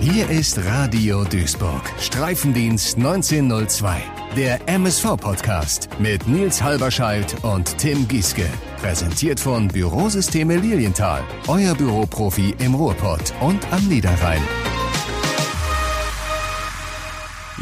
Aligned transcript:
Hier 0.00 0.30
ist 0.30 0.56
Radio 0.64 1.24
Duisburg. 1.24 1.82
Streifendienst 2.00 2.96
1902. 2.96 4.00
Der 4.34 4.66
MSV-Podcast 4.66 5.90
mit 5.98 6.26
Nils 6.26 6.62
Halberscheid 6.62 7.36
und 7.42 7.76
Tim 7.76 8.08
Gieske. 8.08 8.46
Präsentiert 8.78 9.38
von 9.38 9.68
Bürosysteme 9.68 10.56
Lilienthal. 10.56 11.22
Euer 11.48 11.74
Büroprofi 11.74 12.54
im 12.60 12.74
Ruhrpott 12.74 13.34
und 13.40 13.60
am 13.70 13.86
Niederrhein. 13.88 14.40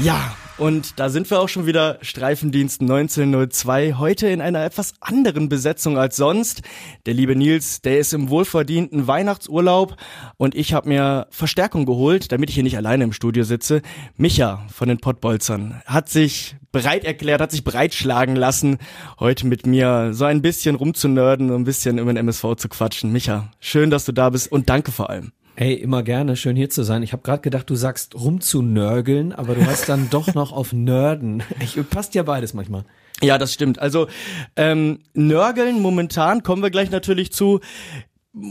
Ja, 0.01 0.37
und 0.59 0.99
da 0.99 1.09
sind 1.09 1.31
wir 1.31 1.41
auch 1.41 1.49
schon 1.49 1.67
wieder 1.67 1.99
Streifendienst 2.03 2.81
1902. 2.81 3.95
Heute 3.95 4.29
in 4.29 4.41
einer 4.41 4.65
etwas 4.65 4.95
anderen 5.01 5.49
Besetzung 5.49 5.99
als 5.99 6.17
sonst. 6.17 6.63
Der 7.07 7.15
liebe 7.15 7.37
Nils, 7.37 7.81
der 7.81 7.99
ist 7.99 8.13
im 8.13 8.29
wohlverdienten 8.29 9.07
Weihnachtsurlaub 9.07 9.97
und 10.37 10.55
ich 10.55 10.73
habe 10.73 10.89
mir 10.89 11.27
Verstärkung 11.31 11.87
geholt, 11.87 12.33
damit 12.33 12.51
ich 12.51 12.55
hier 12.55 12.65
nicht 12.65 12.77
alleine 12.77 13.05
im 13.05 13.13
Studio 13.13 13.45
sitze. 13.45 13.83
Micha 14.17 14.67
von 14.73 14.89
den 14.89 14.99
Pottbolzern 14.99 15.81
hat 15.87 16.09
sich 16.09 16.57
bereit 16.73 17.05
erklärt, 17.05 17.41
hat 17.41 17.53
sich 17.53 17.65
breitschlagen 17.65 18.37
lassen, 18.37 18.79
heute 19.21 19.47
mit 19.47 19.67
mir 19.67 20.11
so 20.13 20.25
ein 20.25 20.43
bisschen 20.43 20.75
rumzunörden, 20.75 21.53
ein 21.53 21.65
bisschen 21.65 21.99
über 21.99 22.13
den 22.13 22.19
MSV 22.19 22.57
zu 22.57 22.69
quatschen. 22.69 23.13
Micha, 23.13 23.51
schön, 23.61 23.91
dass 23.91 24.05
du 24.05 24.13
da 24.13 24.31
bist 24.31 24.51
und 24.51 24.69
danke 24.69 24.93
vor 24.93 25.09
allem. 25.09 25.33
Hey, 25.61 25.75
immer 25.75 26.05
gerne, 26.05 26.37
schön 26.37 26.55
hier 26.55 26.71
zu 26.71 26.85
sein. 26.85 27.03
Ich 27.03 27.13
habe 27.13 27.25
gerade 27.25 27.43
gedacht, 27.43 27.69
du 27.69 27.75
sagst 27.75 28.15
rumzunörgeln, 28.15 29.33
aber 29.33 29.57
du 29.57 29.67
hast 29.67 29.89
dann 29.89 30.09
doch 30.09 30.33
noch 30.33 30.53
auf 30.53 30.73
Nörden. 30.73 31.43
Ich, 31.59 31.77
passt 31.91 32.15
ja 32.15 32.23
beides 32.23 32.55
manchmal. 32.55 32.85
Ja, 33.23 33.39
das 33.39 33.55
stimmt. 33.55 33.81
Also 33.81 34.07
ähm, 34.55 35.01
Nörgeln 35.15 35.83
momentan 35.83 36.45
kommen 36.45 36.63
wir 36.63 36.71
gleich 36.71 36.93
natürlich 36.93 37.33
zu 37.33 37.59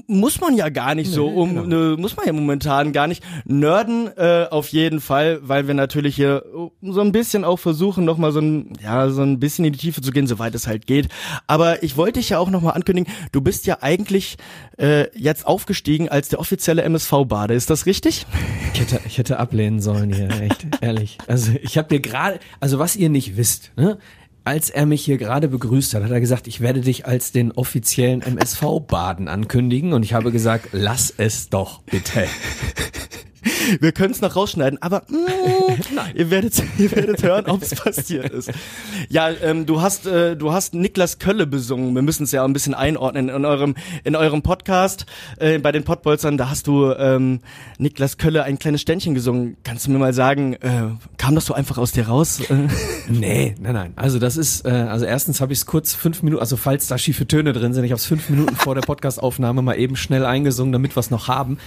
muss 0.07 0.41
man 0.41 0.55
ja 0.55 0.69
gar 0.69 0.95
nicht 0.95 1.09
nee, 1.09 1.15
so 1.15 1.27
um 1.27 1.55
genau. 1.55 1.65
ne, 1.65 1.95
muss 1.97 2.15
man 2.15 2.25
ja 2.25 2.33
momentan 2.33 2.93
gar 2.93 3.07
nicht 3.07 3.23
nerden 3.45 4.09
äh, 4.17 4.45
auf 4.49 4.69
jeden 4.69 5.01
Fall 5.01 5.39
weil 5.41 5.67
wir 5.67 5.73
natürlich 5.73 6.15
hier 6.15 6.43
so 6.81 7.01
ein 7.01 7.11
bisschen 7.11 7.43
auch 7.43 7.57
versuchen 7.57 8.05
noch 8.05 8.17
mal 8.17 8.31
so 8.31 8.39
ein 8.39 8.73
ja 8.81 9.09
so 9.09 9.21
ein 9.21 9.39
bisschen 9.39 9.65
in 9.65 9.73
die 9.73 9.79
Tiefe 9.79 10.01
zu 10.01 10.11
gehen 10.11 10.27
soweit 10.27 10.55
es 10.55 10.67
halt 10.67 10.87
geht. 10.87 11.09
Aber 11.47 11.83
ich 11.83 11.97
wollte 11.97 12.19
dich 12.19 12.29
ja 12.29 12.39
auch 12.39 12.49
noch 12.49 12.61
mal 12.61 12.71
ankündigen 12.71 13.11
du 13.31 13.41
bist 13.41 13.65
ja 13.65 13.77
eigentlich 13.81 14.37
äh, 14.77 15.07
jetzt 15.17 15.45
aufgestiegen 15.47 16.09
als 16.09 16.29
der 16.29 16.39
offizielle 16.39 16.81
MSV 16.83 17.25
Bade 17.27 17.53
ist 17.53 17.69
das 17.69 17.85
richtig? 17.85 18.25
Ich 18.73 18.81
hätte 18.81 18.99
ich 19.05 19.17
hätte 19.17 19.39
ablehnen 19.39 19.79
sollen 19.79 20.11
hier 20.11 20.29
echt 20.41 20.67
ehrlich. 20.81 21.17
Also 21.27 21.51
ich 21.61 21.77
habe 21.77 21.89
dir 21.89 21.99
gerade 21.99 22.39
also 22.59 22.79
was 22.79 22.95
ihr 22.95 23.09
nicht 23.09 23.37
wisst 23.37 23.71
ne 23.75 23.97
als 24.47 24.69
er 24.69 24.85
mich 24.85 25.03
hier 25.03 25.17
gerade 25.17 25.49
begrüßt 25.49 25.93
hat, 25.93 26.03
hat 26.03 26.11
er 26.11 26.21
gesagt, 26.21 26.47
ich 26.47 26.61
werde 26.61 26.79
dich 26.79 27.05
als 27.05 27.33
den 27.33 27.51
offiziellen 27.51 28.21
MSV-Baden 28.21 29.27
ankündigen. 29.27 29.91
Und 29.91 30.03
ich 30.03 30.13
habe 30.13 30.31
gesagt, 30.31 30.69
lass 30.71 31.13
es 31.17 31.49
doch 31.49 31.81
bitte. 31.81 32.27
Wir 33.79 33.91
können 33.91 34.11
es 34.11 34.21
noch 34.21 34.35
rausschneiden, 34.35 34.81
aber 34.81 35.03
mm, 35.07 36.15
ihr 36.15 36.29
werdet 36.31 36.63
ihr 36.77 36.91
werdet 36.91 37.23
hören, 37.23 37.45
ob 37.47 37.61
es 37.61 37.75
passiert 37.75 38.31
ist. 38.31 38.51
Ja, 39.09 39.29
ähm, 39.29 39.65
du 39.65 39.81
hast 39.81 40.05
äh, 40.07 40.35
du 40.35 40.51
hast 40.51 40.73
Niklas 40.73 41.19
Kölle 41.19 41.47
besungen. 41.47 41.95
Wir 41.95 42.01
müssen 42.01 42.23
es 42.23 42.31
ja 42.31 42.41
auch 42.41 42.47
ein 42.47 42.53
bisschen 42.53 42.73
einordnen 42.73 43.29
in 43.29 43.45
eurem 43.45 43.75
in 44.03 44.15
eurem 44.15 44.41
Podcast 44.41 45.05
äh, 45.37 45.59
bei 45.59 45.71
den 45.71 45.83
Pottbolzern. 45.83 46.37
Da 46.37 46.49
hast 46.49 46.67
du 46.67 46.91
ähm, 46.91 47.39
Niklas 47.77 48.17
Kölle 48.17 48.43
ein 48.43 48.59
kleines 48.59 48.81
Ständchen 48.81 49.13
gesungen. 49.13 49.57
Kannst 49.63 49.87
du 49.87 49.91
mir 49.91 49.99
mal 49.99 50.13
sagen, 50.13 50.53
äh, 50.53 50.89
kam 51.17 51.35
das 51.35 51.45
so 51.45 51.53
einfach 51.53 51.77
aus 51.77 51.91
dir 51.91 52.07
raus? 52.07 52.41
nee, 53.07 53.55
nein, 53.59 53.73
nein. 53.73 53.93
Also 53.95 54.19
das 54.19 54.37
ist 54.37 54.65
äh, 54.65 54.69
also 54.69 55.05
erstens 55.05 55.41
habe 55.41 55.53
ich 55.53 55.59
es 55.59 55.65
kurz 55.65 55.93
fünf 55.93 56.23
Minuten, 56.23 56.41
also 56.41 56.57
falls 56.57 56.87
da 56.87 56.97
schiefe 56.97 57.27
Töne 57.27 57.53
drin 57.53 57.73
sind, 57.73 57.83
ich 57.83 57.91
habe 57.91 57.99
es 57.99 58.05
fünf 58.05 58.29
Minuten 58.29 58.55
vor 58.55 58.75
der 58.75 58.81
Podcastaufnahme 58.81 59.61
mal 59.61 59.77
eben 59.77 59.95
schnell 59.95 60.25
eingesungen, 60.25 60.71
damit 60.71 60.95
wir 60.95 60.99
es 60.99 61.11
noch 61.11 61.27
haben. 61.27 61.57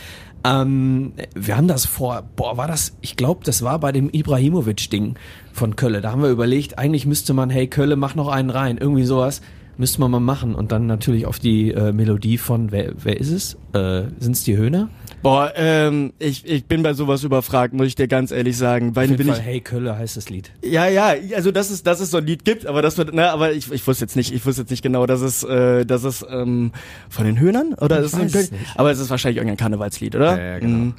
Ähm, 0.44 1.12
wir 1.34 1.56
haben 1.56 1.68
das 1.68 1.86
vor, 1.86 2.22
boah, 2.36 2.56
war 2.56 2.66
das, 2.68 2.96
ich 3.00 3.16
glaube, 3.16 3.40
das 3.44 3.62
war 3.62 3.78
bei 3.78 3.92
dem 3.92 4.08
Ibrahimovic-Ding 4.10 5.16
von 5.52 5.76
Kölle. 5.76 6.00
Da 6.00 6.12
haben 6.12 6.22
wir 6.22 6.30
überlegt, 6.30 6.78
eigentlich 6.78 7.06
müsste 7.06 7.34
man, 7.34 7.50
hey 7.50 7.66
Kölle, 7.66 7.96
mach 7.96 8.14
noch 8.14 8.28
einen 8.28 8.50
rein, 8.50 8.78
irgendwie 8.78 9.04
sowas. 9.04 9.42
Müsste 9.76 10.00
man 10.00 10.10
mal 10.10 10.20
machen. 10.20 10.54
Und 10.54 10.72
dann 10.72 10.86
natürlich 10.86 11.26
auf 11.26 11.38
die 11.38 11.70
äh, 11.70 11.92
Melodie 11.92 12.38
von, 12.38 12.70
wer, 12.70 12.92
wer 13.02 13.18
ist 13.18 13.30
es? 13.30 13.54
Äh, 13.72 14.10
Sind 14.18 14.32
es 14.32 14.44
die 14.44 14.56
Höhner? 14.56 14.90
Boah, 15.22 15.52
ähm, 15.54 16.14
ich, 16.18 16.46
ich 16.46 16.64
bin 16.64 16.82
bei 16.82 16.94
sowas 16.94 17.24
überfragt, 17.24 17.74
muss 17.74 17.86
ich 17.88 17.94
dir 17.94 18.08
ganz 18.08 18.30
ehrlich 18.30 18.56
sagen. 18.56 18.96
Weil 18.96 19.04
Auf 19.04 19.10
jeden 19.10 19.18
bin 19.18 19.26
Fall, 19.28 19.38
ich, 19.38 19.44
Hey 19.44 19.60
Kölle 19.60 19.96
heißt 19.96 20.16
das 20.16 20.30
Lied. 20.30 20.50
Ja, 20.62 20.86
ja, 20.88 21.14
also 21.36 21.50
dass 21.50 21.70
es, 21.70 21.82
dass 21.82 22.00
es 22.00 22.10
so 22.10 22.18
ein 22.18 22.26
Lied 22.26 22.44
gibt, 22.44 22.66
aber 22.66 22.80
das 22.80 22.96
wird, 22.96 23.12
ne, 23.12 23.30
aber 23.30 23.52
ich, 23.52 23.70
ich 23.70 23.86
wusste 23.86 24.04
jetzt 24.04 24.16
nicht, 24.16 24.32
ich 24.32 24.46
wusste 24.46 24.62
jetzt 24.62 24.70
nicht 24.70 24.82
genau, 24.82 25.04
dass 25.06 25.20
es, 25.20 25.44
äh, 25.44 25.84
dass 25.84 26.04
es 26.04 26.24
ähm, 26.28 26.72
von 27.10 27.26
den 27.26 27.38
Höhnern 27.38 27.74
oder 27.74 27.98
ich 27.98 28.06
ist 28.06 28.14
es 28.14 28.50
nicht. 28.50 28.52
Aber 28.76 28.90
es 28.90 28.98
ist 28.98 29.10
wahrscheinlich 29.10 29.36
irgendein 29.36 29.58
Karnevalslied, 29.58 30.16
oder? 30.16 30.38
Ja, 30.38 30.44
ja 30.52 30.58
genau. 30.58 30.78
Mhm. 30.78 30.94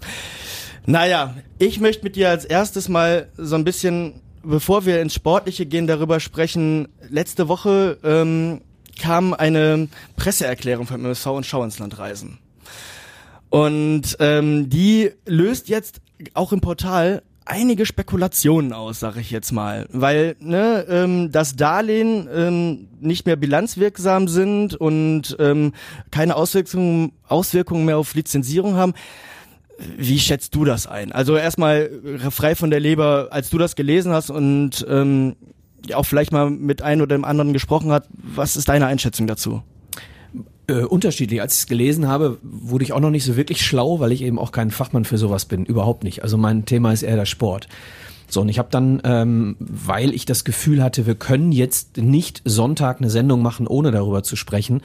Naja, 0.86 1.36
ich 1.58 1.80
möchte 1.80 2.04
mit 2.04 2.16
dir 2.16 2.30
als 2.30 2.46
erstes 2.46 2.90
mal 2.90 3.28
so 3.38 3.56
ein 3.56 3.64
bisschen, 3.64 4.22
bevor 4.44 4.86
wir 4.86 5.02
ins 5.02 5.14
Sportliche 5.14 5.66
gehen, 5.66 5.88
darüber 5.88 6.20
sprechen. 6.20 6.88
Letzte 7.10 7.48
Woche 7.48 7.98
ähm, 8.04 8.62
kam 9.00 9.34
eine 9.34 9.90
Presseerklärung 10.16 10.86
vom 10.86 11.04
MSV 11.06 11.26
und 11.28 11.46
Schau 11.46 11.64
ins 11.64 11.80
Land 11.80 11.98
reisen. 11.98 12.40
Und 13.52 14.16
ähm, 14.20 14.70
die 14.70 15.12
löst 15.26 15.68
jetzt 15.68 16.00
auch 16.34 16.54
im 16.54 16.62
Portal 16.62 17.22
einige 17.44 17.86
Spekulationen 17.86 18.72
aus, 18.72 19.02
sage 19.02 19.20
ich 19.20 19.30
jetzt 19.30 19.52
mal, 19.52 19.88
weil 19.92 20.38
ne, 20.40 20.86
ähm, 20.88 21.34
das 21.34 21.58
Darlehen 21.58 22.30
ähm, 22.34 22.88
nicht 23.02 23.26
mehr 23.26 23.36
bilanzwirksam 23.36 24.30
sind 24.30 24.76
und 24.76 25.36
ähm, 25.38 25.74
keine 26.12 26.38
Auswirkungen, 26.38 27.12
Auswirkungen 27.28 27.84
mehr 27.84 27.98
auf 27.98 28.14
Lizenzierung 28.14 28.76
haben. 28.76 28.94
Wie 29.98 30.20
schätzt 30.20 30.56
du 30.56 30.64
das 30.64 30.88
ein? 30.88 31.12
Also 31.12 31.36
erstmal 31.36 31.90
frei 32.30 32.56
von 32.56 32.70
der 32.70 32.80
Leber, 32.80 33.28
als 33.32 33.50
du 33.50 33.58
das 33.58 33.76
gelesen 33.76 34.14
hast 34.14 34.30
und 34.30 34.86
ähm, 34.88 35.36
auch 35.94 36.06
vielleicht 36.06 36.32
mal 36.32 36.50
mit 36.50 36.82
einem 36.82 37.02
oder 37.02 37.18
dem 37.18 37.26
anderen 37.26 37.52
gesprochen 37.52 37.92
hat, 37.92 38.08
was 38.14 38.56
ist 38.56 38.70
deine 38.70 38.86
Einschätzung 38.86 39.28
dazu? 39.28 39.62
Äh, 40.72 40.86
unterschiedlich. 40.86 41.42
Als 41.42 41.56
ich 41.56 41.60
es 41.62 41.68
gelesen 41.68 42.08
habe, 42.08 42.38
wurde 42.42 42.86
ich 42.86 42.94
auch 42.94 43.02
noch 43.02 43.10
nicht 43.10 43.26
so 43.26 43.36
wirklich 43.36 43.66
schlau, 43.66 44.00
weil 44.00 44.14
ich 44.14 44.22
eben 44.22 44.40
auch 44.40 44.54
kein 44.54 44.72
Fachmann 44.72 45.04
für 45.04 45.18
sowas 45.18 45.44
bin. 45.44 45.66
Überhaupt 45.66 46.06
nicht. 46.06 46.24
Also 46.24 46.38
mein 46.38 46.64
Thema 46.64 46.94
ist 46.94 47.04
eher 47.04 47.18
der 47.18 47.26
Sport. 47.26 47.68
So, 48.30 48.40
und 48.40 48.48
ich 48.48 48.58
habe 48.58 48.70
dann, 48.72 49.02
ähm, 49.04 49.58
weil 49.60 50.14
ich 50.14 50.26
das 50.26 50.46
Gefühl 50.46 50.82
hatte, 50.82 51.06
wir 51.06 51.16
können 51.16 51.52
jetzt 51.52 51.98
nicht 51.98 52.42
Sonntag 52.46 53.02
eine 53.02 53.10
Sendung 53.10 53.42
machen, 53.42 53.68
ohne 53.68 53.92
darüber 53.92 54.24
zu 54.24 54.38
sprechen, 54.38 54.82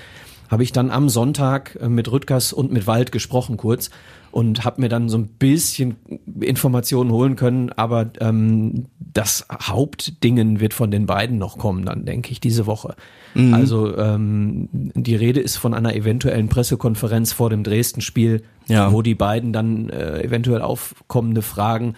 habe 0.50 0.62
ich 0.62 0.72
dann 0.72 0.90
am 0.90 1.08
Sonntag 1.08 1.78
äh, 1.80 1.88
mit 1.88 2.10
Rüttgers 2.10 2.52
und 2.52 2.72
mit 2.72 2.86
Wald 2.86 3.12
gesprochen 3.12 3.56
kurz 3.56 3.90
und 4.30 4.64
habe 4.64 4.82
mir 4.82 4.88
dann 4.88 5.08
so 5.08 5.16
ein 5.16 5.28
bisschen 5.28 5.96
Informationen 6.40 7.10
holen 7.10 7.36
können, 7.36 7.70
aber 7.72 8.10
ähm, 8.20 8.86
das 8.98 9.46
Hauptdingen 9.50 10.60
wird 10.60 10.74
von 10.74 10.90
den 10.90 11.06
beiden 11.06 11.38
noch 11.38 11.56
kommen, 11.56 11.86
dann 11.86 12.04
denke 12.04 12.32
ich, 12.32 12.40
diese 12.40 12.66
Woche. 12.66 12.96
Mhm. 13.34 13.54
Also 13.54 13.96
ähm, 13.96 14.68
die 14.72 15.16
Rede 15.16 15.40
ist 15.40 15.56
von 15.56 15.72
einer 15.72 15.94
eventuellen 15.94 16.48
Pressekonferenz 16.48 17.32
vor 17.32 17.48
dem 17.48 17.62
Dresden-Spiel, 17.62 18.42
ja. 18.66 18.92
wo 18.92 19.00
die 19.00 19.14
beiden 19.14 19.54
dann 19.54 19.88
äh, 19.88 20.22
eventuell 20.22 20.60
aufkommende 20.60 21.40
Fragen 21.42 21.94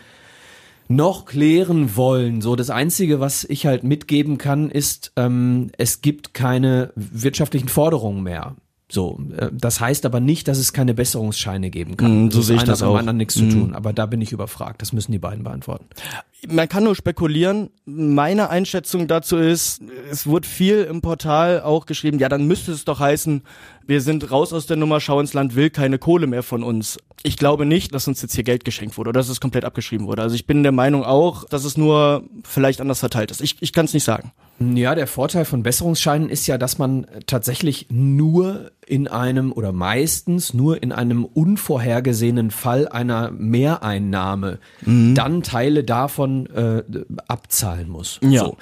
noch 0.89 1.27
klären 1.27 1.97
wollen. 1.97 2.41
So 2.41 2.57
das 2.57 2.71
Einzige, 2.71 3.21
was 3.21 3.45
ich 3.45 3.67
halt 3.67 3.85
mitgeben 3.85 4.39
kann, 4.39 4.71
ist, 4.71 5.13
ähm, 5.17 5.71
es 5.77 6.01
gibt 6.01 6.35
keine 6.35 6.93
wirtschaftlichen 6.97 7.69
Forderungen 7.69 8.23
mehr. 8.23 8.57
So, 8.91 9.21
äh, 9.37 9.51
das 9.53 9.81
heißt 9.81 10.07
aber 10.07 10.21
nicht, 10.21 10.49
dass 10.49 10.59
es 10.59 10.73
keine 10.73 10.95
Besserungsscheine 10.95 11.71
geben 11.71 11.97
kann. 11.97 12.27
Mm, 12.27 12.31
so 12.31 12.41
sehe 12.41 12.57
ich 12.57 12.63
das 12.63 12.83
auch. 12.83 12.97
anderen 12.97 13.19
nichts 13.19 13.37
mm. 13.37 13.39
zu 13.39 13.45
mhm. 13.45 13.51
tun. 13.51 13.75
Aber 13.75 13.93
da 13.93 14.07
bin 14.07 14.21
ich 14.23 14.33
überfragt. 14.33 14.81
Das 14.81 14.93
müssen 14.93 15.13
die 15.13 15.19
beiden 15.19 15.45
beantworten. 15.45 15.87
Man 16.49 16.69
kann 16.69 16.85
nur 16.85 16.95
spekulieren. 16.95 17.71
Meine 17.85 18.49
Einschätzung 18.49 19.07
dazu 19.07 19.37
ist, 19.37 19.83
es 20.11 20.27
wurde 20.27 20.49
viel 20.49 20.85
im 20.85 21.03
Portal 21.03 21.61
auch 21.63 21.85
geschrieben, 21.85 22.19
ja, 22.19 22.29
dann 22.29 22.47
müsste 22.47 22.71
es 22.73 22.85
doch 22.85 23.01
heißen, 23.01 23.43
wir 23.87 24.01
sind 24.01 24.31
raus 24.31 24.53
aus 24.53 24.67
der 24.67 24.77
Nummer, 24.77 25.01
Schau 25.01 25.19
ins 25.19 25.35
Land 25.35 25.57
will 25.57 25.71
keine 25.71 25.99
Kohle 25.99 26.27
mehr 26.27 26.45
von 26.45 26.63
uns. 26.63 26.99
Ich 27.25 27.37
glaube 27.37 27.67
nicht, 27.67 27.93
dass 27.93 28.07
uns 28.07 28.23
jetzt 28.23 28.35
hier 28.37 28.45
Geld 28.45 28.65
geschenkt 28.65 28.97
wurde 28.97 29.11
oder 29.11 29.21
dass 29.21 29.29
es 29.29 29.41
komplett 29.41 29.65
abgeschrieben 29.65 30.07
wurde. 30.07 30.23
Also 30.23 30.37
ich 30.37 30.47
bin 30.47 30.63
der 30.63 30.73
Meinung 30.73 31.05
auch, 31.05 31.45
dass 31.45 31.65
es 31.65 31.77
nur 31.77 32.23
vielleicht 32.45 32.81
anders 32.81 33.01
verteilt 33.01 33.33
ist. 33.33 33.41
Ich, 33.41 33.57
ich 33.61 33.73
kann 33.73 33.87
es 33.87 33.95
nicht 33.95 34.05
sagen. 34.05 34.33
Ja, 34.61 34.95
der 34.95 35.07
Vorteil 35.07 35.45
von 35.45 35.63
Besserungsscheinen 35.63 36.31
ist 36.31 36.47
ja, 36.49 36.59
dass 36.59 36.79
man 36.79 37.07
tatsächlich 37.27 37.87
nur 37.91 38.73
in 38.87 39.07
einem 39.07 39.53
oder 39.53 39.73
meistens 39.73 40.53
nur 40.53 40.83
in 40.83 40.91
einem 40.91 41.25
unvorhergesehenen 41.25 42.51
Fall 42.51 42.89
einer 42.89 43.31
Mehreinnahme 43.31 44.59
mhm. 44.81 45.15
dann 45.15 45.43
Teile 45.43 45.85
davon 45.85 46.47
äh, 46.47 46.83
abzahlen 47.29 47.89
muss. 47.89 48.19
Ja. 48.23 48.47
So. 48.47 48.57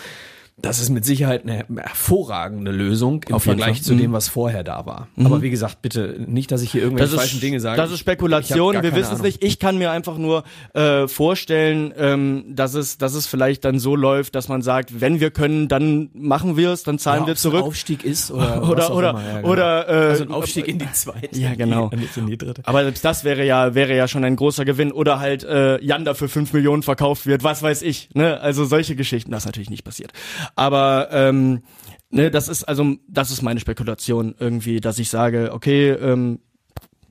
Das 0.59 0.81
ist 0.81 0.89
mit 0.89 1.05
Sicherheit 1.05 1.43
eine 1.43 1.67
hervorragende 1.77 2.71
Lösung 2.71 3.23
im 3.29 3.35
Auf 3.35 3.43
Vergleich 3.43 3.83
zu 3.83 3.93
Mhm. 3.93 3.99
dem, 3.99 4.13
was 4.15 4.29
vorher 4.29 4.65
da 4.65 4.87
war. 4.87 5.07
Aber 5.23 5.43
wie 5.43 5.51
gesagt, 5.51 5.83
bitte 5.83 6.17
nicht, 6.27 6.51
dass 6.51 6.63
ich 6.63 6.71
hier 6.73 6.81
irgendwelche 6.83 7.15
falschen 7.15 7.41
Dinge 7.41 7.61
sage. 7.61 7.77
Das 7.77 7.91
ist 7.93 7.99
Spekulation, 7.99 8.83
wir 8.83 8.95
wissen 8.95 9.15
es 9.15 9.21
nicht. 9.23 9.45
Ich 9.45 9.59
kann 9.59 9.77
mir 9.77 9.91
einfach 9.91 10.17
nur 10.17 10.45
äh, 10.73 11.09
vorstellen, 11.09 11.93
ähm, 11.99 12.45
dass 12.49 12.73
es, 12.73 12.97
dass 12.97 13.13
es 13.15 13.27
vielleicht 13.27 13.67
dann 13.67 13.79
so 13.79 13.97
läuft, 13.97 14.35
dass 14.35 14.49
man 14.49 14.63
sagt, 14.63 14.99
wenn 15.03 15.21
wir 15.21 15.31
können, 15.31 15.69
dann 15.69 16.09
machen 16.15 16.57
wir 16.57 16.71
es, 16.71 16.85
dann 16.85 16.99
zahlen 16.99 17.23
Ja, 17.25 17.27
wir 17.29 17.37
zurück. 17.37 17.63
Aufstieg 17.63 18.03
ist 18.03 18.31
oder 18.31 18.63
oder 18.71 18.95
oder 18.95 19.11
immer, 19.11 19.23
ja, 19.25 19.37
genau. 19.43 19.49
oder 19.51 19.89
äh, 19.89 19.93
also 20.09 20.25
ein 20.25 20.31
Aufstieg 20.33 20.69
in 20.69 20.79
die 20.79 20.91
zweite. 20.93 21.39
Ja, 21.39 21.55
genau. 21.55 21.91
Die, 21.91 21.97
nicht 21.97 22.17
in 22.17 22.27
die 22.29 22.39
dritte. 22.39 22.63
Aber 22.65 22.83
selbst 22.83 23.05
das 23.05 23.25
wäre 23.25 23.45
ja 23.45 23.75
wäre 23.75 23.95
ja 23.95 24.09
schon 24.09 24.25
ein 24.25 24.37
großer 24.37 24.65
Gewinn 24.65 24.91
oder 24.91 25.21
halt 25.21 25.45
äh, 25.45 25.79
Janda 25.85 26.15
für 26.15 26.31
5 26.31 26.55
Millionen 26.55 26.83
verkauft 26.83 27.27
wird, 27.27 27.45
was 27.45 27.63
weiß 27.63 27.83
ich, 27.83 28.09
ne? 28.15 28.41
Also 28.41 28.65
solche 28.65 28.97
Geschichten, 28.97 29.31
das 29.33 29.43
ist 29.43 29.47
natürlich 29.47 29.69
nicht 29.71 29.85
passiert. 29.85 30.13
Aber 30.55 31.09
ähm, 31.11 31.63
ne, 32.11 32.31
das 32.31 32.49
ist 32.49 32.65
also 32.65 32.95
das 33.09 33.31
ist 33.31 33.43
meine 33.43 33.61
Spekulation 33.61 34.35
irgendwie, 34.39 34.81
dass 34.81 34.99
ich 34.99 35.11
sage, 35.11 35.51
okay, 35.53 35.91
ähm, 35.91 36.41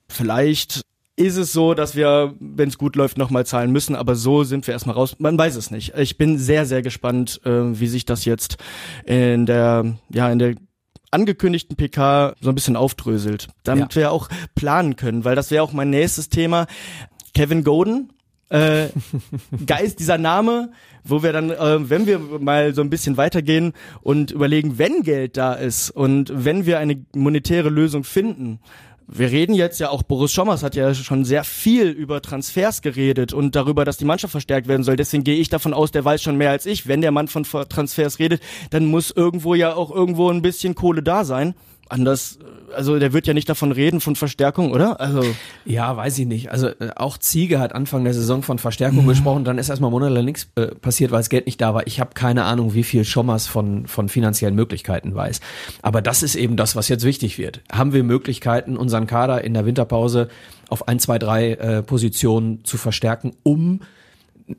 vielleicht 0.08 0.82
ist 1.18 1.38
es 1.38 1.54
so, 1.54 1.74
dass 1.74 1.96
wir, 1.96 2.36
wenn 2.40 2.68
es 2.68 2.78
gut 2.78 2.98
läuft, 2.98 3.18
nochmal 3.18 3.46
zahlen 3.46 3.72
müssen, 3.72 3.96
aber 3.96 4.16
so 4.16 4.44
sind 4.44 4.68
wir 4.68 4.74
erstmal 4.74 4.96
raus. 4.96 5.16
Man 5.18 5.38
weiß 5.38 5.56
es 5.56 5.72
nicht. 5.72 5.94
Ich 5.98 6.18
bin 6.18 6.38
sehr, 6.38 6.66
sehr 6.66 6.82
gespannt, 6.82 7.40
äh, 7.46 7.50
wie 7.80 7.88
sich 7.88 8.04
das 8.04 8.26
jetzt 8.26 8.58
in 9.06 9.46
der, 9.46 9.96
ja, 10.10 10.30
in 10.30 10.40
der 10.40 10.56
angekündigten 11.12 11.78
PK 11.78 12.36
so 12.42 12.50
ein 12.50 12.56
bisschen 12.56 12.76
aufdröselt, 12.76 13.48
damit 13.64 13.94
Ja. 13.96 14.02
wir 14.02 14.12
auch 14.12 14.28
planen 14.56 14.98
können, 14.98 15.24
weil 15.24 15.36
das 15.38 15.52
wäre 15.52 15.64
auch 15.64 15.72
mein 15.72 15.90
nächstes 15.90 16.28
Thema. 16.28 16.68
Kevin 17.34 17.64
Godin, 17.64 18.10
äh, 18.50 18.88
Geist, 19.66 20.00
dieser 20.00 20.18
Name, 20.18 20.72
wo 21.04 21.24
wir 21.24 21.34
dann, 21.34 21.50
äh, 21.50 21.90
wenn 21.90 22.06
wir 22.06 22.20
mal 22.20 22.74
so 22.74 22.82
ein 22.82 22.90
bisschen 22.90 23.18
weitergehen 23.18 23.74
und 24.02 24.32
überlegen, 24.32 24.78
wenn 24.78 25.02
Geld 25.04 25.38
da 25.38 25.54
ist 25.54 25.92
und 25.92 26.32
wenn 26.34 26.66
wir 26.66 26.80
eine 26.80 27.04
monetäre 27.14 27.70
Lösung 27.70 28.04
finden, 28.04 28.60
wir 29.08 29.30
reden 29.30 29.54
jetzt 29.54 29.80
ja 29.80 29.90
auch, 29.90 30.02
Boris 30.02 30.32
Schommers 30.32 30.64
hat 30.64 30.76
ja 30.76 30.94
schon 30.96 31.26
sehr 31.26 31.44
viel 31.44 31.90
über 31.90 32.22
Transfers 32.22 32.82
geredet 32.82 33.34
und 33.34 33.56
darüber, 33.56 33.86
dass 33.86 33.98
die 33.98 34.06
Mannschaft 34.06 34.32
verstärkt 34.32 34.68
werden 34.68 34.84
soll. 34.84 34.96
Deswegen 34.96 35.24
gehe 35.24 35.38
ich 35.38 35.50
davon 35.50 35.74
aus, 35.74 35.92
der 35.92 36.04
weiß 36.04 36.24
schon 36.24 36.38
mehr 36.38 36.50
als 36.50 36.66
ich. 36.66 36.88
Wenn 36.88 37.02
der 37.02 37.12
Mann 37.12 37.28
von 37.28 37.44
Transfers 37.44 38.18
redet, 38.18 38.42
dann 38.72 38.86
muss 38.86 39.12
irgendwo 39.12 39.54
ja 39.54 39.76
auch 39.76 39.92
irgendwo 39.92 40.32
ein 40.32 40.42
bisschen 40.42 40.74
Kohle 40.74 41.04
da 41.04 41.24
sein. 41.24 41.54
Anders, 41.88 42.40
also 42.76 42.98
der 42.98 43.14
wird 43.14 43.28
ja 43.28 43.34
nicht 43.34 43.48
davon 43.48 43.72
reden, 43.72 44.02
von 44.02 44.16
Verstärkung, 44.16 44.72
oder? 44.72 45.00
Also, 45.00 45.24
Ja, 45.66 45.96
weiß 45.96 46.18
ich 46.20 46.26
nicht. 46.26 46.52
Also 46.52 46.68
äh, 46.68 46.90
auch 46.96 47.18
Ziege 47.18 47.60
hat 47.60 47.74
Anfang 47.74 48.04
der 48.04 48.14
Saison 48.14 48.42
von 48.42 48.58
Verstärkung 48.58 49.06
gesprochen, 49.08 49.44
dann 49.44 49.58
ist 49.58 49.70
erstmal 49.70 49.92
monatelang 49.92 50.26
nichts 50.26 50.48
äh, 50.56 50.68
passiert, 50.68 51.12
weil 51.12 51.20
das 51.20 51.30
Geld 51.30 51.46
nicht 51.46 51.62
da 51.62 51.74
war. 51.74 51.86
Ich 51.86 52.00
habe 52.00 52.12
keine 52.14 52.44
Ahnung, 52.44 52.74
wie 52.74 52.84
viel 52.84 53.06
Schommers 53.06 53.48
von, 53.48 53.86
von 53.88 54.10
finanziellen 54.10 54.56
Möglichkeiten 54.56 55.14
weiß. 55.14 55.42
Aber 55.82 56.02
das 56.02 56.24
ist 56.24 56.36
eben 56.36 56.58
das, 56.58 56.76
was 56.76 56.90
jetzt 56.90 57.06
wichtig 57.06 57.38
wird. 57.38 57.62
Haben 57.72 57.94
wir 57.94 58.04
Möglichkeiten, 58.04 58.78
unseren 58.78 59.06
Kader 59.06 59.44
in 59.44 59.54
der 59.54 59.66
Winterpause 59.66 60.30
auf 60.70 60.88
ein, 60.88 61.00
zwei, 61.00 61.20
drei 61.20 61.54
äh, 61.54 61.84
Positionen 61.84 62.64
zu 62.64 62.78
verstärken, 62.78 63.34
um 63.44 63.82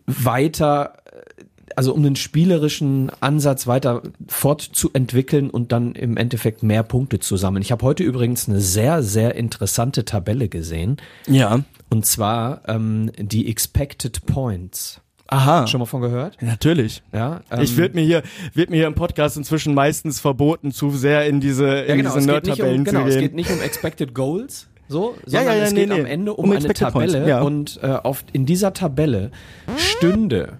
weiter, 0.06 0.94
äh, 1.06 1.36
also 1.76 1.94
um 1.94 2.02
den 2.02 2.17
spielerischen 2.17 3.11
Ansatz 3.20 3.67
weiter 3.67 4.02
fortzuentwickeln 4.28 5.50
und 5.50 5.73
dann 5.73 5.94
im 5.94 6.17
Endeffekt 6.17 6.62
mehr 6.62 6.82
Punkte 6.82 7.20
zu 7.20 7.37
sammeln. 7.37 7.62
Ich 7.62 7.70
habe 7.70 7.84
heute 7.84 8.02
übrigens 8.02 8.49
eine 8.49 8.61
sehr, 8.61 9.02
sehr 9.02 9.34
interessante 9.37 10.05
Tabelle 10.05 10.49
gesehen. 10.49 10.96
ja. 11.26 11.61
Und 11.88 12.05
zwar 12.05 12.62
ähm, 12.67 13.12
die 13.17 13.49
Expected 13.49 14.26
Points. 14.26 15.00
Aha. 15.28 15.69
Schon 15.69 15.78
mal 15.78 15.87
von 15.87 16.00
gehört? 16.00 16.37
Natürlich. 16.40 17.02
Ja. 17.12 17.43
Ähm, 17.49 17.61
Ich 17.61 17.76
wird 17.76 17.94
mir 17.94 18.02
hier 18.05 18.22
wird 18.55 18.70
mir 18.70 18.76
hier 18.76 18.88
im 18.88 18.94
Podcast 18.94 19.37
inzwischen 19.37 19.72
meistens 19.72 20.19
verboten, 20.19 20.72
zu 20.72 20.90
sehr 20.90 21.26
in 21.26 21.40
diese 21.40 21.67
in 21.69 21.88
ja, 21.88 21.94
genau, 21.96 22.14
diese 22.17 22.19
es 22.19 22.26
geht, 22.26 22.46
nicht 22.46 22.61
um, 22.61 22.67
Nerd-Tabellen 22.67 22.84
genau 22.84 23.00
zu 23.02 23.06
es 23.06 23.14
gehen. 23.14 23.22
geht 23.22 23.34
nicht 23.34 23.50
um 23.50 23.61
Expected 23.61 24.14
Goals, 24.14 24.67
so, 24.88 25.14
Ja, 25.26 25.40
sondern 25.40 25.46
ja, 25.46 25.55
ja, 25.55 25.64
es 25.64 25.72
nee, 25.72 25.81
geht 25.81 25.88
nee. 25.90 26.00
am 26.00 26.06
Ende 26.06 26.34
um, 26.34 26.44
Um 26.50 26.56
eine 26.56 26.69
Tabelle 26.75 27.44
und 27.44 27.79
äh, 27.82 27.87
auf, 27.87 28.25
in 28.32 28.46
dieser 28.46 28.72
Tabelle 28.72 29.31
stünde 29.76 30.58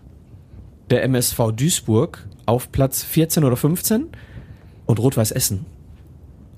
der 0.91 1.03
MSV 1.05 1.53
Duisburg 1.53 2.27
auf 2.47 2.71
Platz 2.73 3.03
14 3.03 3.45
oder 3.45 3.57
15 3.57 4.09
und 4.87 4.99
Rot-Weiß 4.99 5.33
Essen 5.33 5.67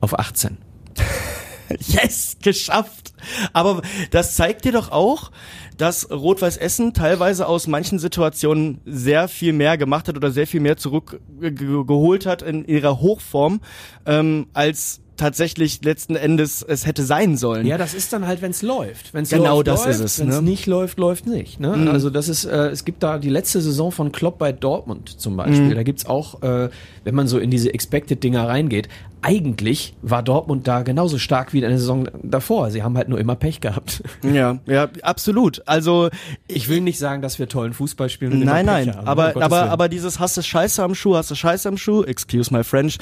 auf 0.00 0.18
18. 0.18 0.58
Yes, 1.80 2.38
geschafft. 2.42 3.12
Aber 3.52 3.82
das 4.10 4.36
zeigt 4.36 4.64
dir 4.64 4.72
doch 4.72 4.90
auch, 4.90 5.30
dass 5.76 6.10
Rot-Weiß 6.10 6.56
Essen 6.56 6.94
teilweise 6.94 7.46
aus 7.46 7.66
manchen 7.66 7.98
Situationen 7.98 8.80
sehr 8.86 9.28
viel 9.28 9.52
mehr 9.52 9.76
gemacht 9.76 10.08
hat 10.08 10.16
oder 10.16 10.30
sehr 10.30 10.46
viel 10.46 10.60
mehr 10.60 10.78
zurückgeholt 10.78 12.24
hat 12.24 12.40
in 12.40 12.64
ihrer 12.64 13.00
Hochform, 13.00 13.60
ähm, 14.06 14.46
als 14.54 15.02
tatsächlich 15.18 15.84
letzten 15.84 16.16
Endes 16.16 16.62
es 16.62 16.86
hätte 16.86 17.02
sein 17.04 17.36
sollen. 17.36 17.66
Ja, 17.66 17.76
das 17.76 17.92
ist 17.92 18.12
dann 18.12 18.26
halt, 18.26 18.40
wenn 18.40 18.52
es 18.52 18.62
läuft. 18.62 19.12
Wenn's 19.12 19.28
Genau 19.28 19.56
läuft, 19.56 19.66
das 19.68 19.84
läuft. 19.84 19.98
ist 19.98 20.04
es, 20.04 20.20
Wenn 20.20 20.28
es 20.30 20.36
ne? 20.36 20.42
nicht 20.42 20.66
läuft, 20.66 20.98
läuft 20.98 21.26
nicht. 21.26 21.60
Ne? 21.60 21.76
Mhm. 21.76 21.88
Also 21.88 22.08
das 22.08 22.28
ist, 22.28 22.46
äh, 22.46 22.68
es 22.68 22.84
gibt 22.86 23.02
da 23.02 23.18
die 23.18 23.28
letzte 23.28 23.60
Saison 23.60 23.92
von 23.92 24.12
Klopp 24.12 24.38
bei 24.38 24.52
Dortmund 24.52 25.20
zum 25.20 25.36
Beispiel. 25.36 25.66
Mhm. 25.70 25.74
Da 25.74 25.82
gibt's 25.82 26.06
auch, 26.06 26.42
äh, 26.42 26.70
wenn 27.04 27.14
man 27.14 27.28
so 27.28 27.38
in 27.38 27.50
diese 27.50 27.74
Expected-Dinger 27.74 28.48
reingeht, 28.48 28.88
eigentlich 29.22 29.94
war 30.02 30.22
Dortmund 30.22 30.66
da 30.66 30.82
genauso 30.82 31.18
stark 31.18 31.52
wie 31.52 31.58
in 31.58 31.68
der 31.68 31.78
Saison 31.78 32.08
davor. 32.22 32.70
Sie 32.70 32.82
haben 32.82 32.96
halt 32.96 33.08
nur 33.08 33.18
immer 33.18 33.36
Pech 33.36 33.60
gehabt. 33.60 34.02
Ja, 34.22 34.58
ja, 34.66 34.88
absolut. 35.02 35.62
Also 35.66 36.10
Ich 36.48 36.68
will 36.68 36.80
nicht 36.80 36.98
sagen, 36.98 37.22
dass 37.22 37.38
wir 37.38 37.48
tollen 37.48 37.72
Fußball 37.72 38.08
spielen. 38.08 38.32
Und 38.32 38.44
Nein, 38.44 38.66
nein, 38.66 38.90
haben, 38.90 39.00
um 39.00 39.08
aber, 39.08 39.26
Gottes 39.32 39.42
aber, 39.42 39.60
Willen. 39.60 39.70
aber 39.70 39.88
dieses 39.88 40.20
hast 40.20 40.36
du 40.36 40.42
Scheiße 40.42 40.82
am 40.82 40.94
Schuh, 40.94 41.16
hast 41.16 41.30
du 41.30 41.34
Scheiße 41.34 41.68
am 41.68 41.78
Schuh, 41.78 42.02
excuse 42.02 42.52
my 42.52 42.64
French, 42.64 42.98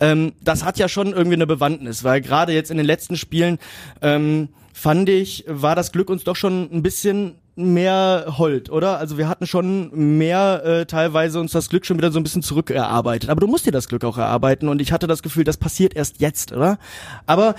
ähm, 0.00 0.32
das 0.42 0.64
hat 0.64 0.78
ja 0.78 0.88
schon 0.88 1.12
irgendwie 1.12 1.34
eine 1.34 1.46
Bewandtnis, 1.46 2.04
weil 2.04 2.20
gerade 2.20 2.52
jetzt 2.52 2.70
in 2.70 2.76
den 2.76 2.86
letzten 2.86 3.16
Spielen, 3.16 3.58
ähm, 4.02 4.48
fand 4.72 5.08
ich, 5.08 5.44
war 5.48 5.74
das 5.74 5.92
Glück 5.92 6.10
uns 6.10 6.24
doch 6.24 6.36
schon 6.36 6.68
ein 6.70 6.82
bisschen 6.82 7.36
mehr 7.56 8.34
hold, 8.36 8.70
oder? 8.70 8.98
Also 8.98 9.16
wir 9.16 9.28
hatten 9.28 9.46
schon 9.46 9.90
mehr 10.18 10.62
äh, 10.64 10.86
teilweise 10.86 11.40
uns 11.40 11.52
das 11.52 11.70
Glück 11.70 11.86
schon 11.86 11.96
wieder 11.96 12.12
so 12.12 12.20
ein 12.20 12.22
bisschen 12.22 12.42
zurückerarbeitet. 12.42 13.30
Aber 13.30 13.40
du 13.40 13.46
musst 13.46 13.66
dir 13.66 13.72
das 13.72 13.88
Glück 13.88 14.04
auch 14.04 14.18
erarbeiten 14.18 14.68
und 14.68 14.80
ich 14.80 14.92
hatte 14.92 15.06
das 15.06 15.22
Gefühl, 15.22 15.44
das 15.44 15.56
passiert 15.56 15.96
erst 15.96 16.20
jetzt, 16.20 16.52
oder? 16.52 16.78
Aber 17.24 17.54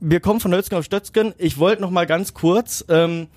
wir 0.00 0.20
kommen 0.20 0.40
von 0.40 0.52
Hölzgen 0.52 0.78
auf 0.78 0.84
Stötzgen. 0.84 1.34
Ich 1.38 1.58
wollte 1.58 1.82
noch 1.82 1.90
mal 1.90 2.06
ganz 2.06 2.34
kurz 2.34 2.84
ähm, 2.88 3.28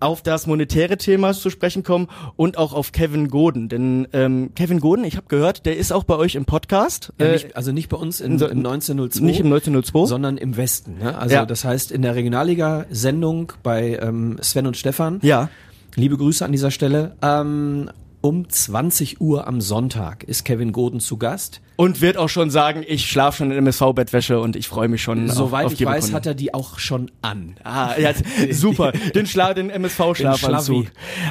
auf 0.00 0.22
das 0.22 0.46
monetäre 0.46 0.96
Thema 0.96 1.32
zu 1.34 1.50
sprechen 1.50 1.82
kommen 1.82 2.08
und 2.36 2.56
auch 2.58 2.72
auf 2.72 2.92
Kevin 2.92 3.28
Goden. 3.28 3.68
Denn 3.68 4.06
ähm, 4.12 4.50
Kevin 4.54 4.80
Goden, 4.80 5.04
ich 5.04 5.16
habe 5.16 5.26
gehört, 5.28 5.66
der 5.66 5.76
ist 5.76 5.92
auch 5.92 6.04
bei 6.04 6.16
euch 6.16 6.34
im 6.34 6.44
Podcast. 6.44 7.12
ja, 7.18 7.26
äh, 7.26 7.32
nicht, 7.32 7.56
also 7.56 7.72
nicht 7.72 7.88
bei 7.88 7.96
uns 7.96 8.20
in, 8.20 8.38
so- 8.38 8.46
im 8.46 8.58
1902. 8.58 9.20
nicht 9.24 9.40
im 9.40 9.46
1902. 9.46 10.06
sondern 10.06 10.36
im 10.38 10.56
Westen. 10.56 10.98
Ne? 10.98 11.16
Also 11.18 11.34
Ja. 11.34 11.46
das 11.46 11.64
heißt 11.64 11.90
in 11.92 12.02
der 12.02 12.14
Regionalliga-Sendung 12.14 13.52
bei 13.62 13.98
ähm, 14.00 14.36
Sven 14.42 14.66
und 14.66 14.76
Stefan. 14.76 15.18
ja. 15.22 15.48
Liebe 15.94 16.16
Grüße 16.16 16.44
an 16.44 16.52
dieser 16.52 16.70
Stelle. 16.70 17.16
Ähm, 17.22 17.90
um 18.20 18.48
20 18.48 19.20
Uhr 19.20 19.48
am 19.48 19.60
Sonntag 19.60 20.22
ist 20.22 20.44
Kevin 20.44 20.70
Goden 20.70 21.00
zu 21.00 21.16
Gast. 21.16 21.60
Und 21.80 22.00
wird 22.00 22.16
auch 22.16 22.28
schon 22.28 22.50
sagen, 22.50 22.84
ich 22.84 23.08
schlafe 23.08 23.36
schon 23.36 23.52
in 23.52 23.58
MSV-Bettwäsche 23.58 24.40
und 24.40 24.56
ich 24.56 24.66
freue 24.66 24.88
mich 24.88 25.00
schon 25.00 25.28
Soweit 25.28 25.66
auf, 25.66 25.72
auf 25.72 25.80
ich 25.80 25.86
weiß, 25.86 26.12
hat 26.12 26.26
er 26.26 26.34
die 26.34 26.52
auch 26.52 26.80
schon 26.80 27.08
an. 27.22 27.54
Ah, 27.62 27.94
ja, 27.96 28.10
super. 28.50 28.90
Den 29.14 29.28
Schla 29.28 29.54
den 29.54 29.70
MSV-Schlafanzug. 29.70 30.86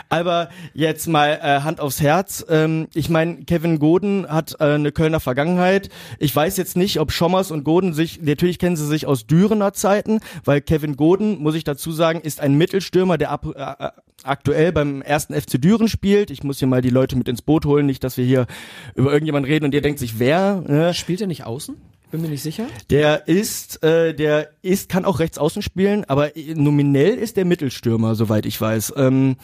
Aber 0.07 0.47
jetzt 0.73 1.07
mal 1.09 1.37
äh, 1.43 1.59
Hand 1.63 1.81
aufs 1.81 1.99
Herz. 1.99 2.45
Ähm, 2.47 2.87
ich 2.93 3.09
meine, 3.09 3.43
Kevin 3.43 3.77
Goden 3.77 4.25
hat 4.25 4.55
äh, 4.61 4.75
eine 4.75 4.93
Kölner 4.93 5.19
Vergangenheit. 5.19 5.89
Ich 6.17 6.33
weiß 6.33 6.55
jetzt 6.55 6.77
nicht, 6.77 7.01
ob 7.01 7.11
Schommers 7.11 7.51
und 7.51 7.65
Goden 7.65 7.93
sich, 7.93 8.21
natürlich 8.21 8.57
kennen 8.57 8.77
sie 8.77 8.87
sich 8.87 9.05
aus 9.05 9.27
Dürener 9.27 9.73
Zeiten, 9.73 10.21
weil 10.45 10.61
Kevin 10.61 10.95
Goden, 10.95 11.39
muss 11.41 11.55
ich 11.55 11.65
dazu 11.65 11.91
sagen, 11.91 12.21
ist 12.21 12.39
ein 12.39 12.55
Mittelstürmer, 12.55 13.17
der 13.17 13.31
ab, 13.31 13.47
äh, 13.53 13.89
aktuell 14.23 14.71
beim 14.71 15.01
ersten 15.01 15.33
FC 15.33 15.61
Düren 15.61 15.87
spielt. 15.87 16.31
Ich 16.31 16.43
muss 16.43 16.59
hier 16.59 16.67
mal 16.67 16.81
die 16.81 16.89
Leute 16.89 17.15
mit 17.15 17.27
ins 17.27 17.41
Boot 17.41 17.65
holen, 17.65 17.85
nicht, 17.85 18.03
dass 18.03 18.17
wir 18.17 18.25
hier 18.25 18.47
über 18.95 19.11
irgendjemanden 19.11 19.51
reden 19.51 19.65
und 19.65 19.73
ihr 19.73 19.81
denkt 19.81 19.99
sich, 19.99 20.19
wer? 20.19 20.63
Ne? 20.67 20.93
Spielt 20.93 21.21
er 21.21 21.27
nicht 21.27 21.45
außen? 21.45 21.75
Bin 22.11 22.21
mir 22.21 22.29
nicht 22.29 22.41
sicher. 22.41 22.67
Der 22.89 23.27
ist, 23.27 23.83
äh, 23.83 24.13
der 24.13 24.51
ist, 24.61 24.87
kann 24.87 25.03
auch 25.03 25.19
rechts 25.19 25.37
außen 25.37 25.61
spielen, 25.61 26.05
aber 26.05 26.31
nominell 26.55 27.15
ist 27.15 27.35
der 27.35 27.43
Mittelstürmer, 27.43 28.15
soweit 28.15 28.45
ich 28.45 28.59
weiß. 28.59 28.93
Ähm, 28.95 29.35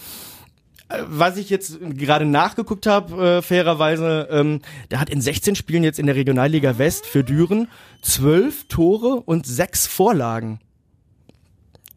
äh, 0.88 1.00
was 1.06 1.36
ich 1.36 1.50
jetzt 1.50 1.80
gerade 1.82 2.26
nachgeguckt 2.26 2.88
habe, 2.88 3.38
äh, 3.38 3.42
fairerweise, 3.42 4.30
ähm, 4.32 4.62
der 4.92 5.02
hat 5.02 5.10
in 5.10 5.20
16 5.20 5.56
Spielen 5.56 5.84
jetzt 5.84 6.00
in 6.00 6.06
der 6.06 6.16
Regionalliga 6.16 6.78
West 6.78 7.06
für 7.06 7.24
Düren 7.26 7.68
zwölf 8.02 8.66
Tore 8.70 9.22
und 9.26 9.46
sechs 9.46 9.86
Vorlagen. 9.86 10.62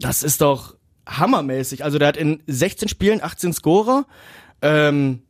Das 0.01 0.25
ist 0.25 0.41
doch 0.41 0.76
hammermäßig. 1.07 1.85
Also 1.85 1.99
der 1.99 2.09
hat 2.09 2.17
in 2.17 2.43
16 2.47 2.89
Spielen 2.89 3.23
18 3.23 3.53
Scorer. 3.53 4.07
Ähm, 4.63 5.23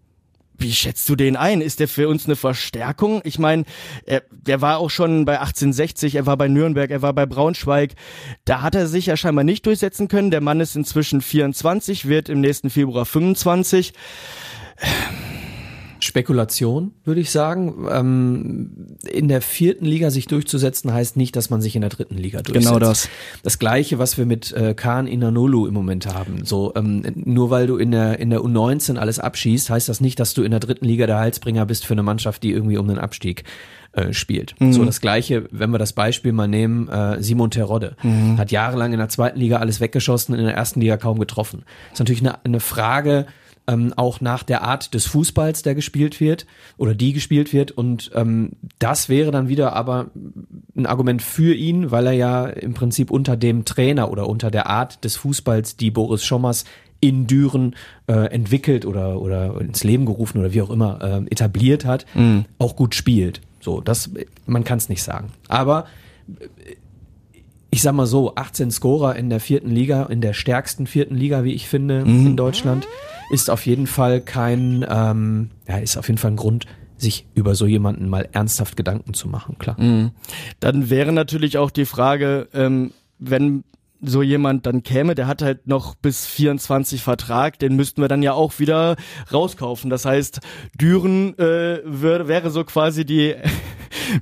wie 0.58 0.72
schätzt 0.72 1.08
du 1.08 1.16
den 1.16 1.36
ein? 1.36 1.60
Ist 1.60 1.80
der 1.80 1.88
für 1.88 2.08
uns 2.08 2.26
eine 2.26 2.36
Verstärkung? 2.36 3.20
Ich 3.24 3.38
meine, 3.38 3.64
er, 4.06 4.22
der 4.30 4.62
war 4.62 4.78
auch 4.78 4.90
schon 4.90 5.24
bei 5.24 5.38
1860, 5.38 6.14
er 6.14 6.26
war 6.26 6.36
bei 6.36 6.48
Nürnberg, 6.48 6.90
er 6.90 7.02
war 7.02 7.12
bei 7.12 7.26
Braunschweig. 7.26 7.92
Da 8.44 8.62
hat 8.62 8.74
er 8.74 8.86
sich 8.86 9.06
ja 9.06 9.16
scheinbar 9.16 9.44
nicht 9.44 9.66
durchsetzen 9.66 10.08
können. 10.08 10.30
Der 10.30 10.40
Mann 10.40 10.60
ist 10.60 10.74
inzwischen 10.74 11.20
24, 11.20 12.08
wird 12.08 12.28
im 12.28 12.40
nächsten 12.40 12.70
Februar 12.70 13.04
25. 13.04 13.92
Spekulation, 16.06 16.92
würde 17.04 17.20
ich 17.20 17.30
sagen. 17.30 17.86
Ähm, 17.90 18.96
in 19.10 19.28
der 19.28 19.42
vierten 19.42 19.84
Liga 19.84 20.10
sich 20.10 20.26
durchzusetzen, 20.26 20.92
heißt 20.92 21.16
nicht, 21.16 21.36
dass 21.36 21.50
man 21.50 21.60
sich 21.60 21.74
in 21.74 21.82
der 21.82 21.90
dritten 21.90 22.16
Liga 22.16 22.42
durchsetzt. 22.42 22.66
Genau 22.66 22.78
das. 22.78 23.08
Das 23.42 23.58
gleiche, 23.58 23.98
was 23.98 24.16
wir 24.16 24.24
mit 24.24 24.52
äh, 24.52 24.74
Khan 24.74 25.06
Inanolu 25.06 25.66
im 25.66 25.74
Moment 25.74 26.06
haben. 26.06 26.44
So, 26.44 26.72
ähm, 26.76 27.02
nur 27.14 27.50
weil 27.50 27.66
du 27.66 27.76
in 27.76 27.90
der, 27.90 28.18
in 28.18 28.30
der 28.30 28.40
U19 28.40 28.96
alles 28.96 29.18
abschießt, 29.18 29.68
heißt 29.68 29.88
das 29.88 30.00
nicht, 30.00 30.18
dass 30.18 30.34
du 30.34 30.42
in 30.42 30.52
der 30.52 30.60
dritten 30.60 30.84
Liga 30.84 31.06
der 31.06 31.18
Heilsbringer 31.18 31.66
bist 31.66 31.84
für 31.84 31.94
eine 31.94 32.02
Mannschaft, 32.02 32.42
die 32.42 32.52
irgendwie 32.52 32.78
um 32.78 32.88
den 32.88 32.98
Abstieg 32.98 33.44
äh, 33.96 34.12
spielt. 34.12 34.54
Mhm. 34.60 34.72
So 34.72 34.84
das 34.84 35.00
gleiche, 35.00 35.48
wenn 35.50 35.70
wir 35.70 35.78
das 35.78 35.92
Beispiel 35.92 36.32
mal 36.32 36.48
nehmen, 36.48 36.88
äh, 36.88 37.22
Simon 37.22 37.50
Terodde 37.50 37.96
mhm. 38.02 38.38
hat 38.38 38.50
jahrelang 38.50 38.92
in 38.92 38.98
der 38.98 39.08
zweiten 39.08 39.40
Liga 39.40 39.56
alles 39.56 39.80
weggeschossen, 39.80 40.34
in 40.34 40.44
der 40.44 40.54
ersten 40.54 40.80
Liga 40.80 40.96
kaum 40.98 41.18
getroffen. 41.18 41.64
ist 41.92 41.98
natürlich 41.98 42.20
eine, 42.20 42.44
eine 42.44 42.60
Frage, 42.60 43.26
ähm, 43.66 43.92
auch 43.96 44.20
nach 44.20 44.42
der 44.42 44.62
Art 44.62 44.94
des 44.94 45.06
Fußballs, 45.06 45.62
der 45.62 45.74
gespielt 45.74 46.20
wird 46.20 46.46
oder 46.76 46.94
die 46.94 47.12
gespielt 47.12 47.52
wird. 47.52 47.72
Und 47.72 48.10
ähm, 48.14 48.52
das 48.78 49.08
wäre 49.08 49.30
dann 49.30 49.48
wieder 49.48 49.74
aber 49.74 50.10
ein 50.76 50.86
Argument 50.86 51.22
für 51.22 51.54
ihn, 51.54 51.90
weil 51.90 52.06
er 52.06 52.12
ja 52.12 52.46
im 52.46 52.74
Prinzip 52.74 53.10
unter 53.10 53.36
dem 53.36 53.64
Trainer 53.64 54.10
oder 54.10 54.28
unter 54.28 54.50
der 54.50 54.68
Art 54.68 55.04
des 55.04 55.16
Fußballs, 55.16 55.76
die 55.76 55.90
Boris 55.90 56.24
Schommers 56.24 56.64
in 57.00 57.26
Düren 57.26 57.76
äh, 58.06 58.32
entwickelt 58.32 58.86
oder, 58.86 59.20
oder 59.20 59.60
ins 59.60 59.84
Leben 59.84 60.06
gerufen 60.06 60.38
oder 60.38 60.52
wie 60.52 60.62
auch 60.62 60.70
immer 60.70 61.02
äh, 61.02 61.30
etabliert 61.30 61.84
hat, 61.84 62.06
mhm. 62.14 62.46
auch 62.58 62.76
gut 62.76 62.94
spielt. 62.94 63.40
So, 63.60 63.80
das, 63.80 64.10
man 64.46 64.64
kann 64.64 64.78
es 64.78 64.88
nicht 64.88 65.02
sagen. 65.02 65.32
Aber 65.48 65.86
ich 67.76 67.82
sag 67.82 67.92
mal 67.92 68.06
so, 68.06 68.34
18 68.36 68.70
Scorer 68.70 69.16
in 69.16 69.28
der 69.28 69.38
vierten 69.38 69.68
Liga, 69.68 70.04
in 70.04 70.22
der 70.22 70.32
stärksten 70.32 70.86
vierten 70.86 71.14
Liga, 71.14 71.44
wie 71.44 71.52
ich 71.52 71.68
finde, 71.68 72.06
mhm. 72.06 72.28
in 72.28 72.34
Deutschland, 72.34 72.88
ist 73.28 73.50
auf 73.50 73.66
jeden 73.66 73.86
Fall 73.86 74.22
kein, 74.22 74.82
ähm, 74.88 75.50
ja, 75.68 75.76
ist 75.76 75.98
auf 75.98 76.08
jeden 76.08 76.16
Fall 76.16 76.30
ein 76.30 76.36
Grund, 76.36 76.64
sich 76.96 77.26
über 77.34 77.54
so 77.54 77.66
jemanden 77.66 78.08
mal 78.08 78.30
ernsthaft 78.32 78.78
Gedanken 78.78 79.12
zu 79.12 79.28
machen, 79.28 79.58
klar. 79.58 79.78
Mhm. 79.78 80.12
Dann 80.58 80.88
wäre 80.88 81.12
natürlich 81.12 81.58
auch 81.58 81.70
die 81.70 81.84
Frage, 81.84 82.48
ähm, 82.54 82.92
wenn 83.18 83.62
so 84.00 84.22
jemand 84.22 84.64
dann 84.64 84.82
käme, 84.82 85.14
der 85.14 85.26
hat 85.26 85.42
halt 85.42 85.66
noch 85.66 85.96
bis 85.96 86.24
24 86.24 87.02
Vertrag, 87.02 87.58
den 87.58 87.76
müssten 87.76 88.00
wir 88.00 88.08
dann 88.08 88.22
ja 88.22 88.32
auch 88.32 88.58
wieder 88.58 88.96
rauskaufen. 89.30 89.90
Das 89.90 90.06
heißt, 90.06 90.40
Düren 90.80 91.38
äh, 91.38 91.82
wär, 91.84 92.26
wäre 92.26 92.48
so 92.48 92.64
quasi 92.64 93.04
die, 93.04 93.34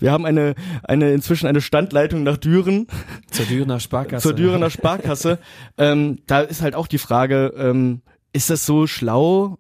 wir 0.00 0.12
haben 0.12 0.26
eine, 0.26 0.54
eine 0.82 1.12
inzwischen 1.12 1.46
eine 1.46 1.60
Standleitung 1.60 2.22
nach 2.22 2.36
Düren. 2.36 2.86
Zur 3.30 3.46
Dürener 3.46 3.80
Sparkasse. 3.80 4.28
Zur 4.28 4.34
Dürener 4.34 4.70
Sparkasse. 4.70 5.38
ähm, 5.78 6.18
da 6.26 6.40
ist 6.40 6.62
halt 6.62 6.74
auch 6.74 6.86
die 6.86 6.98
Frage, 6.98 7.54
ähm, 7.56 8.02
ist 8.32 8.50
das 8.50 8.66
so 8.66 8.86
schlau, 8.86 9.58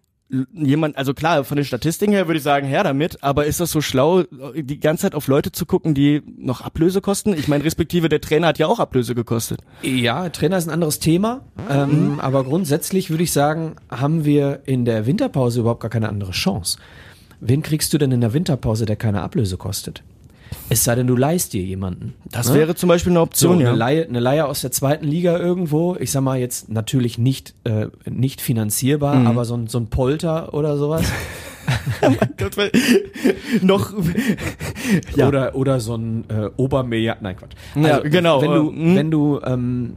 jemand, 0.52 0.96
also 0.96 1.14
klar, 1.14 1.44
von 1.44 1.56
den 1.56 1.64
Statistiken 1.64 2.12
her 2.12 2.26
würde 2.26 2.38
ich 2.38 2.42
sagen, 2.42 2.66
her 2.66 2.82
damit, 2.82 3.22
aber 3.22 3.46
ist 3.46 3.60
das 3.60 3.70
so 3.70 3.80
schlau, 3.80 4.22
die 4.54 4.80
ganze 4.80 5.02
Zeit 5.02 5.14
auf 5.14 5.28
Leute 5.28 5.52
zu 5.52 5.66
gucken, 5.66 5.94
die 5.94 6.22
noch 6.36 6.60
Ablöse 6.60 7.00
kosten? 7.00 7.34
Ich 7.34 7.48
meine, 7.48 7.64
respektive 7.64 8.08
der 8.08 8.20
Trainer 8.20 8.48
hat 8.48 8.58
ja 8.58 8.66
auch 8.66 8.80
Ablöse 8.80 9.14
gekostet. 9.14 9.60
Ja, 9.82 10.28
Trainer 10.30 10.56
ist 10.56 10.66
ein 10.66 10.72
anderes 10.72 10.98
Thema, 10.98 11.44
ähm, 11.70 12.14
mhm. 12.14 12.20
aber 12.20 12.44
grundsätzlich 12.44 13.10
würde 13.10 13.24
ich 13.24 13.32
sagen, 13.32 13.76
haben 13.90 14.24
wir 14.24 14.62
in 14.64 14.84
der 14.84 15.06
Winterpause 15.06 15.60
überhaupt 15.60 15.80
gar 15.80 15.90
keine 15.90 16.08
andere 16.08 16.32
Chance. 16.32 16.78
Wen 17.46 17.62
kriegst 17.62 17.92
du 17.92 17.98
denn 17.98 18.10
in 18.10 18.22
der 18.22 18.32
Winterpause, 18.32 18.86
der 18.86 18.96
keine 18.96 19.20
Ablöse 19.20 19.58
kostet? 19.58 20.02
Es 20.70 20.82
sei 20.82 20.94
denn, 20.94 21.06
du 21.06 21.14
leihst 21.14 21.52
dir 21.52 21.62
jemanden. 21.62 22.14
Das 22.30 22.48
ne? 22.48 22.54
wäre 22.54 22.74
zum 22.74 22.88
Beispiel 22.88 23.12
eine 23.12 23.20
Option, 23.20 23.58
so, 23.58 23.62
ja. 23.62 23.68
Eine 23.68 23.76
Leihe, 23.76 24.08
eine 24.08 24.20
Leihe 24.20 24.46
aus 24.46 24.62
der 24.62 24.70
zweiten 24.70 25.04
Liga 25.04 25.38
irgendwo, 25.38 25.94
ich 25.96 26.10
sag 26.10 26.22
mal 26.22 26.38
jetzt 26.38 26.70
natürlich 26.70 27.18
nicht, 27.18 27.54
äh, 27.64 27.88
nicht 28.08 28.40
finanzierbar, 28.40 29.16
mhm. 29.16 29.26
aber 29.26 29.44
so 29.44 29.56
ein, 29.56 29.66
so 29.66 29.78
ein 29.78 29.88
Polter 29.88 30.54
oder 30.54 30.78
sowas. 30.78 31.04
oh 32.02 32.12
Gott, 32.36 32.56
weil 32.56 32.70
noch 33.62 33.92
ja. 35.16 35.28
oder 35.28 35.54
oder 35.54 35.80
so 35.80 35.96
ein 35.96 36.24
äh, 36.28 36.50
Obermilliard 36.56 37.22
nein 37.22 37.36
Quatsch 37.36 37.52
also, 37.74 37.88
ja 37.88 37.98
genau 38.00 38.42
wenn 38.42 38.52
du 38.52 38.70
mhm. 38.70 38.96
wenn 38.96 39.10
du 39.10 39.40
ähm, 39.44 39.94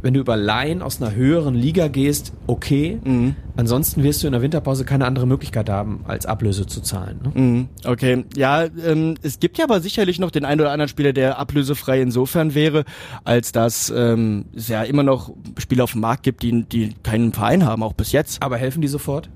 wenn 0.00 0.14
du 0.14 0.20
über 0.20 0.36
Laien 0.36 0.82
aus 0.82 1.00
einer 1.00 1.14
höheren 1.14 1.54
Liga 1.54 1.88
gehst 1.88 2.32
okay 2.46 2.98
mhm. 3.02 3.36
ansonsten 3.56 4.02
wirst 4.02 4.22
du 4.22 4.26
in 4.26 4.32
der 4.32 4.42
Winterpause 4.42 4.84
keine 4.84 5.06
andere 5.06 5.26
Möglichkeit 5.26 5.68
haben 5.68 6.04
als 6.06 6.26
Ablöse 6.26 6.66
zu 6.66 6.80
zahlen 6.80 7.20
ne? 7.22 7.40
mhm. 7.40 7.68
okay 7.84 8.24
ja 8.36 8.64
ähm, 8.64 9.14
es 9.22 9.40
gibt 9.40 9.58
ja 9.58 9.64
aber 9.64 9.80
sicherlich 9.80 10.18
noch 10.18 10.30
den 10.30 10.44
einen 10.44 10.60
oder 10.60 10.70
anderen 10.70 10.88
Spieler 10.88 11.12
der 11.12 11.38
ablösefrei 11.38 12.00
insofern 12.00 12.54
wäre 12.54 12.84
als 13.24 13.52
dass 13.52 13.92
ähm, 13.94 14.46
es 14.54 14.68
ja 14.68 14.82
immer 14.82 15.02
noch 15.02 15.32
Spieler 15.58 15.84
auf 15.84 15.92
dem 15.92 16.00
Markt 16.00 16.22
gibt 16.22 16.42
die 16.42 16.62
die 16.64 16.94
keinen 17.02 17.32
Verein 17.32 17.64
haben 17.64 17.82
auch 17.82 17.92
bis 17.92 18.12
jetzt 18.12 18.42
aber 18.42 18.56
helfen 18.56 18.80
die 18.80 18.88
sofort 18.88 19.28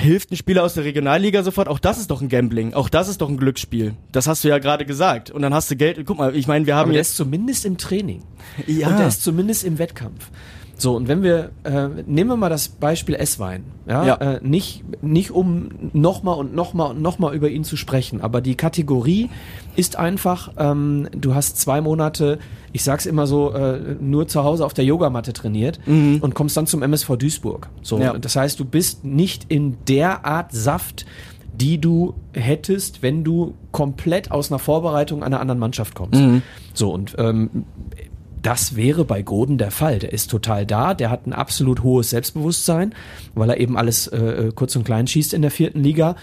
hilft 0.00 0.30
ein 0.30 0.36
Spieler 0.36 0.62
aus 0.62 0.74
der 0.74 0.84
Regionalliga 0.84 1.42
sofort. 1.42 1.68
Auch 1.68 1.78
das 1.78 1.98
ist 1.98 2.10
doch 2.10 2.22
ein 2.22 2.28
Gambling. 2.28 2.74
Auch 2.74 2.88
das 2.88 3.08
ist 3.08 3.20
doch 3.20 3.28
ein 3.28 3.36
Glücksspiel. 3.36 3.94
Das 4.12 4.26
hast 4.26 4.44
du 4.44 4.48
ja 4.48 4.58
gerade 4.58 4.86
gesagt. 4.86 5.30
Und 5.30 5.42
dann 5.42 5.52
hast 5.52 5.70
du 5.70 5.76
Geld. 5.76 6.00
Guck 6.06 6.18
mal, 6.18 6.34
ich 6.36 6.46
meine, 6.46 6.66
wir 6.66 6.76
haben 6.76 6.90
Aber 6.90 6.96
jetzt. 6.98 7.10
ist 7.10 7.16
zumindest 7.16 7.64
im 7.64 7.76
Training. 7.76 8.22
Ja. 8.66 8.88
Und 8.88 8.98
der 8.98 9.08
ist 9.08 9.22
zumindest 9.22 9.64
im 9.64 9.78
Wettkampf. 9.78 10.30
So, 10.76 10.96
und 10.96 11.06
wenn 11.08 11.22
wir, 11.22 11.50
äh, 11.62 11.88
nehmen 12.06 12.30
wir 12.30 12.36
mal 12.36 12.48
das 12.48 12.68
Beispiel 12.68 13.14
Esswein. 13.14 13.64
Ja, 13.86 14.04
ja. 14.04 14.14
Äh, 14.16 14.40
nicht, 14.42 14.84
nicht 15.02 15.30
um 15.30 15.68
nochmal 15.92 16.36
und 16.36 16.54
nochmal 16.54 16.90
und 16.90 17.02
nochmal 17.02 17.34
über 17.34 17.48
ihn 17.48 17.64
zu 17.64 17.76
sprechen, 17.76 18.20
aber 18.20 18.40
die 18.40 18.56
Kategorie 18.56 19.30
ist 19.76 19.96
einfach, 19.96 20.52
ähm, 20.58 21.08
du 21.12 21.34
hast 21.34 21.60
zwei 21.60 21.80
Monate, 21.80 22.38
ich 22.74 22.82
sag's 22.82 23.06
immer 23.06 23.28
so, 23.28 23.52
äh, 23.52 23.94
nur 24.00 24.26
zu 24.26 24.42
Hause 24.42 24.66
auf 24.66 24.74
der 24.74 24.84
Yogamatte 24.84 25.32
trainiert 25.32 25.78
mhm. 25.86 26.18
und 26.20 26.34
kommst 26.34 26.56
dann 26.56 26.66
zum 26.66 26.82
MSV 26.82 27.16
Duisburg. 27.16 27.70
So, 27.82 28.00
ja. 28.00 28.18
das 28.18 28.34
heißt, 28.34 28.58
du 28.58 28.64
bist 28.64 29.04
nicht 29.04 29.46
in 29.48 29.76
der 29.86 30.26
Art 30.26 30.50
Saft, 30.50 31.06
die 31.54 31.80
du 31.80 32.14
hättest, 32.32 33.00
wenn 33.00 33.22
du 33.22 33.54
komplett 33.70 34.32
aus 34.32 34.50
einer 34.50 34.58
Vorbereitung 34.58 35.22
einer 35.22 35.38
anderen 35.38 35.60
Mannschaft 35.60 35.94
kommst. 35.94 36.20
Mhm. 36.20 36.42
So, 36.74 36.92
und 36.92 37.14
ähm, 37.16 37.64
das 38.42 38.74
wäre 38.74 39.04
bei 39.04 39.22
Goden 39.22 39.56
der 39.56 39.70
Fall. 39.70 40.00
Der 40.00 40.12
ist 40.12 40.28
total 40.28 40.66
da, 40.66 40.94
der 40.94 41.10
hat 41.10 41.28
ein 41.28 41.32
absolut 41.32 41.84
hohes 41.84 42.10
Selbstbewusstsein, 42.10 42.92
weil 43.36 43.50
er 43.50 43.60
eben 43.60 43.78
alles 43.78 44.08
äh, 44.08 44.18
äh, 44.18 44.52
kurz 44.52 44.74
und 44.74 44.82
klein 44.82 45.06
schießt 45.06 45.32
in 45.32 45.42
der 45.42 45.52
vierten 45.52 45.80
Liga. 45.80 46.16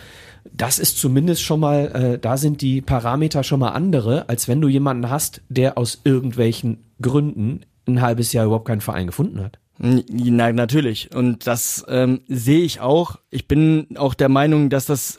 Das 0.52 0.80
ist 0.80 0.98
zumindest 0.98 1.42
schon 1.44 1.60
mal, 1.60 1.88
äh, 1.88 2.20
da 2.20 2.38
sind 2.38 2.62
die 2.62 2.82
Parameter 2.82 3.44
schon 3.44 3.60
mal 3.60 3.70
andere, 3.70 4.28
als 4.30 4.48
wenn 4.48 4.62
du 4.62 4.68
jemanden 4.68 5.10
hast, 5.10 5.42
der 5.50 5.78
aus 5.78 6.02
irgendwelchen 6.04 6.80
Gründen 7.02 7.62
ein 7.88 8.02
halbes 8.02 8.34
Jahr 8.34 8.46
überhaupt 8.46 8.68
keinen 8.68 8.82
Verein 8.82 9.08
gefunden 9.08 9.42
hat. 9.42 9.58
Nein, 9.78 10.56
natürlich. 10.56 11.10
Und 11.16 11.48
das 11.48 11.84
ähm, 11.88 12.22
sehe 12.28 12.62
ich 12.62 12.82
auch. 12.82 13.16
Ich 13.32 13.48
bin 13.48 13.88
auch 13.98 14.14
der 14.14 14.30
Meinung, 14.30 14.70
dass 14.70 14.86
das 14.86 15.18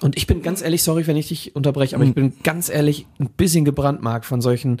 und 0.00 0.16
ich 0.16 0.26
bin 0.26 0.42
ganz 0.42 0.62
ehrlich, 0.62 0.82
sorry, 0.82 1.06
wenn 1.06 1.16
ich 1.16 1.28
dich 1.28 1.56
unterbreche, 1.56 1.96
aber 1.96 2.04
ich 2.04 2.14
bin 2.14 2.34
ganz 2.42 2.68
ehrlich 2.68 3.06
ein 3.18 3.30
bisschen 3.30 3.64
gebrandmarkt 3.64 4.24
von 4.24 4.40
solchen 4.40 4.80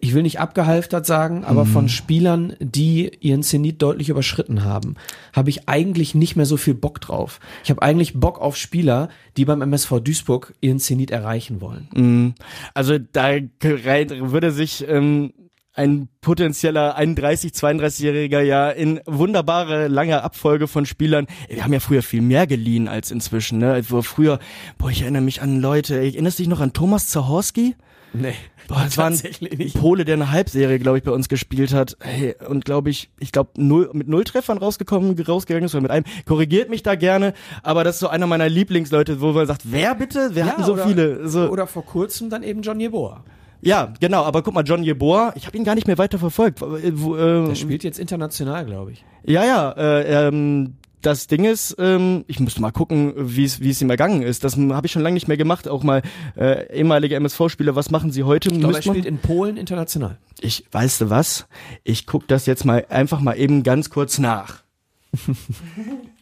ich 0.00 0.14
will 0.14 0.22
nicht 0.22 0.40
abgehalftert 0.40 1.06
sagen, 1.06 1.44
aber 1.44 1.64
mhm. 1.64 1.68
von 1.68 1.88
Spielern, 1.88 2.54
die 2.60 3.10
ihren 3.20 3.42
Zenit 3.42 3.82
deutlich 3.82 4.08
überschritten 4.08 4.64
haben, 4.64 4.94
habe 5.32 5.50
ich 5.50 5.68
eigentlich 5.68 6.14
nicht 6.14 6.36
mehr 6.36 6.46
so 6.46 6.56
viel 6.56 6.74
Bock 6.74 7.00
drauf. 7.00 7.40
Ich 7.64 7.70
habe 7.70 7.82
eigentlich 7.82 8.14
Bock 8.14 8.40
auf 8.40 8.56
Spieler, 8.56 9.08
die 9.36 9.44
beim 9.44 9.62
MSV 9.62 10.00
Duisburg 10.00 10.54
ihren 10.60 10.78
Zenit 10.78 11.10
erreichen 11.10 11.60
wollen. 11.60 11.88
Mhm. 11.94 12.34
Also 12.74 12.98
da 12.98 13.36
würde 13.60 14.52
sich 14.52 14.86
ähm, 14.88 15.32
ein 15.76 16.08
potenzieller 16.22 16.96
31, 16.96 17.52
32-Jähriger 17.52 18.40
ja 18.40 18.70
in 18.70 19.00
wunderbare 19.04 19.88
lange 19.88 20.22
Abfolge 20.22 20.68
von 20.68 20.86
Spielern. 20.86 21.26
Wir 21.48 21.62
haben 21.62 21.72
ja 21.72 21.80
früher 21.80 22.02
viel 22.02 22.22
mehr 22.22 22.46
geliehen 22.46 22.88
als 22.88 23.10
inzwischen. 23.10 23.58
Ne? 23.58 23.82
Wo 23.88 24.00
früher, 24.00 24.38
boah, 24.78 24.90
ich 24.90 25.02
erinnere 25.02 25.22
mich 25.22 25.42
an 25.42 25.60
Leute. 25.60 25.96
Erinnerst 25.96 26.38
du 26.38 26.44
dich 26.44 26.50
noch 26.50 26.60
an 26.60 26.72
Thomas 26.72 27.08
Zahorski? 27.08 27.76
Nee. 28.14 28.34
Boah, 28.68 28.82
das 28.84 28.98
war 28.98 29.06
ein 29.06 29.72
Pole, 29.74 30.04
der 30.04 30.14
eine 30.14 30.32
Halbserie, 30.32 30.80
glaube 30.80 30.98
ich, 30.98 31.04
bei 31.04 31.12
uns 31.12 31.28
gespielt 31.28 31.72
hat. 31.72 31.96
Hey, 32.00 32.34
und 32.48 32.64
glaube 32.64 32.90
ich, 32.90 33.10
ich 33.20 33.30
glaube, 33.30 33.50
null, 33.56 33.90
mit 33.92 34.08
null 34.08 34.24
Treffern 34.24 34.58
rausgekommen, 34.58 35.16
rausgegangen 35.20 35.66
ist 35.66 35.74
oder 35.74 35.82
mit 35.82 35.90
einem. 35.92 36.04
Korrigiert 36.24 36.68
mich 36.68 36.82
da 36.82 36.96
gerne, 36.96 37.32
aber 37.62 37.84
das 37.84 37.96
ist 37.96 38.00
so 38.00 38.08
einer 38.08 38.26
meiner 38.26 38.48
Lieblingsleute, 38.48 39.20
wo 39.20 39.32
man 39.32 39.46
sagt, 39.46 39.62
wer 39.64 39.94
bitte? 39.94 40.34
Wir 40.34 40.44
ja, 40.44 40.48
hatten 40.48 40.64
so 40.64 40.72
oder, 40.72 40.86
viele. 40.86 41.28
So. 41.28 41.48
Oder 41.48 41.66
vor 41.66 41.84
kurzem 41.84 42.28
dann 42.28 42.42
eben 42.42 42.62
John 42.62 42.80
Jeboa. 42.80 43.22
Ja, 43.60 43.92
genau, 44.00 44.24
aber 44.24 44.42
guck 44.42 44.54
mal, 44.54 44.64
John 44.64 44.82
Jeboa, 44.82 45.32
ich 45.36 45.46
habe 45.46 45.56
ihn 45.56 45.64
gar 45.64 45.74
nicht 45.74 45.86
mehr 45.86 45.98
weiter 45.98 46.18
verfolgt. 46.18 46.62
Äh, 46.62 46.88
äh, 46.88 47.46
der 47.46 47.54
spielt 47.54 47.84
jetzt 47.84 47.98
international, 47.98 48.66
glaube 48.66 48.92
ich. 48.92 49.04
Ja, 49.24 49.44
ja, 49.44 49.70
äh, 49.72 50.28
ähm, 50.28 50.74
das 51.06 51.28
Ding 51.28 51.44
ist, 51.44 51.76
ähm, 51.78 52.24
ich 52.26 52.40
müsste 52.40 52.60
mal 52.60 52.72
gucken, 52.72 53.12
wie 53.16 53.44
es 53.44 53.60
wie 53.60 53.70
es 53.70 53.80
ihm 53.80 53.90
ergangen 53.90 54.22
ist. 54.22 54.42
Das 54.42 54.56
habe 54.56 54.86
ich 54.86 54.92
schon 54.92 55.02
lange 55.02 55.14
nicht 55.14 55.28
mehr 55.28 55.36
gemacht. 55.36 55.68
Auch 55.68 55.84
mal 55.84 56.02
äh, 56.36 56.76
ehemalige 56.76 57.14
MSV-Spieler, 57.14 57.76
was 57.76 57.90
machen 57.90 58.10
sie 58.10 58.24
heute? 58.24 58.48
Ich 58.48 58.58
glaube, 58.58 58.74
er 58.74 58.82
spielt 58.82 59.06
in 59.06 59.18
Polen 59.18 59.56
international. 59.56 60.18
Ich, 60.40 60.64
weißt 60.72 61.02
du 61.02 61.10
was? 61.10 61.46
Ich 61.84 62.06
guck 62.06 62.26
das 62.26 62.46
jetzt 62.46 62.64
mal 62.64 62.86
einfach 62.88 63.20
mal 63.20 63.34
eben 63.34 63.62
ganz 63.62 63.88
kurz 63.88 64.18
nach. 64.18 64.64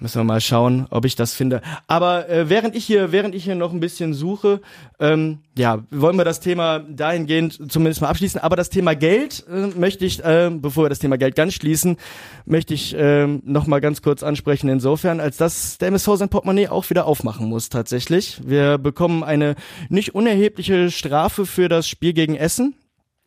Müssen 0.00 0.18
wir 0.18 0.24
mal 0.24 0.40
schauen, 0.40 0.86
ob 0.88 1.04
ich 1.04 1.14
das 1.14 1.34
finde. 1.34 1.60
Aber 1.86 2.26
äh, 2.30 2.48
während 2.48 2.74
ich 2.74 2.86
hier, 2.86 3.12
während 3.12 3.34
ich 3.34 3.44
hier 3.44 3.54
noch 3.54 3.70
ein 3.74 3.80
bisschen 3.80 4.14
suche, 4.14 4.62
ähm, 4.98 5.40
ja, 5.58 5.84
wollen 5.90 6.16
wir 6.16 6.24
das 6.24 6.40
Thema 6.40 6.78
dahingehend 6.78 7.70
zumindest 7.70 8.00
mal 8.00 8.08
abschließen. 8.08 8.40
Aber 8.40 8.56
das 8.56 8.70
Thema 8.70 8.94
Geld 8.94 9.44
äh, 9.46 9.66
möchte 9.78 10.06
ich, 10.06 10.24
äh, 10.24 10.50
bevor 10.50 10.84
wir 10.84 10.88
das 10.88 11.00
Thema 11.00 11.18
Geld 11.18 11.34
ganz 11.34 11.52
schließen, 11.52 11.98
möchte 12.46 12.72
ich 12.72 12.94
äh, 12.94 13.26
noch 13.26 13.66
mal 13.66 13.82
ganz 13.82 14.00
kurz 14.00 14.22
ansprechen. 14.22 14.70
Insofern, 14.70 15.20
als 15.20 15.36
dass 15.36 15.76
der 15.76 15.88
MSV 15.88 16.16
sein 16.16 16.30
Portemonnaie 16.30 16.68
auch 16.68 16.88
wieder 16.88 17.04
aufmachen 17.04 17.46
muss 17.46 17.68
tatsächlich. 17.68 18.40
Wir 18.42 18.78
bekommen 18.78 19.22
eine 19.22 19.54
nicht 19.90 20.14
unerhebliche 20.14 20.90
Strafe 20.90 21.44
für 21.44 21.68
das 21.68 21.86
Spiel 21.86 22.14
gegen 22.14 22.36
Essen. 22.36 22.74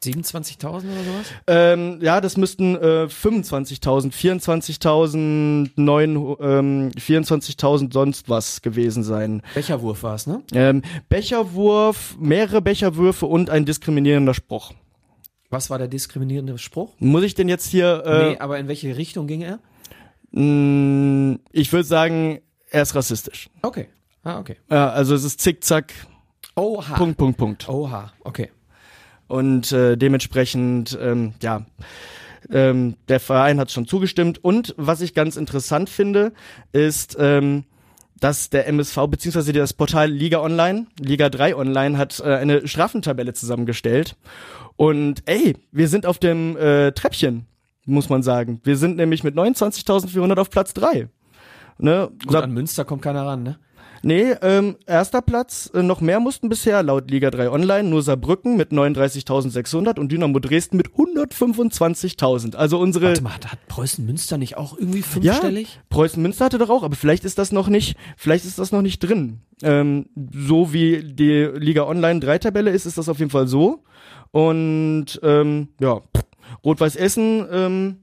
27.000 0.03 0.67
oder 0.67 0.81
sowas? 0.81 1.27
Ähm, 1.47 1.99
ja, 2.01 2.21
das 2.21 2.37
müssten 2.37 2.75
äh, 2.75 3.07
25.000, 3.09 4.13
24.000, 4.13 6.37
ähm, 6.41 6.91
24.000 6.97 7.93
sonst 7.93 8.29
was 8.29 8.61
gewesen 8.61 9.03
sein. 9.03 9.41
Becherwurf 9.55 10.03
war 10.03 10.15
es, 10.15 10.27
ne? 10.27 10.43
Ähm, 10.53 10.81
Becherwurf, 11.09 12.15
mehrere 12.19 12.61
Becherwürfe 12.61 13.25
und 13.25 13.49
ein 13.49 13.65
diskriminierender 13.65 14.33
Spruch. 14.33 14.73
Was 15.49 15.69
war 15.69 15.77
der 15.77 15.87
diskriminierende 15.87 16.57
Spruch? 16.57 16.93
Muss 16.99 17.23
ich 17.23 17.35
denn 17.35 17.47
jetzt 17.47 17.67
hier? 17.67 18.03
Äh, 18.05 18.31
nee, 18.31 18.37
aber 18.39 18.59
in 18.59 18.67
welche 18.67 18.97
Richtung 18.97 19.27
ging 19.27 19.41
er? 19.41 19.59
mh, 20.31 21.37
ich 21.51 21.71
würde 21.71 21.87
sagen, 21.87 22.39
er 22.69 22.81
ist 22.81 22.95
rassistisch. 22.95 23.49
Okay. 23.61 23.87
Ah, 24.23 24.39
okay. 24.39 24.57
Ja, 24.69 24.89
also 24.89 25.15
es 25.15 25.23
ist 25.23 25.41
zickzack, 25.41 25.93
Oha. 26.55 26.95
Punkt, 26.95 27.17
Punkt, 27.17 27.37
Punkt. 27.37 27.69
Oha, 27.69 28.11
okay. 28.23 28.49
Und 29.27 29.71
äh, 29.71 29.97
dementsprechend, 29.97 30.97
ähm, 31.01 31.33
ja, 31.41 31.65
ähm, 32.51 32.95
der 33.07 33.19
Verein 33.19 33.59
hat 33.59 33.71
schon 33.71 33.87
zugestimmt. 33.87 34.43
Und 34.43 34.73
was 34.77 35.01
ich 35.01 35.13
ganz 35.13 35.37
interessant 35.37 35.89
finde, 35.89 36.33
ist, 36.71 37.15
ähm, 37.19 37.63
dass 38.19 38.49
der 38.49 38.67
MSV 38.67 39.07
beziehungsweise 39.09 39.51
das 39.53 39.73
Portal 39.73 40.09
Liga 40.09 40.39
Online, 40.39 40.87
Liga 40.99 41.29
3 41.29 41.55
Online, 41.55 41.97
hat 41.97 42.19
äh, 42.19 42.35
eine 42.35 42.67
Strafentabelle 42.67 43.33
zusammengestellt. 43.33 44.15
Und 44.75 45.23
ey, 45.25 45.55
wir 45.71 45.87
sind 45.87 46.05
auf 46.05 46.19
dem 46.19 46.55
äh, 46.57 46.91
Treppchen, 46.93 47.45
muss 47.85 48.09
man 48.09 48.23
sagen. 48.23 48.61
Wir 48.63 48.77
sind 48.77 48.95
nämlich 48.95 49.23
mit 49.23 49.35
29.400 49.35 50.39
auf 50.39 50.49
Platz 50.49 50.73
3. 50.73 51.09
Ne? 51.79 52.11
Gut, 52.25 52.35
an 52.35 52.51
Münster 52.51 52.85
kommt 52.85 53.01
keiner 53.01 53.25
ran, 53.25 53.43
ne? 53.43 53.59
Nee, 54.05 54.33
ähm, 54.41 54.75
erster 54.85 55.21
Platz, 55.21 55.71
äh, 55.73 55.81
noch 55.81 56.01
mehr 56.01 56.19
mussten 56.19 56.49
bisher 56.49 56.83
laut 56.83 57.09
Liga 57.09 57.31
3 57.31 57.49
Online, 57.49 57.87
nur 57.87 58.03
Saarbrücken 58.03 58.57
mit 58.57 58.71
39.600 58.71 59.97
und 59.97 60.11
Dynamo 60.11 60.39
Dresden 60.39 60.75
mit 60.75 60.89
125.000. 60.89 62.57
Also 62.57 62.79
unsere 62.79 63.07
Warte 63.07 63.23
mal, 63.23 63.31
hat, 63.31 63.67
Preußen 63.69 64.05
Münster 64.05 64.37
nicht 64.37 64.57
auch 64.57 64.77
irgendwie 64.77 64.99
ja, 64.99 65.05
fünfstellig? 65.05 65.79
Preußen 65.89 66.21
Münster 66.21 66.43
hatte 66.43 66.57
doch 66.57 66.69
auch, 66.69 66.83
aber 66.83 66.97
vielleicht 66.97 67.23
ist 67.23 67.37
das 67.37 67.53
noch 67.53 67.69
nicht, 67.69 67.95
vielleicht 68.17 68.43
ist 68.43 68.59
das 68.59 68.73
noch 68.73 68.81
nicht 68.81 68.99
drin. 68.99 69.39
Ähm, 69.61 70.07
so 70.33 70.73
wie 70.73 71.01
die 71.01 71.49
Liga 71.55 71.83
Online 71.83 72.19
3 72.19 72.39
Tabelle 72.39 72.71
ist, 72.71 72.85
ist 72.85 72.97
das 72.97 73.07
auf 73.07 73.19
jeden 73.19 73.31
Fall 73.31 73.47
so. 73.47 73.85
Und 74.31 75.17
ähm, 75.23 75.69
ja, 75.79 76.01
Rot-Weiß 76.65 76.97
Essen 76.97 77.47
ähm, 77.49 78.02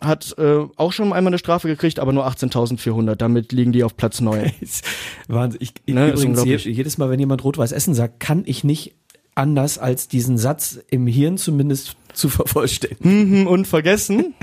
hat 0.00 0.34
äh, 0.38 0.66
auch 0.76 0.92
schon 0.92 1.12
einmal 1.12 1.30
eine 1.30 1.38
Strafe 1.38 1.68
gekriegt, 1.68 1.98
aber 1.98 2.12
nur 2.12 2.26
18.400. 2.26 3.14
Damit 3.14 3.52
liegen 3.52 3.72
die 3.72 3.82
auf 3.84 3.96
Platz 3.96 4.20
9. 4.20 4.52
Wahnsinn. 5.28 5.60
Ich, 5.62 5.72
ich 5.84 5.94
Ne, 5.94 6.10
übrigens, 6.10 6.44
jedes 6.44 6.98
Mal, 6.98 7.10
wenn 7.10 7.20
jemand 7.20 7.44
Rot-Weiß 7.44 7.72
Essen 7.72 7.94
sagt, 7.94 8.20
kann 8.20 8.42
ich 8.46 8.62
nicht 8.64 8.94
anders 9.34 9.78
als 9.78 10.08
diesen 10.08 10.38
Satz 10.38 10.78
im 10.90 11.06
Hirn 11.06 11.38
zumindest 11.38 11.96
zu 12.12 12.28
vervollständigen. 12.28 13.40
Mhm, 13.40 13.46
und 13.46 13.66
vergessen. 13.66 14.34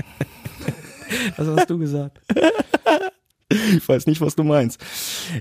Was 1.36 1.46
hast 1.48 1.70
du 1.70 1.78
gesagt? 1.78 2.20
Ich 3.50 3.88
weiß 3.88 4.06
nicht, 4.06 4.20
was 4.20 4.34
du 4.34 4.42
meinst. 4.42 4.80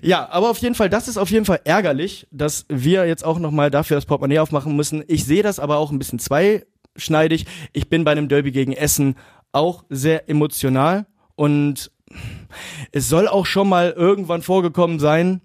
Ja, 0.01 0.29
aber 0.29 0.49
auf 0.49 0.57
jeden 0.57 0.75
Fall, 0.75 0.89
das 0.89 1.07
ist 1.07 1.17
auf 1.17 1.31
jeden 1.31 1.45
Fall 1.45 1.61
ärgerlich, 1.63 2.27
dass 2.31 2.65
wir 2.69 3.07
jetzt 3.07 3.25
auch 3.25 3.39
nochmal 3.39 3.71
dafür 3.71 3.95
das 3.95 4.05
Portemonnaie 4.05 4.39
aufmachen 4.39 4.75
müssen. 4.75 5.03
Ich 5.07 5.25
sehe 5.25 5.41
das 5.41 5.57
aber 5.57 5.77
auch 5.77 5.89
ein 5.91 5.99
bisschen 5.99 6.19
zweischneidig. 6.19 7.45
Ich 7.71 7.89
bin 7.89 8.03
bei 8.03 8.11
einem 8.11 8.27
Derby 8.27 8.51
gegen 8.51 8.73
Essen 8.73 9.15
auch 9.53 9.85
sehr 9.89 10.29
emotional. 10.29 11.05
Und 11.35 11.91
es 12.91 13.09
soll 13.09 13.27
auch 13.27 13.45
schon 13.45 13.69
mal 13.69 13.91
irgendwann 13.91 14.41
vorgekommen 14.41 14.99
sein, 14.99 15.41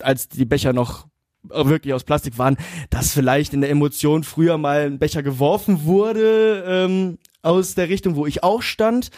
als 0.00 0.28
die 0.28 0.44
Becher 0.44 0.72
noch 0.72 1.06
wirklich 1.48 1.92
aus 1.92 2.04
Plastik 2.04 2.38
waren, 2.38 2.56
dass 2.90 3.12
vielleicht 3.12 3.52
in 3.52 3.62
der 3.62 3.70
Emotion 3.70 4.22
früher 4.22 4.58
mal 4.58 4.86
ein 4.86 4.98
Becher 4.98 5.22
geworfen 5.22 5.84
wurde 5.84 6.64
ähm, 6.66 7.18
aus 7.42 7.74
der 7.74 7.88
Richtung, 7.88 8.14
wo 8.14 8.26
ich 8.26 8.44
auch 8.44 8.62
stand, 8.62 9.10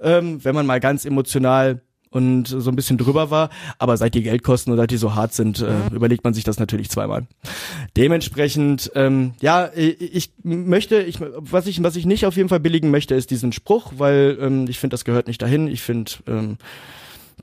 ähm, 0.00 0.44
wenn 0.44 0.54
man 0.54 0.66
mal 0.66 0.78
ganz 0.78 1.04
emotional 1.04 1.82
und 2.12 2.46
so 2.46 2.70
ein 2.70 2.76
bisschen 2.76 2.96
drüber 2.98 3.30
war. 3.30 3.50
Aber 3.78 3.96
seit 3.96 4.14
die 4.14 4.22
Geld 4.22 4.42
kosten 4.44 4.70
und 4.70 4.76
seit 4.76 4.90
die 4.92 4.96
so 4.96 5.14
hart 5.16 5.34
sind, 5.34 5.60
äh, 5.60 5.88
überlegt 5.92 6.22
man 6.24 6.32
sich 6.34 6.44
das 6.44 6.58
natürlich 6.60 6.88
zweimal. 6.90 7.26
Dementsprechend, 7.96 8.90
ähm, 8.94 9.32
ja, 9.40 9.70
ich, 9.74 10.30
möchte, 10.42 11.02
ich, 11.02 11.18
was 11.20 11.66
ich, 11.66 11.82
was 11.82 11.96
ich 11.96 12.06
nicht 12.06 12.24
auf 12.26 12.36
jeden 12.36 12.48
Fall 12.48 12.60
billigen 12.60 12.90
möchte, 12.90 13.14
ist 13.14 13.30
diesen 13.30 13.52
Spruch, 13.52 13.92
weil 13.98 14.38
ähm, 14.40 14.66
ich 14.68 14.78
finde, 14.78 14.94
das 14.94 15.04
gehört 15.04 15.26
nicht 15.26 15.42
dahin. 15.42 15.66
Ich 15.68 15.82
finde, 15.82 16.12
ähm, 16.26 16.56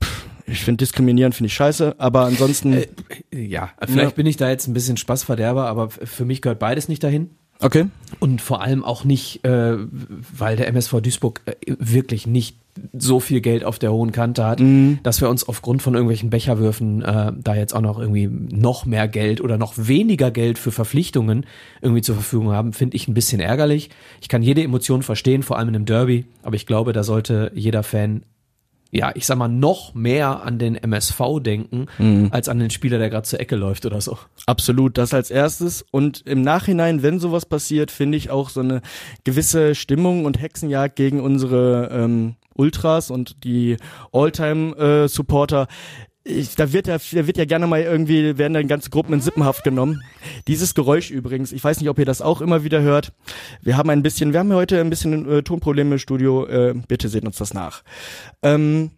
pff, 0.03 0.25
ich 0.47 0.63
finde 0.63 0.77
diskriminieren 0.84 1.32
finde 1.34 1.47
ich 1.47 1.53
scheiße, 1.53 1.95
aber 1.99 2.25
ansonsten, 2.25 2.73
Äh, 2.73 2.88
ja, 3.32 3.69
vielleicht 3.86 4.12
Ja. 4.12 4.15
bin 4.15 4.25
ich 4.25 4.38
da 4.38 4.49
jetzt 4.49 4.67
ein 4.67 4.73
bisschen 4.73 4.97
Spaßverderber, 4.97 5.67
aber 5.67 5.89
für 5.89 6.25
mich 6.25 6.41
gehört 6.41 6.60
beides 6.60 6.88
nicht 6.88 7.03
dahin. 7.03 7.29
okay. 7.62 7.86
Und 8.19 8.41
vor 8.41 8.62
allem 8.62 8.84
auch 8.84 9.03
nicht, 9.03 9.43
äh, 9.45 9.77
weil 10.36 10.55
der 10.55 10.67
MSV 10.69 11.01
Duisburg 11.01 11.41
äh, 11.45 11.53
wirklich 11.77 12.25
nicht 12.25 12.58
so 12.93 13.19
viel 13.19 13.41
Geld 13.41 13.63
auf 13.63 13.79
der 13.79 13.91
hohen 13.91 14.12
Kante 14.12 14.45
hat, 14.45 14.62
dass 15.03 15.21
wir 15.21 15.29
uns 15.29 15.47
aufgrund 15.47 15.82
von 15.82 15.93
irgendwelchen 15.93 16.29
Becherwürfen 16.29 17.01
äh, 17.01 17.34
da 17.38 17.55
jetzt 17.55 17.73
auch 17.73 17.82
noch 17.82 17.99
irgendwie 17.99 18.27
noch 18.27 18.86
mehr 18.86 19.08
Geld 19.08 19.41
oder 19.41 19.58
noch 19.58 19.73
weniger 19.77 20.32
Geld 20.32 20.58
für 20.58 20.71
Verpflichtungen 20.71 21.45
irgendwie 21.82 22.01
zur 22.01 22.15
Verfügung 22.15 22.51
haben, 22.51 22.73
finde 22.73 22.95
ich 22.95 23.08
ein 23.08 23.13
bisschen 23.13 23.41
ärgerlich. 23.41 23.89
Ich 24.21 24.29
kann 24.29 24.43
jede 24.43 24.63
Emotion 24.63 25.03
verstehen, 25.03 25.43
vor 25.43 25.58
allem 25.58 25.69
in 25.69 25.75
einem 25.75 25.86
Derby, 25.86 26.25
aber 26.43 26.55
ich 26.55 26.65
glaube, 26.65 26.93
da 26.93 27.03
sollte 27.03 27.51
jeder 27.53 27.84
Fan 27.84 28.23
ja, 28.91 29.12
ich 29.13 29.25
sag 29.25 29.38
mal, 29.38 29.47
noch 29.47 29.93
mehr 29.93 30.43
an 30.43 30.58
den 30.58 30.75
MSV 30.75 31.21
denken, 31.41 31.86
als 32.32 32.49
an 32.49 32.58
den 32.58 32.71
Spieler, 32.71 32.97
der 32.97 33.10
gerade 33.10 33.27
zur 33.27 33.39
Ecke 33.39 33.55
läuft 33.55 33.86
oder 33.86 34.01
so. 34.01 34.17
Absolut, 34.47 34.97
das 34.97 35.13
als 35.13 35.29
erstes. 35.29 35.86
Und 35.91 36.25
im 36.25 36.41
Nachhinein, 36.41 37.03
wenn 37.03 37.19
sowas 37.19 37.45
passiert, 37.45 37.91
finde 37.91 38.17
ich 38.17 38.32
auch 38.32 38.49
so 38.49 38.62
eine 38.62 38.82
gewisse 39.23 39.75
Stimmung 39.75 40.25
und 40.25 40.41
Hexenjagd 40.41 40.95
gegen 40.95 41.19
unsere 41.21 41.89
ähm, 41.91 42.36
Ultras 42.60 43.10
und 43.10 43.43
die 43.43 43.78
Alltime-Supporter. 44.12 45.67
ich, 46.24 46.56
da 46.56 46.74
wird 46.74 46.88
ja, 46.88 46.98
da 46.98 47.28
wird 47.28 47.38
ja 47.38 47.45
gerne 47.45 47.67
mal 47.67 47.82
irgendwie, 47.82 48.38
werden 48.38 48.54
dann 48.54 48.67
ganze 48.67 48.89
Gruppen 48.89 49.13
in 49.13 49.22
Sippenhaft 49.22 49.63
genommen. 49.63 50.04
Dieses 50.48 50.76
Geräusch 50.76 51.10
übrigens, 51.10 51.52
ich 51.52 51.63
weiß 51.63 51.80
nicht, 51.80 51.89
ob 51.89 51.98
ihr 51.98 52.06
das 52.06 52.22
auch 52.22 52.41
immer 52.41 52.63
wieder 52.63 52.82
hört. 52.82 53.13
Wir 53.62 53.78
haben 53.78 53.89
ein 53.89 54.04
bisschen, 54.04 54.34
wir 54.34 54.39
haben 54.39 54.54
heute 54.54 54.80
ein 54.80 54.89
bisschen 54.89 55.30
äh, 55.30 55.43
Tonprobleme 55.43 55.95
im 55.95 56.00
Studio, 56.00 56.45
äh, 56.45 56.76
bitte 56.88 57.10
seht 57.10 57.26
uns 57.26 57.38
das 57.38 57.54
nach. 57.54 57.84
Ähm, 58.43 58.91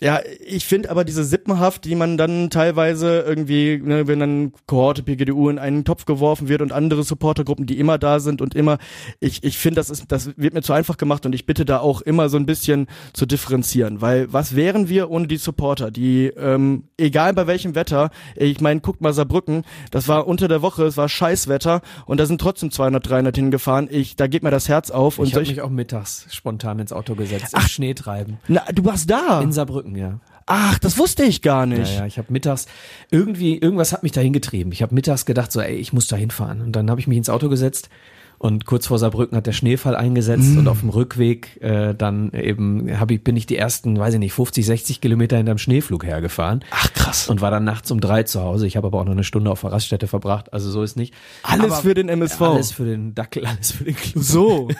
ja, 0.00 0.20
ich 0.46 0.64
finde 0.64 0.90
aber 0.90 1.04
diese 1.04 1.24
Sippenhaft, 1.24 1.84
die 1.84 1.94
man 1.94 2.16
dann 2.16 2.50
teilweise 2.50 3.20
irgendwie, 3.20 3.80
ne, 3.82 4.06
wenn 4.06 4.20
dann 4.20 4.52
Kohorte 4.66 5.02
PGDU 5.02 5.48
in 5.48 5.58
einen 5.58 5.84
Topf 5.84 6.04
geworfen 6.04 6.48
wird 6.48 6.62
und 6.62 6.72
andere 6.72 7.02
Supportergruppen, 7.02 7.66
die 7.66 7.78
immer 7.78 7.98
da 7.98 8.20
sind 8.20 8.40
und 8.40 8.54
immer, 8.54 8.78
ich, 9.18 9.42
ich 9.42 9.58
finde, 9.58 9.76
das 9.76 9.90
ist, 9.90 10.04
das 10.08 10.30
wird 10.36 10.54
mir 10.54 10.62
zu 10.62 10.72
einfach 10.72 10.96
gemacht 10.96 11.26
und 11.26 11.34
ich 11.34 11.46
bitte 11.46 11.64
da 11.64 11.78
auch 11.80 12.00
immer 12.00 12.28
so 12.28 12.36
ein 12.36 12.46
bisschen 12.46 12.86
zu 13.12 13.26
differenzieren, 13.26 14.00
weil 14.00 14.32
was 14.32 14.54
wären 14.54 14.88
wir 14.88 15.10
ohne 15.10 15.26
die 15.26 15.36
Supporter, 15.36 15.90
die, 15.90 16.26
ähm, 16.36 16.84
egal 16.96 17.32
bei 17.34 17.46
welchem 17.46 17.74
Wetter, 17.74 18.10
ich 18.36 18.60
meine, 18.60 18.80
guckt 18.80 19.00
mal 19.00 19.12
Saarbrücken, 19.12 19.64
das 19.90 20.06
war 20.06 20.26
unter 20.26 20.46
der 20.46 20.62
Woche, 20.62 20.84
es 20.84 20.96
war 20.96 21.08
Scheißwetter 21.08 21.80
und 22.06 22.20
da 22.20 22.26
sind 22.26 22.40
trotzdem 22.40 22.70
200, 22.70 23.08
300 23.08 23.36
hingefahren, 23.36 23.88
ich, 23.90 24.14
da 24.14 24.28
geht 24.28 24.42
mir 24.42 24.50
das 24.50 24.68
Herz 24.68 24.90
auf 24.90 25.18
und 25.18 25.26
ich 25.26 25.34
habe 25.34 25.46
mich 25.46 25.60
auch 25.60 25.70
mittags 25.70 26.26
spontan 26.30 26.78
ins 26.78 26.92
Auto 26.92 27.14
gesetzt, 27.14 27.54
im 27.54 27.60
Schnee 27.62 27.94
treiben. 27.94 28.38
na, 28.46 28.62
du 28.72 28.84
warst 28.84 29.10
da. 29.10 29.40
In 29.40 29.52
Saarbrücken, 29.52 29.87
ja. 29.96 30.20
Ach, 30.46 30.78
das 30.78 30.96
wusste 30.98 31.24
ich 31.24 31.42
gar 31.42 31.66
Ja, 31.66 31.78
nicht. 31.78 31.94
ja, 31.98 32.06
ich 32.06 32.16
habe 32.18 32.32
mittags 32.32 32.66
irgendwie 33.10 33.58
irgendwas 33.58 33.92
hat 33.92 34.02
mich 34.02 34.12
dahin 34.12 34.32
getrieben. 34.32 34.72
Ich 34.72 34.80
habe 34.82 34.94
mittags 34.94 35.26
gedacht 35.26 35.52
so, 35.52 35.60
ey, 35.60 35.76
ich 35.76 35.92
muss 35.92 36.06
da 36.06 36.16
hinfahren 36.16 36.62
und 36.62 36.72
dann 36.72 36.88
habe 36.90 37.00
ich 37.00 37.06
mich 37.06 37.18
ins 37.18 37.28
Auto 37.28 37.48
gesetzt 37.50 37.90
und 38.38 38.64
kurz 38.66 38.86
vor 38.86 38.98
Saarbrücken 39.00 39.36
hat 39.36 39.46
der 39.46 39.52
Schneefall 39.52 39.94
eingesetzt 39.96 40.54
Mm. 40.54 40.58
und 40.58 40.68
auf 40.68 40.80
dem 40.80 40.88
Rückweg 40.90 41.60
äh, 41.60 41.92
dann 41.92 42.30
eben 42.32 42.98
hab 42.98 43.10
ich 43.10 43.22
bin 43.24 43.36
ich 43.36 43.44
die 43.46 43.56
ersten, 43.56 43.98
weiß 43.98 44.14
ich 44.14 44.20
nicht, 44.20 44.32
50, 44.32 44.64
60 44.64 45.00
Kilometer 45.02 45.36
hinterm 45.36 45.58
Schneeflug 45.58 46.04
hergefahren 46.04 46.64
Ach 46.70 46.92
krass. 46.94 47.28
und 47.28 47.40
war 47.42 47.50
dann 47.50 47.64
nachts 47.64 47.90
um 47.90 48.00
drei 48.00 48.22
zu 48.22 48.40
Hause. 48.40 48.66
Ich 48.68 48.76
habe 48.78 48.86
aber 48.86 49.00
auch 49.00 49.04
noch 49.04 49.12
eine 49.12 49.24
Stunde 49.24 49.50
auf 49.50 49.62
der 49.62 49.72
Raststätte 49.72 50.06
verbracht, 50.06 50.52
also 50.52 50.70
so 50.70 50.82
ist 50.84 50.96
nicht. 50.96 51.12
Alles 51.42 51.72
aber 51.72 51.82
für 51.82 51.94
den 51.94 52.08
MSV. 52.08 52.40
Alles 52.40 52.72
für 52.72 52.84
den 52.86 53.14
Dackel, 53.14 53.44
alles 53.46 53.72
für 53.72 53.84
den 53.84 53.96
Club. 53.96 54.22
So. 54.24 54.68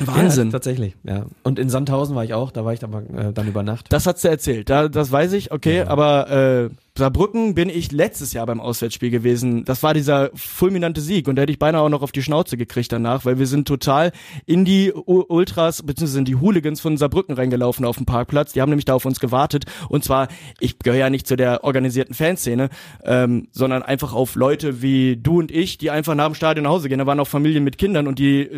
Wahnsinn. 0.00 0.48
Ja, 0.48 0.52
tatsächlich, 0.52 0.94
ja. 1.04 1.26
Und 1.42 1.58
in 1.58 1.70
Sandhausen 1.70 2.14
war 2.14 2.24
ich 2.24 2.34
auch, 2.34 2.50
da 2.50 2.64
war 2.64 2.72
ich 2.72 2.82
aber 2.84 3.02
äh, 3.14 3.32
dann 3.32 3.46
über 3.46 3.62
Nacht. 3.62 3.86
Das 3.92 4.06
hat's 4.06 4.22
dir 4.22 4.30
erzählt. 4.30 4.68
Da, 4.68 4.88
das 4.88 5.10
weiß 5.10 5.32
ich, 5.32 5.52
okay, 5.52 5.82
aber 5.82 6.30
äh, 6.30 6.70
Saarbrücken 6.96 7.56
bin 7.56 7.70
ich 7.70 7.90
letztes 7.90 8.34
Jahr 8.34 8.46
beim 8.46 8.60
Auswärtsspiel 8.60 9.10
gewesen. 9.10 9.64
Das 9.64 9.82
war 9.82 9.94
dieser 9.94 10.30
fulminante 10.36 11.00
Sieg 11.00 11.26
und 11.26 11.34
da 11.34 11.42
hätte 11.42 11.50
ich 11.50 11.58
beinahe 11.58 11.82
auch 11.82 11.88
noch 11.88 12.02
auf 12.02 12.12
die 12.12 12.22
Schnauze 12.22 12.56
gekriegt 12.56 12.92
danach, 12.92 13.24
weil 13.24 13.40
wir 13.40 13.48
sind 13.48 13.66
total 13.66 14.12
in 14.46 14.64
die 14.64 14.92
Ultras 14.92 15.82
bzw. 15.82 16.18
in 16.18 16.24
die 16.24 16.36
Hooligans 16.36 16.80
von 16.80 16.96
Saarbrücken 16.96 17.34
reingelaufen 17.34 17.84
auf 17.84 17.96
dem 17.96 18.06
Parkplatz. 18.06 18.52
Die 18.52 18.60
haben 18.60 18.68
nämlich 18.68 18.84
da 18.84 18.94
auf 18.94 19.06
uns 19.06 19.18
gewartet 19.18 19.64
und 19.88 20.04
zwar, 20.04 20.28
ich 20.60 20.78
gehöre 20.78 21.00
ja 21.00 21.10
nicht 21.10 21.26
zu 21.26 21.34
der 21.34 21.64
organisierten 21.64 22.14
Fanszene, 22.14 22.68
ähm, 23.02 23.48
sondern 23.50 23.82
einfach 23.82 24.12
auf 24.12 24.36
Leute 24.36 24.80
wie 24.80 25.16
du 25.16 25.40
und 25.40 25.50
ich, 25.50 25.78
die 25.78 25.90
einfach 25.90 26.14
nach 26.14 26.26
dem 26.26 26.36
Stadion 26.36 26.62
nach 26.62 26.70
Hause 26.70 26.88
gehen. 26.88 27.00
Da 27.00 27.06
waren 27.06 27.18
auch 27.18 27.26
Familien 27.26 27.64
mit 27.64 27.76
Kindern 27.76 28.06
und 28.06 28.20
die 28.20 28.48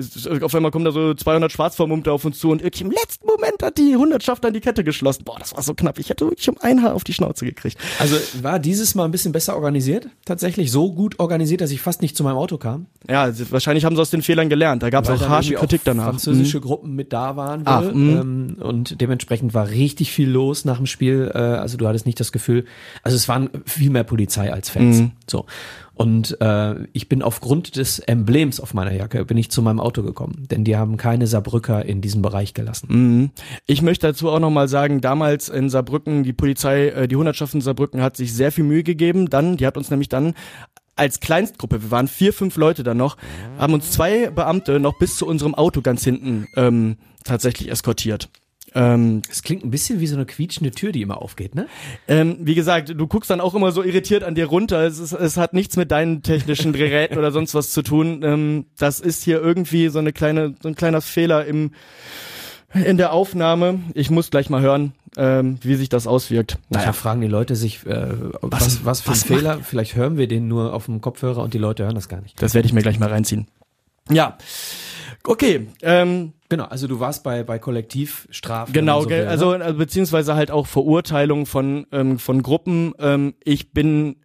auf 0.43 0.55
einmal 0.55 0.73
kommen 0.73 0.85
da 0.85 0.91
so 0.91 1.15
200 1.15 1.51
Schwarzvormummte 1.51 2.13
auf 2.13 2.27
uns 2.27 2.39
zu 2.39 2.51
und 2.51 2.61
im 2.61 2.91
letzten 2.91 3.27
Moment 3.27 3.63
hat 3.63 3.79
die 3.79 3.97
Hundertschaft 3.97 4.45
an 4.45 4.53
die 4.53 4.61
Kette 4.61 4.85
geschlossen. 4.85 5.25
Boah, 5.25 5.39
das 5.39 5.57
war 5.57 5.63
so 5.63 5.73
knapp. 5.73 5.99
Ich 5.99 6.11
hätte 6.11 6.27
wirklich 6.27 6.51
um 6.51 6.59
ein 6.61 6.83
Haar 6.83 6.93
auf 6.93 7.03
die 7.03 7.15
Schnauze 7.15 7.47
gekriegt. 7.47 7.79
Also 7.99 8.19
war 8.43 8.59
dieses 8.59 8.95
Mal 8.95 9.05
ein 9.05 9.11
bisschen 9.11 9.33
besser 9.33 9.55
organisiert, 9.55 10.09
tatsächlich 10.25 10.71
so 10.71 10.93
gut 10.93 11.19
organisiert, 11.19 11.61
dass 11.61 11.71
ich 11.71 11.81
fast 11.81 12.03
nicht 12.03 12.17
zu 12.17 12.25
meinem 12.25 12.37
Auto 12.37 12.59
kam. 12.59 12.87
Ja, 13.09 13.23
also 13.23 13.51
wahrscheinlich 13.51 13.85
haben 13.85 13.97
sie 13.97 14.03
aus 14.03 14.11
den 14.11 14.23
Fehlern 14.23 14.49
gelernt. 14.49 14.83
Da 14.83 14.91
gab 14.91 15.05
es 15.05 15.11
auch 15.11 15.29
harsche 15.29 15.55
Kritik 15.55 15.81
auch 15.81 15.85
danach. 15.85 16.05
Französische 16.07 16.59
mhm. 16.59 16.63
Gruppen 16.63 16.95
mit 16.95 17.13
da 17.13 17.37
waren 17.37 17.63
Ach, 17.65 17.83
ähm, 17.83 18.57
und 18.61 19.01
dementsprechend 19.01 19.55
war 19.55 19.69
richtig 19.71 20.13
viel 20.13 20.29
los 20.29 20.65
nach 20.65 20.77
dem 20.77 20.87
Spiel. 20.87 21.31
Äh, 21.35 21.39
also 21.39 21.77
du 21.77 21.87
hattest 21.87 22.07
nicht 22.07 22.21
das 22.21 22.33
Gefühl, 22.33 22.65
also 23.03 23.17
es 23.17 23.29
waren 23.29 23.51
viel 23.65 23.91
mehr 23.91 24.05
Polizei 24.05 24.53
als 24.53 24.71
Fans. 24.71 24.99
Mhm. 24.99 25.13
So 25.27 25.47
und 25.97 26.39
äh, 26.43 26.75
ich 26.93 27.09
bin 27.09 27.23
aufgrund 27.23 27.77
des 27.77 28.01
Emblems 28.01 28.61
auf 28.61 28.75
meiner 28.75 28.93
Jacke 28.93 29.25
bin 29.25 29.39
ich 29.39 29.51
zu 29.51 29.63
meinem 29.63 29.81
Auto 29.81 30.03
gekommen, 30.03 30.47
denn 30.51 30.63
die 30.63 30.77
haben 30.77 30.99
keine 30.99 31.27
Saarbrücker 31.27 31.87
in 31.87 32.03
diesem 32.03 32.21
Bereich 32.21 32.53
gelassen. 32.53 32.89
Mhm. 32.91 33.31
Ich 33.65 33.81
möchte 33.81 34.07
dazu 34.07 34.29
auch 34.29 34.39
noch 34.39 34.51
mal 34.51 34.69
sagen, 34.69 35.01
damals 35.01 35.49
in 35.49 35.71
Saarbrücken 35.71 36.23
die 36.23 36.35
Polizei, 36.35 36.89
äh, 36.89 37.09
die 37.09 37.17
Hundertschaft 37.17 37.55
in 37.55 37.63
Saarbrücken 37.63 38.03
hat 38.03 38.19
sich 38.19 38.35
sehr 38.35 38.53
viel 38.53 38.65
Mühe 38.65 38.83
gegeben. 38.83 39.31
Dann, 39.31 39.57
die 39.57 39.67
hat 39.67 39.79
uns 39.79 39.89
nämlich 39.89 40.11
dann 40.11 40.35
als 40.97 41.19
Kleinstgruppe, 41.21 41.83
wir 41.83 41.91
waren 41.91 42.09
vier, 42.09 42.35
fünf 42.35 42.57
Leute 42.57 42.83
dann 42.83 42.99
noch, 42.99 43.17
haben 43.59 43.73
uns 43.73 43.91
zwei 43.91 44.29
Beamte 44.31 44.81
noch 44.81 44.99
bis 44.99 45.17
zu 45.17 45.27
unserem 45.27 45.55
Auto 45.55 45.81
ganz 45.81 46.05
hinten 46.05 46.47
ähm, 46.57 46.97
tatsächlich 47.25 47.71
eskortiert. 47.71 48.29
Ähm, 48.77 49.23
es 49.31 49.43
klingt 49.43 49.65
ein 49.65 49.71
bisschen 49.71 50.01
wie 50.01 50.07
so 50.07 50.17
eine 50.17 50.27
quietschende 50.27 50.71
Tür, 50.71 50.93
die 50.93 51.01
immer 51.01 51.23
aufgeht, 51.23 51.55
ne? 51.55 51.67
Ähm, 52.09 52.37
wie 52.41 52.55
gesagt, 52.55 52.93
du 52.95 53.07
guckst 53.07 53.31
dann 53.31 53.41
auch 53.41 53.55
immer 53.55 53.73
so 53.73 53.83
irritiert 53.83 54.23
an 54.23 54.35
dir 54.35 54.47
runter. 54.47 54.85
Es, 54.85 54.99
ist, 54.99 55.13
es 55.13 55.39
hat 55.39 55.55
nichts 55.55 55.77
mit 55.77 55.91
deinen 55.91 56.23
technischen 56.23 56.75
Geräten 56.75 57.17
oder 57.19 57.33
sonst 57.33 57.55
was 57.55 57.71
zu 57.71 57.81
tun. 57.81 58.23
Ähm, 58.23 58.67
das 58.77 59.01
ist 59.01 59.25
hier 59.25 59.41
irgendwie 59.41 59.89
so 59.89 59.99
eine 59.99 60.13
kleine, 60.13 60.55
so 60.63 60.69
ein 60.69 60.75
kleiner 60.75 61.01
Fehler 61.01 61.47
im 61.47 61.71
in 62.75 62.99
der 62.99 63.13
Aufnahme. 63.13 63.81
Ich 63.95 64.11
muss 64.11 64.31
gleich 64.31 64.51
mal 64.51 64.61
hören, 64.61 64.93
ähm, 65.17 65.59
wie 65.63 65.77
sich 65.77 65.89
das 65.89 66.07
auswirkt. 66.07 66.59
Naja, 66.69 66.93
fragen 66.93 67.23
die 67.23 67.29
Leute 67.29 67.57
sich, 67.57 67.87
äh, 67.87 68.09
was, 68.43 68.85
was, 68.85 68.85
was 68.85 69.01
für 69.01 69.11
was 69.11 69.23
ein 69.23 69.37
Fehler. 69.37 69.59
Vielleicht 69.63 69.97
hören 69.97 70.19
wir 70.19 70.29
den 70.29 70.49
nur 70.49 70.75
auf 70.75 70.85
dem 70.85 71.01
Kopfhörer 71.01 71.43
und 71.43 71.55
die 71.55 71.59
Leute 71.59 71.85
hören 71.85 71.95
das 71.95 72.09
gar 72.09 72.21
nicht. 72.21 72.43
Das 72.43 72.53
werde 72.53 72.67
ich 72.67 72.75
mir 72.75 72.83
gleich 72.83 72.99
mal 72.99 73.09
reinziehen. 73.09 73.47
Ja. 74.11 74.37
Okay, 75.27 75.69
ähm, 75.83 76.33
Genau, 76.49 76.65
also 76.65 76.87
du 76.87 77.01
warst 77.01 77.25
bei, 77.25 77.43
bei 77.43 77.59
Kollektivstrafen. 77.59 78.73
Genau, 78.73 79.03
so 79.03 79.11
will, 79.11 79.25
ne? 79.25 79.29
also 79.29 79.57
ne? 79.57 79.75
beziehungsweise 79.75 80.37
halt 80.37 80.51
auch 80.51 80.67
Verurteilung 80.67 81.45
von, 81.47 81.87
ähm, 81.91 82.19
von 82.19 82.43
Gruppen. 82.43 82.95
Ähm, 83.01 83.35
ich 83.43 83.73
bin 83.73 84.17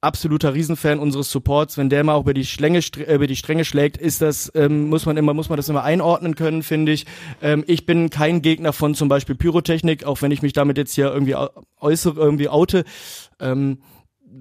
absoluter 0.00 0.54
Riesenfan 0.54 0.98
unseres 0.98 1.30
Supports. 1.30 1.76
Wenn 1.76 1.90
der 1.90 2.04
mal 2.04 2.14
auch 2.14 2.22
über 2.22 2.32
die 2.32 2.46
Schlänge, 2.46 2.78
äh, 2.78 3.14
über 3.14 3.26
die 3.26 3.36
Stränge 3.36 3.64
schlägt, 3.64 3.98
ist 3.98 4.22
das, 4.22 4.50
ähm, 4.54 4.88
muss 4.88 5.04
man 5.04 5.18
immer, 5.18 5.34
muss 5.34 5.50
man 5.50 5.56
das 5.56 5.68
immer 5.68 5.82
einordnen 5.82 6.34
können, 6.34 6.62
finde 6.62 6.92
ich. 6.92 7.04
Ähm, 7.42 7.64
ich 7.66 7.84
bin 7.84 8.08
kein 8.08 8.40
Gegner 8.40 8.72
von 8.72 8.94
zum 8.94 9.08
Beispiel 9.08 9.34
Pyrotechnik, 9.34 10.04
auch 10.04 10.22
wenn 10.22 10.30
ich 10.30 10.42
mich 10.42 10.54
damit 10.54 10.78
jetzt 10.78 10.94
hier 10.94 11.12
irgendwie 11.12 11.36
äußere, 11.80 12.18
irgendwie 12.18 12.48
oute. 12.48 12.84
Ähm, 13.38 13.78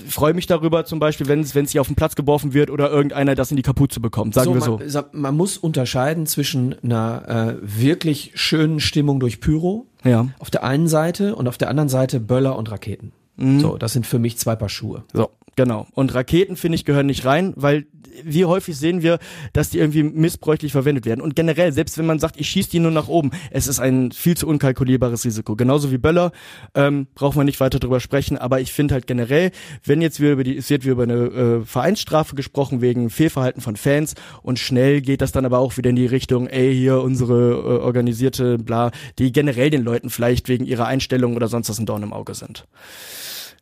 freue 0.07 0.33
mich 0.33 0.47
darüber 0.47 0.85
zum 0.85 0.99
Beispiel, 0.99 1.27
wenn 1.27 1.39
es 1.39 1.55
wenn 1.55 1.67
auf 1.79 1.87
den 1.87 1.95
Platz 1.95 2.15
geworfen 2.15 2.53
wird 2.53 2.69
oder 2.69 2.89
irgendeiner 2.89 3.35
das 3.35 3.51
in 3.51 3.57
die 3.57 3.63
Kapuze 3.63 3.99
bekommt, 3.99 4.33
sagen 4.33 4.59
so, 4.59 4.79
wir 4.79 4.89
so. 4.89 5.01
Man, 5.11 5.21
man, 5.21 5.37
muss 5.37 5.57
unterscheiden 5.57 6.25
zwischen 6.25 6.75
einer 6.83 7.57
äh, 7.59 7.61
wirklich 7.61 8.31
schönen 8.35 8.79
Stimmung 8.79 9.19
durch 9.19 9.39
Pyro 9.39 9.87
ja. 10.03 10.27
auf 10.39 10.49
der 10.49 10.63
einen 10.63 10.87
Seite 10.87 11.35
und 11.35 11.47
auf 11.47 11.57
der 11.57 11.69
anderen 11.69 11.89
Seite 11.89 12.19
Böller 12.19 12.57
und 12.57 12.71
Raketen. 12.71 13.11
Mhm. 13.37 13.59
So, 13.59 13.77
das 13.77 13.93
sind 13.93 14.05
für 14.05 14.19
mich 14.19 14.37
zwei 14.37 14.55
Paar 14.55 14.69
Schuhe. 14.69 15.03
So, 15.13 15.29
genau. 15.55 15.87
Und 15.91 16.13
Raketen, 16.13 16.55
finde 16.55 16.75
ich, 16.75 16.85
gehören 16.85 17.07
nicht 17.07 17.25
rein, 17.25 17.53
weil 17.55 17.85
wie 18.23 18.45
häufig 18.45 18.77
sehen 18.77 19.01
wir, 19.01 19.19
dass 19.53 19.69
die 19.69 19.79
irgendwie 19.79 20.03
missbräuchlich 20.03 20.71
verwendet 20.71 21.05
werden. 21.05 21.21
Und 21.21 21.35
generell, 21.35 21.71
selbst 21.71 21.97
wenn 21.97 22.05
man 22.05 22.19
sagt, 22.19 22.39
ich 22.39 22.47
schieße 22.49 22.69
die 22.69 22.79
nur 22.79 22.91
nach 22.91 23.07
oben, 23.07 23.31
es 23.51 23.67
ist 23.67 23.79
ein 23.79 24.11
viel 24.11 24.37
zu 24.37 24.47
unkalkulierbares 24.47 25.25
Risiko. 25.25 25.55
Genauso 25.55 25.91
wie 25.91 25.97
Böller, 25.97 26.31
ähm, 26.73 27.07
braucht 27.15 27.35
man 27.35 27.45
nicht 27.45 27.59
weiter 27.59 27.79
drüber 27.79 27.99
sprechen. 27.99 28.37
Aber 28.37 28.59
ich 28.61 28.71
finde 28.71 28.93
halt 28.93 29.07
generell, 29.07 29.51
wenn 29.83 30.01
jetzt 30.01 30.19
wir 30.19 30.33
über 30.33 30.43
die, 30.43 30.57
es 30.57 30.69
wird 30.69 30.85
über 30.85 31.03
eine 31.03 31.13
äh, 31.13 31.65
Vereinsstrafe 31.65 32.35
gesprochen 32.35 32.81
wegen 32.81 33.09
Fehlverhalten 33.09 33.61
von 33.61 33.75
Fans 33.75 34.15
und 34.41 34.59
schnell 34.59 35.01
geht 35.01 35.21
das 35.21 35.31
dann 35.31 35.45
aber 35.45 35.59
auch 35.59 35.77
wieder 35.77 35.89
in 35.89 35.95
die 35.95 36.05
Richtung, 36.05 36.47
ey, 36.47 36.73
hier 36.73 37.01
unsere 37.01 37.51
äh, 37.51 37.83
organisierte, 37.83 38.57
bla, 38.57 38.91
die 39.19 39.31
generell 39.31 39.69
den 39.69 39.83
Leuten 39.83 40.09
vielleicht 40.09 40.47
wegen 40.49 40.65
ihrer 40.65 40.85
Einstellung 40.85 41.35
oder 41.35 41.47
sonst 41.47 41.69
was 41.69 41.79
ein 41.79 41.85
Dorn 41.85 42.03
im 42.03 42.13
Auge 42.13 42.35
sind. 42.35 42.65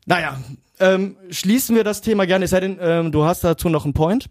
Naja, 0.06 0.38
ähm, 0.84 1.18
schließen 1.30 1.76
wir 1.76 1.84
das 1.84 2.02
Thema 2.02 2.26
gerne, 2.26 2.46
es 2.46 2.52
sei 2.52 2.60
denn, 2.60 2.78
ähm, 2.82 3.12
du 3.12 3.24
hast 3.24 3.44
dazu 3.44 3.70
noch 3.70 3.86
einen 3.86 3.94
Point. 3.94 4.30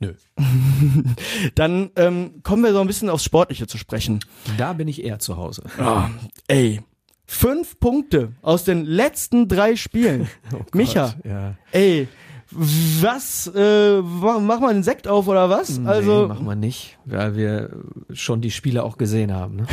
Nö. 0.00 0.14
Dann 1.54 1.90
ähm, 1.96 2.40
kommen 2.42 2.62
wir 2.62 2.72
so 2.72 2.80
ein 2.80 2.86
bisschen 2.86 3.10
aufs 3.10 3.24
Sportliche 3.24 3.66
zu 3.66 3.78
sprechen. 3.78 4.20
Da 4.56 4.72
bin 4.72 4.86
ich 4.88 5.02
eher 5.02 5.18
zu 5.18 5.36
Hause. 5.36 5.62
Oh, 5.80 6.02
ey, 6.46 6.80
fünf 7.26 7.80
Punkte 7.80 8.32
aus 8.42 8.64
den 8.64 8.84
letzten 8.84 9.48
drei 9.48 9.76
Spielen. 9.76 10.28
oh 10.52 10.58
Gott, 10.58 10.74
Micha, 10.74 11.14
ja. 11.24 11.54
ey, 11.72 12.08
was, 12.50 13.50
äh, 13.54 14.00
mach 14.00 14.60
mal 14.60 14.70
einen 14.70 14.82
Sekt 14.82 15.06
auf 15.06 15.28
oder 15.28 15.50
was? 15.50 15.78
Nee, 15.78 15.88
also 15.88 16.28
machen 16.28 16.46
wir 16.46 16.54
nicht, 16.54 16.98
weil 17.04 17.36
wir 17.36 17.70
schon 18.12 18.40
die 18.40 18.50
Spiele 18.50 18.84
auch 18.84 18.96
gesehen 18.96 19.34
haben. 19.34 19.56
Ne? 19.56 19.66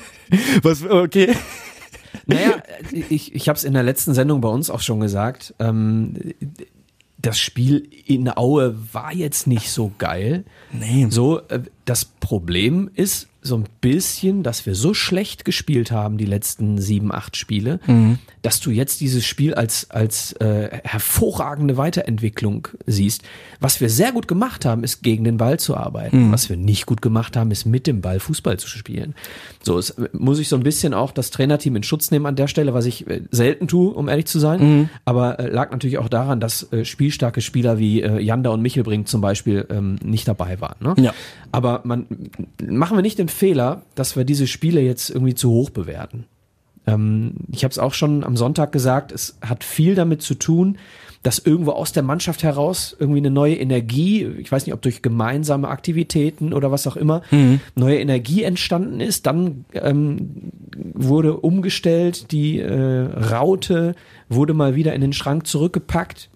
was, 0.62 0.82
okay. 0.84 1.36
Naja, 2.26 2.62
ich, 2.92 3.34
ich 3.34 3.48
habe 3.48 3.56
es 3.56 3.64
in 3.64 3.74
der 3.74 3.82
letzten 3.82 4.14
Sendung 4.14 4.40
bei 4.40 4.48
uns 4.48 4.70
auch 4.70 4.80
schon 4.80 5.00
gesagt. 5.00 5.54
Ähm, 5.58 6.14
das 7.18 7.38
Spiel 7.38 7.88
in 8.06 8.34
Aue 8.34 8.74
war 8.92 9.12
jetzt 9.12 9.46
nicht 9.46 9.70
so 9.70 9.92
geil. 9.98 10.44
Nee. 10.72 11.06
So, 11.10 11.40
äh, 11.48 11.60
das 11.84 12.04
Problem 12.04 12.90
ist, 12.94 13.28
so 13.42 13.56
ein 13.56 13.64
bisschen, 13.80 14.42
dass 14.42 14.66
wir 14.66 14.74
so 14.74 14.92
schlecht 14.92 15.44
gespielt 15.44 15.90
haben, 15.90 16.18
die 16.18 16.26
letzten 16.26 16.78
sieben, 16.78 17.12
acht 17.12 17.36
Spiele, 17.36 17.80
mhm. 17.86 18.18
dass 18.42 18.60
du 18.60 18.70
jetzt 18.70 19.00
dieses 19.00 19.24
Spiel 19.24 19.54
als, 19.54 19.90
als 19.90 20.32
äh, 20.34 20.80
hervorragende 20.84 21.76
Weiterentwicklung 21.76 22.68
siehst. 22.86 23.22
Was 23.58 23.80
wir 23.80 23.88
sehr 23.88 24.12
gut 24.12 24.28
gemacht 24.28 24.64
haben, 24.64 24.84
ist 24.84 25.02
gegen 25.02 25.24
den 25.24 25.38
Ball 25.38 25.58
zu 25.58 25.76
arbeiten. 25.76 26.28
Mhm. 26.28 26.32
Was 26.32 26.48
wir 26.50 26.56
nicht 26.56 26.86
gut 26.86 27.00
gemacht 27.02 27.36
haben, 27.36 27.50
ist 27.50 27.64
mit 27.64 27.86
dem 27.86 28.00
Ball 28.00 28.20
Fußball 28.20 28.58
zu 28.58 28.68
spielen. 28.68 29.14
So 29.62 29.78
es, 29.78 29.94
muss 30.12 30.38
ich 30.38 30.48
so 30.48 30.56
ein 30.56 30.62
bisschen 30.62 30.92
auch 30.92 31.12
das 31.12 31.30
Trainerteam 31.30 31.76
in 31.76 31.82
Schutz 31.82 32.10
nehmen 32.10 32.26
an 32.26 32.36
der 32.36 32.46
Stelle, 32.46 32.74
was 32.74 32.84
ich 32.84 33.06
äh, 33.06 33.22
selten 33.30 33.68
tue, 33.68 33.90
um 33.90 34.08
ehrlich 34.08 34.26
zu 34.26 34.38
sein. 34.38 34.60
Mhm. 34.60 34.88
Aber 35.04 35.38
äh, 35.38 35.48
lag 35.48 35.70
natürlich 35.70 35.98
auch 35.98 36.08
daran, 36.08 36.40
dass 36.40 36.70
äh, 36.72 36.84
spielstarke 36.84 37.40
Spieler 37.40 37.78
wie 37.78 38.02
äh, 38.02 38.20
Janda 38.20 38.50
und 38.50 38.60
Michelbrink 38.62 39.08
zum 39.08 39.20
Beispiel 39.20 39.66
ähm, 39.70 39.96
nicht 40.02 40.28
dabei 40.28 40.60
waren. 40.60 40.76
Ne? 40.80 40.94
Ja. 40.98 41.14
Aber 41.52 41.80
man 41.84 42.06
machen 42.64 42.96
wir 42.96 43.02
nicht 43.02 43.18
den 43.18 43.28
Fehler, 43.28 43.82
dass 43.94 44.16
wir 44.16 44.24
diese 44.24 44.46
Spiele 44.46 44.80
jetzt 44.80 45.10
irgendwie 45.10 45.34
zu 45.34 45.50
hoch 45.50 45.70
bewerten. 45.70 46.26
Ähm, 46.86 47.34
ich 47.52 47.64
habe 47.64 47.72
es 47.72 47.78
auch 47.78 47.94
schon 47.94 48.24
am 48.24 48.36
Sonntag 48.36 48.72
gesagt, 48.72 49.12
es 49.12 49.38
hat 49.42 49.64
viel 49.64 49.94
damit 49.94 50.22
zu 50.22 50.34
tun, 50.34 50.78
dass 51.22 51.38
irgendwo 51.38 51.72
aus 51.72 51.92
der 51.92 52.02
Mannschaft 52.02 52.42
heraus 52.42 52.96
irgendwie 52.98 53.18
eine 53.18 53.30
neue 53.30 53.56
Energie, 53.56 54.24
ich 54.24 54.50
weiß 54.50 54.64
nicht, 54.64 54.72
ob 54.72 54.80
durch 54.80 55.02
gemeinsame 55.02 55.68
Aktivitäten 55.68 56.54
oder 56.54 56.70
was 56.72 56.86
auch 56.86 56.96
immer, 56.96 57.20
mhm. 57.30 57.60
neue 57.74 57.98
Energie 57.98 58.42
entstanden 58.42 59.00
ist. 59.00 59.26
Dann 59.26 59.66
ähm, 59.74 60.50
wurde 60.94 61.36
umgestellt, 61.36 62.32
die 62.32 62.58
äh, 62.58 63.02
Raute 63.02 63.94
wurde 64.30 64.54
mal 64.54 64.74
wieder 64.76 64.94
in 64.94 65.02
den 65.02 65.12
Schrank 65.12 65.46
zurückgepackt. 65.46 66.30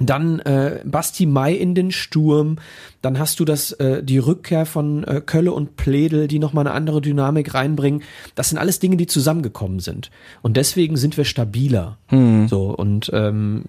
Dann 0.00 0.40
äh, 0.40 0.80
Basti 0.84 1.24
Mai 1.24 1.54
in 1.54 1.74
den 1.74 1.92
Sturm. 1.92 2.56
Dann 3.00 3.18
hast 3.18 3.38
du 3.38 3.44
das 3.44 3.72
äh, 3.72 4.02
die 4.02 4.18
Rückkehr 4.18 4.66
von 4.66 5.04
äh, 5.04 5.20
Kölle 5.24 5.52
und 5.52 5.76
Pledel, 5.76 6.26
die 6.26 6.40
nochmal 6.40 6.66
eine 6.66 6.74
andere 6.74 7.00
Dynamik 7.00 7.54
reinbringen. 7.54 8.02
Das 8.34 8.48
sind 8.48 8.58
alles 8.58 8.80
Dinge, 8.80 8.96
die 8.96 9.06
zusammengekommen 9.06 9.78
sind. 9.78 10.10
Und 10.42 10.56
deswegen 10.56 10.96
sind 10.96 11.16
wir 11.16 11.24
stabiler. 11.24 11.98
Hm. 12.08 12.48
So 12.48 12.74
und 12.74 13.10
ähm, 13.14 13.64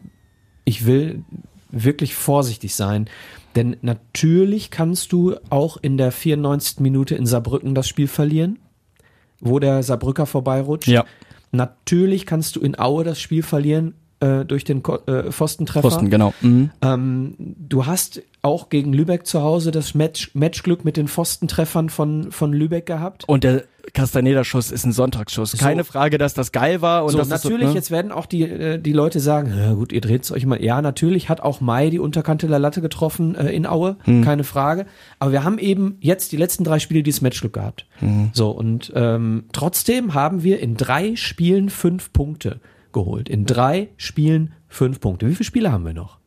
ich 0.63 0.87
will 0.87 1.23
wirklich 1.69 2.15
vorsichtig 2.15 2.73
sein, 2.73 3.07
denn 3.55 3.77
natürlich 3.81 4.71
kannst 4.71 5.11
du 5.11 5.35
auch 5.49 5.77
in 5.77 5.97
der 5.97 6.11
94. 6.11 6.79
Minute 6.79 7.15
in 7.15 7.25
Saarbrücken 7.25 7.75
das 7.75 7.87
Spiel 7.87 8.07
verlieren, 8.07 8.59
wo 9.39 9.59
der 9.59 9.83
Saarbrücker 9.83 10.25
vorbeirutscht. 10.25 10.87
Ja. 10.87 11.05
Natürlich 11.51 12.25
kannst 12.25 12.55
du 12.55 12.61
in 12.61 12.77
Aue 12.77 13.03
das 13.03 13.19
Spiel 13.19 13.43
verlieren, 13.43 13.93
äh, 14.19 14.45
durch 14.45 14.63
den 14.63 14.83
Ko 14.83 14.97
äh, 15.07 15.31
Pfostentreffer. 15.31 15.89
Pfosten, 15.89 16.09
genau. 16.09 16.33
Mhm. 16.41 16.71
Ähm, 16.81 17.35
du 17.37 17.85
hast 17.85 18.21
auch 18.41 18.69
gegen 18.69 18.93
Lübeck 18.93 19.25
zu 19.25 19.41
Hause 19.41 19.71
das 19.71 19.95
Match, 19.95 20.31
Matchglück 20.35 20.85
mit 20.85 20.97
den 20.97 21.07
Pfostentreffern 21.07 21.89
von, 21.89 22.31
von 22.31 22.53
Lübeck 22.53 22.85
gehabt. 22.85 23.23
Und 23.27 23.43
der 23.43 23.63
Castaneda-Schuss 23.93 24.71
ist 24.71 24.85
ein 24.85 24.91
Sonntagsschuss. 24.91 25.57
Keine 25.57 25.83
Frage, 25.83 26.17
dass 26.17 26.33
das 26.33 26.51
geil 26.51 26.81
war. 26.81 27.03
Und 27.03 27.11
so, 27.11 27.17
das 27.17 27.29
natürlich, 27.29 27.67
so, 27.67 27.69
ne? 27.69 27.75
jetzt 27.75 27.91
werden 27.91 28.11
auch 28.11 28.25
die, 28.25 28.43
äh, 28.43 28.77
die 28.79 28.93
Leute 28.93 29.19
sagen, 29.19 29.53
ja 29.57 29.73
gut, 29.73 29.91
ihr 29.91 30.01
dreht 30.01 30.23
es 30.23 30.31
euch 30.31 30.45
mal. 30.45 30.63
Ja, 30.63 30.81
natürlich 30.81 31.27
hat 31.29 31.41
auch 31.41 31.59
Mai 31.59 31.89
die 31.89 31.99
Unterkante 31.99 32.47
der 32.47 32.59
Latte 32.59 32.81
getroffen 32.81 33.35
äh, 33.35 33.49
in 33.51 33.65
Aue, 33.65 33.97
Hm. 34.03 34.23
keine 34.23 34.43
Frage. 34.43 34.85
Aber 35.19 35.31
wir 35.31 35.43
haben 35.43 35.57
eben 35.57 35.97
jetzt 35.99 36.31
die 36.31 36.37
letzten 36.37 36.63
drei 36.63 36.79
Spiele 36.79 37.03
dieses 37.03 37.21
Matchglück 37.21 37.53
gehabt. 37.53 37.87
Hm. 37.99 38.29
So, 38.33 38.51
und 38.51 38.91
ähm, 38.95 39.45
trotzdem 39.53 40.13
haben 40.13 40.43
wir 40.43 40.59
in 40.59 40.77
drei 40.77 41.15
Spielen 41.15 41.69
fünf 41.69 42.13
Punkte 42.13 42.59
geholt. 42.95 43.29
In 43.29 43.45
drei 43.45 43.89
Spielen 43.97 44.53
fünf 44.67 44.99
Punkte. 44.99 45.27
Wie 45.29 45.35
viele 45.35 45.45
Spiele 45.45 45.71
haben 45.71 45.85
wir 45.85 45.93
noch? 45.93 46.17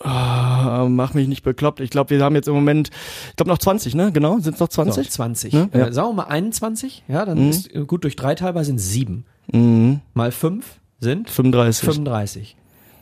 Ah, 0.00 0.86
mach 0.88 1.14
mich 1.14 1.28
nicht 1.28 1.44
bekloppt. 1.44 1.78
Ich 1.80 1.90
glaube, 1.90 2.10
wir 2.10 2.22
haben 2.24 2.34
jetzt 2.34 2.48
im 2.48 2.54
Moment, 2.54 2.90
ich 3.30 3.36
glaube 3.36 3.50
noch 3.50 3.58
20, 3.58 3.94
ne? 3.94 4.10
Genau, 4.10 4.40
sind 4.40 4.54
es 4.54 4.60
noch 4.60 4.68
20? 4.68 5.04
So, 5.06 5.10
20. 5.10 5.52
Ne? 5.52 5.68
Äh, 5.72 5.78
Ja. 5.78 5.92
sagen 5.92 6.08
wir 6.08 6.14
mal 6.14 6.24
21, 6.24 7.04
ja, 7.06 7.24
dann 7.24 7.48
ist 7.48 7.72
äh, 7.72 7.84
gut 7.86 8.02
durch 8.02 8.16
drei 8.16 8.34
teilbar 8.34 8.64
sind 8.64 8.78
sieben. 8.78 9.24
Mhm. 9.52 10.00
Mal 10.14 10.32
fünf 10.32 10.80
sind 10.98 11.30
35. 11.30 11.84
35. 11.84 12.56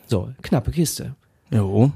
So, 0.07 0.29
knappe 0.43 0.71
Kiste. 0.71 1.15
Jo. 1.51 1.93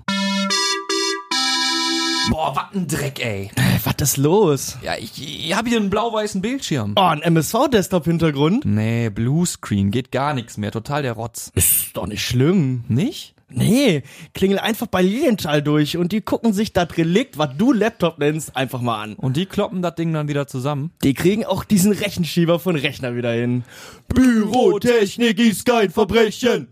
Boah, 2.30 2.54
was 2.56 2.74
ein 2.74 2.88
Dreck, 2.88 3.24
ey. 3.24 3.50
Hey, 3.56 3.80
was 3.84 3.94
ist 4.00 4.16
los? 4.16 4.76
Ja, 4.82 4.96
ich, 4.98 5.12
ich 5.46 5.54
habe 5.54 5.68
hier 5.68 5.78
einen 5.78 5.90
blau-weißen 5.90 6.42
Bildschirm. 6.42 6.94
Oh, 6.96 7.02
ein 7.02 7.22
MSV-Desktop-Hintergrund? 7.22 8.64
Nee, 8.64 9.10
Bluescreen, 9.10 9.90
geht 9.90 10.10
gar 10.10 10.34
nichts 10.34 10.56
mehr. 10.56 10.72
Total 10.72 11.02
der 11.02 11.12
Rotz. 11.12 11.52
Ist 11.54 11.96
doch 11.96 12.06
nicht 12.06 12.24
schlimm. 12.24 12.84
Nicht? 12.88 13.34
Nee, 13.48 14.02
klingel 14.34 14.58
einfach 14.58 14.88
bei 14.88 15.02
Lilienthal 15.02 15.62
durch 15.62 15.96
und 15.96 16.10
die 16.10 16.20
gucken 16.20 16.52
sich 16.52 16.72
das 16.72 16.96
Relikt, 16.96 17.38
was 17.38 17.56
du 17.56 17.72
Laptop 17.72 18.18
nennst, 18.18 18.56
einfach 18.56 18.80
mal 18.80 19.00
an. 19.00 19.14
Und 19.14 19.36
die 19.36 19.46
kloppen 19.46 19.82
das 19.82 19.94
Ding 19.94 20.12
dann 20.12 20.26
wieder 20.26 20.48
zusammen. 20.48 20.90
Die 21.04 21.14
kriegen 21.14 21.44
auch 21.44 21.62
diesen 21.62 21.92
Rechenschieber 21.92 22.58
von 22.58 22.74
Rechner 22.74 23.14
wieder 23.14 23.32
hin. 23.32 23.62
Bürotechnik 24.08 25.38
ist 25.38 25.64
kein 25.64 25.90
Verbrechen. 25.90 26.66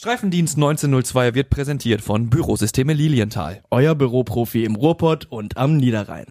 Streifendienst 0.00 0.56
1902 0.56 1.34
wird 1.34 1.50
präsentiert 1.50 2.00
von 2.00 2.30
Bürosysteme 2.30 2.94
Lilienthal. 2.94 3.62
Euer 3.70 3.94
Büroprofi 3.94 4.64
im 4.64 4.74
Ruhrpott 4.74 5.26
und 5.28 5.58
am 5.58 5.76
Niederrhein. 5.76 6.24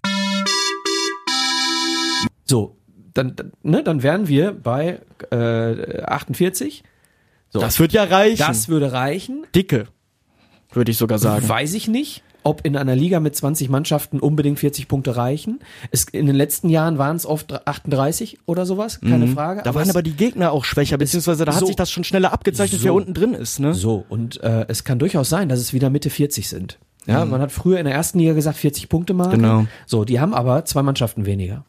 So, 2.44 2.76
dann, 3.14 3.36
dann, 3.36 3.52
ne, 3.62 3.84
dann 3.84 4.02
wären 4.02 4.26
wir 4.26 4.50
bei 4.50 4.98
äh, 5.30 6.02
48. 6.02 6.82
So, 7.50 7.60
Das 7.60 7.78
wird 7.78 7.92
ja 7.92 8.02
reichen. 8.02 8.38
das 8.44 8.68
würde 8.68 8.90
reichen. 8.90 9.46
dicke, 9.54 9.86
würde 10.72 10.90
ich 10.90 10.98
sogar 10.98 11.20
sagen. 11.20 11.48
Weiß 11.48 11.74
ich 11.74 11.86
nicht, 11.86 12.24
ob 12.42 12.64
in 12.66 12.76
einer 12.76 12.94
Liga 12.96 13.20
mit 13.20 13.34
20 13.36 13.68
Mannschaften 13.68 14.20
unbedingt 14.20 14.58
40 14.58 14.88
Punkte 14.88 15.16
reichen. 15.16 15.60
Es, 15.90 16.04
in 16.04 16.26
den 16.26 16.36
letzten 16.36 16.68
Jahren 16.68 16.98
waren 16.98 17.16
es 17.16 17.26
oft 17.26 17.66
38 17.66 18.38
oder 18.46 18.66
sowas, 18.66 19.00
keine 19.00 19.26
Frage. 19.28 19.60
Mhm. 19.60 19.64
Da 19.64 19.74
waren 19.74 19.82
es- 19.84 19.90
aber 19.90 20.02
die 20.02 20.12
Gegner 20.12 20.52
auch 20.52 20.64
schwächer, 20.64 20.98
beziehungsweise 20.98 21.44
da 21.44 21.52
hat 21.52 21.60
so- 21.60 21.66
sich 21.66 21.76
das 21.76 21.90
schon 21.90 22.04
schneller 22.04 22.32
abgezeichnet, 22.32 22.80
so- 22.80 22.84
wer 22.86 22.94
unten 22.94 23.14
drin 23.14 23.34
ist, 23.34 23.60
ne? 23.60 23.74
So, 23.74 24.04
und 24.08 24.42
äh, 24.42 24.64
es 24.68 24.84
kann 24.84 24.98
durchaus 24.98 25.28
sein, 25.28 25.48
dass 25.48 25.60
es 25.60 25.72
wieder 25.72 25.90
Mitte 25.90 26.10
40 26.10 26.48
sind. 26.48 26.78
Ja, 27.06 27.24
man 27.24 27.40
hat 27.40 27.50
früher 27.50 27.78
in 27.78 27.86
der 27.86 27.94
ersten 27.94 28.18
Liga 28.18 28.34
gesagt 28.34 28.58
40 28.58 28.88
Punkte 28.88 29.14
Marke. 29.14 29.36
Genau. 29.36 29.66
So, 29.86 30.04
die 30.04 30.20
haben 30.20 30.34
aber 30.34 30.64
zwei 30.66 30.82
Mannschaften 30.82 31.24
weniger. 31.26 31.64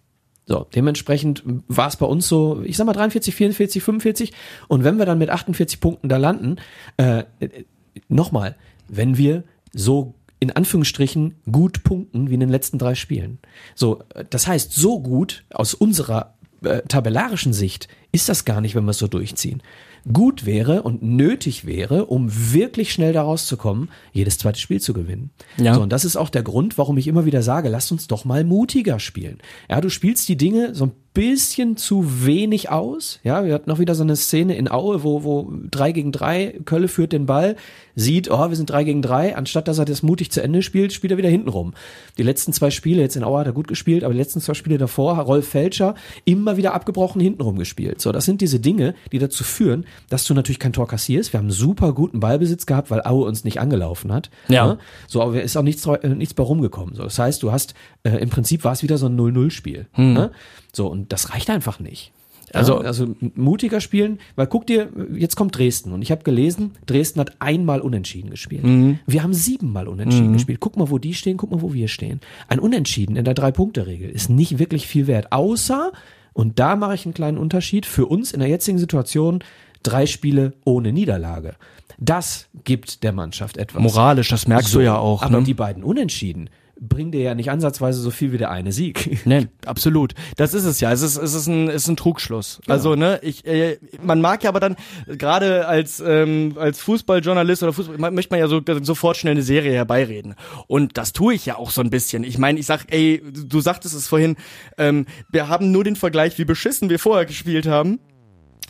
So, 0.45 0.67
dementsprechend 0.75 1.43
war 1.67 1.87
es 1.87 1.95
bei 1.95 2.05
uns 2.05 2.27
so, 2.27 2.61
ich 2.65 2.75
sag 2.75 2.85
mal 2.85 2.93
43, 2.93 3.33
44, 3.33 3.81
45 3.81 4.33
und 4.67 4.83
wenn 4.83 4.97
wir 4.97 5.05
dann 5.05 5.17
mit 5.19 5.29
48 5.29 5.79
Punkten 5.79 6.09
da 6.09 6.17
landen, 6.17 6.57
äh, 6.97 7.19
äh, 7.39 7.63
nochmal, 8.09 8.55
wenn 8.89 9.17
wir 9.17 9.43
so 9.73 10.15
in 10.41 10.51
Anführungsstrichen 10.51 11.35
gut 11.49 11.83
punkten 11.83 12.29
wie 12.29 12.33
in 12.33 12.39
den 12.41 12.49
letzten 12.49 12.79
drei 12.79 12.95
Spielen. 12.95 13.37
So, 13.75 14.03
äh, 14.13 14.25
das 14.29 14.47
heißt, 14.47 14.73
so 14.73 14.99
gut 14.99 15.45
aus 15.53 15.73
unserer 15.73 16.33
äh, 16.63 16.81
tabellarischen 16.81 17.53
Sicht 17.53 17.87
ist 18.11 18.27
das 18.27 18.43
gar 18.43 18.59
nicht, 18.59 18.75
wenn 18.75 18.83
wir 18.83 18.91
es 18.91 18.97
so 18.97 19.07
durchziehen. 19.07 19.63
Gut 20.11 20.47
wäre 20.47 20.81
und 20.81 21.03
nötig 21.03 21.65
wäre, 21.65 22.07
um 22.07 22.27
wirklich 22.31 22.91
schnell 22.91 23.13
da 23.13 23.21
rauszukommen, 23.21 23.89
jedes 24.11 24.39
zweite 24.39 24.59
Spiel 24.59 24.81
zu 24.81 24.93
gewinnen. 24.93 25.29
Ja. 25.57 25.75
So, 25.75 25.83
und 25.83 25.93
das 25.93 26.05
ist 26.05 26.15
auch 26.15 26.29
der 26.29 26.41
Grund, 26.41 26.79
warum 26.79 26.97
ich 26.97 27.07
immer 27.07 27.25
wieder 27.25 27.43
sage, 27.43 27.69
lasst 27.69 27.91
uns 27.91 28.07
doch 28.07 28.25
mal 28.25 28.43
mutiger 28.43 28.99
spielen. 28.99 29.37
Ja, 29.69 29.79
du 29.79 29.89
spielst 29.89 30.27
die 30.27 30.37
Dinge 30.37 30.73
so 30.73 30.85
ein 30.85 30.91
bisschen 31.13 31.75
zu 31.75 32.25
wenig 32.25 32.69
aus. 32.69 33.19
Ja, 33.23 33.43
wir 33.43 33.53
hatten 33.53 33.69
noch 33.69 33.79
wieder 33.79 33.95
so 33.95 34.03
eine 34.03 34.15
Szene 34.15 34.55
in 34.55 34.71
Aue, 34.71 35.03
wo, 35.03 35.23
wo 35.23 35.51
drei 35.69 35.91
gegen 35.91 36.11
drei, 36.11 36.59
Kölle 36.63 36.87
führt 36.87 37.11
den 37.11 37.25
Ball, 37.25 37.57
sieht, 37.95 38.31
oh, 38.31 38.49
wir 38.49 38.55
sind 38.55 38.69
drei 38.69 38.85
gegen 38.85 39.01
drei, 39.01 39.35
anstatt 39.35 39.67
dass 39.67 39.77
er 39.77 39.85
das 39.85 40.03
mutig 40.03 40.31
zu 40.31 40.41
Ende 40.41 40.61
spielt, 40.61 40.93
spielt 40.93 41.11
er 41.11 41.17
wieder 41.17 41.29
hinten 41.29 41.49
rum. 41.49 41.73
Die 42.17 42.23
letzten 42.23 42.53
zwei 42.53 42.71
Spiele, 42.71 43.01
jetzt 43.01 43.17
in 43.17 43.23
Aue 43.23 43.39
hat 43.39 43.47
er 43.47 43.51
gut 43.51 43.67
gespielt, 43.67 44.05
aber 44.05 44.13
die 44.13 44.19
letzten 44.19 44.39
zwei 44.39 44.53
Spiele 44.53 44.77
davor, 44.77 45.17
Rolf 45.17 45.49
Felscher, 45.49 45.95
immer 46.23 46.55
wieder 46.55 46.73
abgebrochen 46.73 47.19
hintenrum 47.19 47.57
gespielt. 47.57 47.99
So, 47.99 48.13
das 48.13 48.23
sind 48.23 48.39
diese 48.39 48.61
Dinge, 48.61 48.95
die 49.11 49.19
dazu 49.19 49.43
führen, 49.43 49.85
dass 50.09 50.23
du 50.23 50.33
natürlich 50.33 50.59
kein 50.59 50.73
Tor 50.73 50.87
kassierst. 50.87 51.33
Wir 51.33 51.39
haben 51.39 51.51
super 51.51 51.93
guten 51.93 52.21
Ballbesitz 52.21 52.65
gehabt, 52.65 52.89
weil 52.89 53.01
Aue 53.01 53.25
uns 53.25 53.43
nicht 53.43 53.59
angelaufen 53.59 54.13
hat. 54.13 54.29
Ja. 54.47 54.77
So, 55.07 55.21
aber 55.21 55.41
ist 55.41 55.57
auch 55.57 55.63
nichts, 55.63 55.85
äh, 55.85 56.07
nichts 56.07 56.33
bei 56.33 56.43
rumgekommen. 56.43 56.95
So, 56.95 57.03
das 57.03 57.19
heißt, 57.19 57.43
du 57.43 57.51
hast, 57.51 57.73
äh, 58.03 58.11
im 58.17 58.29
Prinzip 58.29 58.63
war 58.63 58.71
es 58.71 58.83
wieder 58.83 58.97
so 58.97 59.07
ein 59.07 59.19
0-0-Spiel. 59.19 59.87
Ne? 60.13 60.31
So, 60.73 60.87
und 60.87 61.11
das 61.11 61.33
reicht 61.33 61.49
einfach 61.49 61.79
nicht. 61.79 62.11
Also, 62.53 62.79
Also- 62.79 63.15
mutiger 63.35 63.79
spielen, 63.79 64.19
weil 64.35 64.45
guck 64.47 64.67
dir, 64.67 64.89
jetzt 65.15 65.37
kommt 65.37 65.57
Dresden 65.57 65.93
und 65.93 66.01
ich 66.01 66.11
habe 66.11 66.23
gelesen, 66.23 66.71
Dresden 66.85 67.21
hat 67.21 67.33
einmal 67.39 67.79
unentschieden 67.79 68.29
gespielt. 68.29 68.97
Wir 69.07 69.23
haben 69.23 69.33
siebenmal 69.33 69.87
unentschieden 69.87 70.33
gespielt. 70.33 70.59
Guck 70.59 70.75
mal, 70.75 70.89
wo 70.89 70.97
die 70.97 71.13
stehen, 71.13 71.37
guck 71.37 71.51
mal, 71.51 71.61
wo 71.61 71.73
wir 71.73 71.87
stehen. 71.87 72.19
Ein 72.49 72.59
Unentschieden 72.59 73.15
in 73.15 73.23
der 73.23 73.35
Drei-Punkte-Regel 73.35 74.09
ist 74.09 74.29
nicht 74.29 74.59
wirklich 74.59 74.85
viel 74.85 75.07
wert, 75.07 75.31
außer, 75.31 75.93
und 76.33 76.59
da 76.59 76.75
mache 76.75 76.95
ich 76.95 77.05
einen 77.05 77.13
kleinen 77.13 77.37
Unterschied, 77.37 77.85
für 77.85 78.05
uns 78.07 78.33
in 78.33 78.41
der 78.41 78.49
jetzigen 78.49 78.79
Situation 78.79 79.41
drei 79.83 80.05
Spiele 80.05 80.51
ohne 80.65 80.91
Niederlage. 80.91 81.55
Das 81.99 82.47
gibt 82.65 83.03
der 83.03 83.13
Mannschaft 83.13 83.55
etwas. 83.57 83.81
Moralisch, 83.81 84.27
das 84.27 84.45
merkst 84.47 84.71
So, 84.71 84.79
du 84.79 84.85
ja 84.85 84.97
auch. 84.97 85.21
Aber 85.21 85.39
ne? 85.39 85.43
die 85.45 85.53
beiden 85.53 85.83
Unentschieden 85.83 86.49
bringen 86.81 87.11
dir 87.11 87.21
ja 87.21 87.35
nicht 87.35 87.51
ansatzweise 87.51 88.01
so 88.01 88.09
viel 88.09 88.31
wie 88.31 88.39
der 88.39 88.49
eine 88.49 88.71
Sieg. 88.71 89.25
Nee, 89.25 89.47
absolut. 89.65 90.15
Das 90.35 90.55
ist 90.55 90.65
es 90.65 90.79
ja. 90.79 90.91
Es 90.91 91.03
ist, 91.03 91.15
es 91.15 91.35
ist 91.35 91.47
ein, 91.47 91.69
es 91.69 91.83
ist 91.83 91.89
ein 91.89 91.95
Trugschluss. 91.95 92.59
Also, 92.67 92.95
ne, 92.95 93.19
ich, 93.21 93.45
äh, 93.45 93.77
man 94.01 94.19
mag 94.19 94.43
ja 94.43 94.49
aber 94.49 94.59
dann, 94.59 94.75
gerade 95.07 95.67
als, 95.67 96.01
ähm, 96.05 96.55
als 96.57 96.81
Fußballjournalist 96.81 97.61
oder 97.61 97.71
Fußball, 97.71 97.99
man, 97.99 98.15
möchte 98.15 98.33
man 98.33 98.39
ja 98.39 98.47
so, 98.47 98.61
sofort 98.81 99.17
schnell 99.17 99.31
eine 99.31 99.43
Serie 99.43 99.73
herbeireden. 99.73 100.33
Und 100.67 100.97
das 100.97 101.13
tue 101.13 101.35
ich 101.35 101.45
ja 101.45 101.55
auch 101.55 101.69
so 101.69 101.81
ein 101.81 101.91
bisschen. 101.91 102.23
Ich 102.23 102.39
meine, 102.39 102.59
ich 102.59 102.65
sag, 102.65 102.85
ey, 102.89 103.21
du 103.31 103.61
sagtest 103.61 103.93
es 103.93 104.07
vorhin, 104.07 104.35
ähm, 104.79 105.05
wir 105.29 105.47
haben 105.47 105.71
nur 105.71 105.83
den 105.83 105.95
Vergleich, 105.95 106.39
wie 106.39 106.45
beschissen 106.45 106.89
wir 106.89 106.97
vorher 106.97 107.27
gespielt 107.27 107.67
haben. 107.67 107.99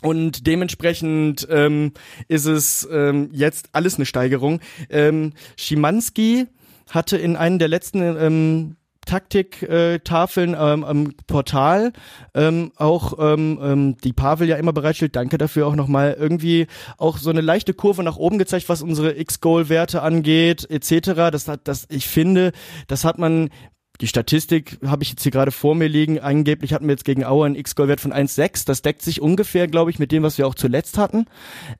Und 0.02 0.46
dementsprechend 0.46 1.46
ähm, 1.48 1.92
ist 2.28 2.44
es 2.44 2.86
ähm, 2.92 3.30
jetzt 3.32 3.70
alles 3.72 3.96
eine 3.96 4.04
Steigerung. 4.04 4.60
Ähm, 4.90 5.32
Schimanski 5.56 6.48
hatte 6.90 7.16
in 7.16 7.36
einem 7.36 7.58
der 7.58 7.68
letzten 7.68 8.00
ähm, 8.00 8.76
Taktiktafeln 9.04 10.56
ähm, 10.58 10.84
am 10.84 11.12
Portal 11.26 11.92
ähm, 12.34 12.72
auch 12.76 13.14
ähm, 13.18 13.58
ähm, 13.60 13.96
die 13.98 14.12
Pavel 14.12 14.48
ja 14.48 14.56
immer 14.56 14.72
bereitstellt. 14.72 15.16
Danke 15.16 15.38
dafür 15.38 15.66
auch 15.66 15.74
nochmal 15.74 16.16
irgendwie 16.18 16.68
auch 16.98 17.18
so 17.18 17.30
eine 17.30 17.40
leichte 17.40 17.74
Kurve 17.74 18.04
nach 18.04 18.16
oben 18.16 18.38
gezeigt, 18.38 18.68
was 18.68 18.80
unsere 18.80 19.18
X-Goal-Werte 19.18 20.02
angeht 20.02 20.70
etc. 20.70 21.30
Das 21.32 21.48
hat, 21.48 21.66
das 21.66 21.86
ich 21.90 22.06
finde, 22.06 22.52
das 22.86 23.04
hat 23.04 23.18
man 23.18 23.50
die 24.02 24.08
Statistik 24.08 24.78
habe 24.84 25.04
ich 25.04 25.10
jetzt 25.10 25.22
hier 25.22 25.30
gerade 25.30 25.52
vor 25.52 25.76
mir 25.76 25.86
liegen. 25.86 26.18
Angeblich 26.18 26.74
hatten 26.74 26.86
wir 26.86 26.92
jetzt 26.92 27.04
gegen 27.04 27.24
Aue 27.24 27.46
einen 27.46 27.54
X-Goal-Wert 27.54 28.00
von 28.00 28.12
1,6. 28.12 28.66
Das 28.66 28.82
deckt 28.82 29.00
sich 29.00 29.22
ungefähr, 29.22 29.68
glaube 29.68 29.92
ich, 29.92 30.00
mit 30.00 30.10
dem, 30.10 30.24
was 30.24 30.38
wir 30.38 30.48
auch 30.48 30.56
zuletzt 30.56 30.98
hatten. 30.98 31.26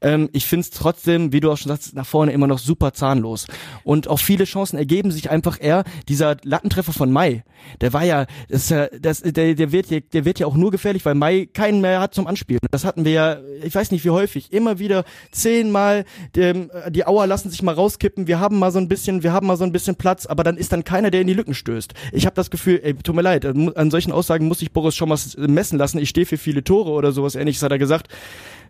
Ähm, 0.00 0.30
ich 0.32 0.46
finde 0.46 0.60
es 0.60 0.70
trotzdem, 0.70 1.32
wie 1.32 1.40
du 1.40 1.50
auch 1.50 1.56
schon 1.56 1.70
sagst, 1.70 1.96
nach 1.96 2.06
vorne 2.06 2.30
immer 2.30 2.46
noch 2.46 2.60
super 2.60 2.92
zahnlos. 2.92 3.48
Und 3.82 4.06
auch 4.06 4.20
viele 4.20 4.44
Chancen 4.44 4.78
ergeben 4.78 5.10
sich 5.10 5.30
einfach 5.30 5.58
eher. 5.60 5.82
Dieser 6.08 6.36
Lattentreffer 6.44 6.92
von 6.92 7.10
Mai, 7.10 7.42
der 7.80 7.92
war 7.92 8.04
ja, 8.04 8.26
das, 8.48 8.72
das, 9.00 9.22
der, 9.22 9.54
der, 9.54 9.72
wird 9.72 9.90
ja, 9.90 9.98
der 9.98 10.24
wird 10.24 10.38
ja 10.38 10.46
auch 10.46 10.54
nur 10.54 10.70
gefährlich, 10.70 11.04
weil 11.04 11.16
Mai 11.16 11.48
keinen 11.52 11.80
mehr 11.80 12.00
hat 12.00 12.14
zum 12.14 12.28
Anspielen. 12.28 12.60
Das 12.70 12.84
hatten 12.84 13.04
wir 13.04 13.12
ja, 13.12 13.38
ich 13.64 13.74
weiß 13.74 13.90
nicht 13.90 14.04
wie 14.04 14.10
häufig, 14.10 14.52
immer 14.52 14.78
wieder 14.78 15.02
zehnmal, 15.32 16.04
dem, 16.36 16.70
die 16.90 17.04
Auer 17.04 17.26
lassen 17.26 17.50
sich 17.50 17.62
mal 17.62 17.74
rauskippen, 17.74 18.28
wir 18.28 18.38
haben 18.38 18.60
mal 18.60 18.70
so 18.70 18.78
ein 18.78 18.86
bisschen, 18.86 19.24
wir 19.24 19.32
haben 19.32 19.48
mal 19.48 19.56
so 19.56 19.64
ein 19.64 19.72
bisschen 19.72 19.96
Platz, 19.96 20.26
aber 20.26 20.44
dann 20.44 20.56
ist 20.56 20.72
dann 20.72 20.84
keiner, 20.84 21.10
der 21.10 21.22
in 21.22 21.26
die 21.26 21.34
Lücken 21.34 21.54
stößt. 21.54 21.94
Ich 22.12 22.26
habe 22.26 22.34
das 22.36 22.50
Gefühl, 22.50 22.80
ey, 22.82 22.94
tut 22.94 23.14
mir 23.16 23.22
leid, 23.22 23.44
an 23.46 23.90
solchen 23.90 24.12
Aussagen 24.12 24.46
muss 24.46 24.58
sich 24.60 24.70
Boris 24.72 24.94
schon 24.94 25.08
mal 25.08 25.18
messen 25.38 25.78
lassen, 25.78 25.98
ich 25.98 26.10
stehe 26.10 26.26
für 26.26 26.36
viele 26.36 26.62
Tore 26.62 26.90
oder 26.90 27.10
sowas 27.12 27.34
ähnliches, 27.34 27.62
hat 27.62 27.72
er 27.72 27.78
gesagt. 27.78 28.08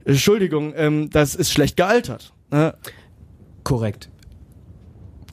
Entschuldigung, 0.04 0.72
ähm, 0.76 1.10
das 1.10 1.34
ist 1.34 1.50
schlecht 1.52 1.76
gealtert. 1.76 2.32
Ne? 2.50 2.74
Korrekt. 3.64 4.08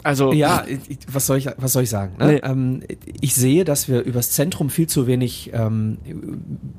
Also, 0.04 0.32
Ja, 0.32 0.66
ich- 0.68 1.00
was 1.12 1.26
soll 1.26 1.38
ich, 1.38 1.48
was 1.58 1.74
soll 1.74 1.84
ich 1.84 1.90
sagen? 1.90 2.14
Ne? 2.20 2.26
Nee. 2.34 2.42
Ähm, 2.44 2.82
ich 3.22 3.36
sehe, 3.36 3.66
dass 3.66 3.88
wir 3.90 4.02
übers 4.02 4.32
Zentrum 4.32 4.70
viel 4.70 4.88
zu 4.88 5.08
wenig 5.08 5.52
ähm, 5.54 5.98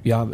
ja, 0.02 0.28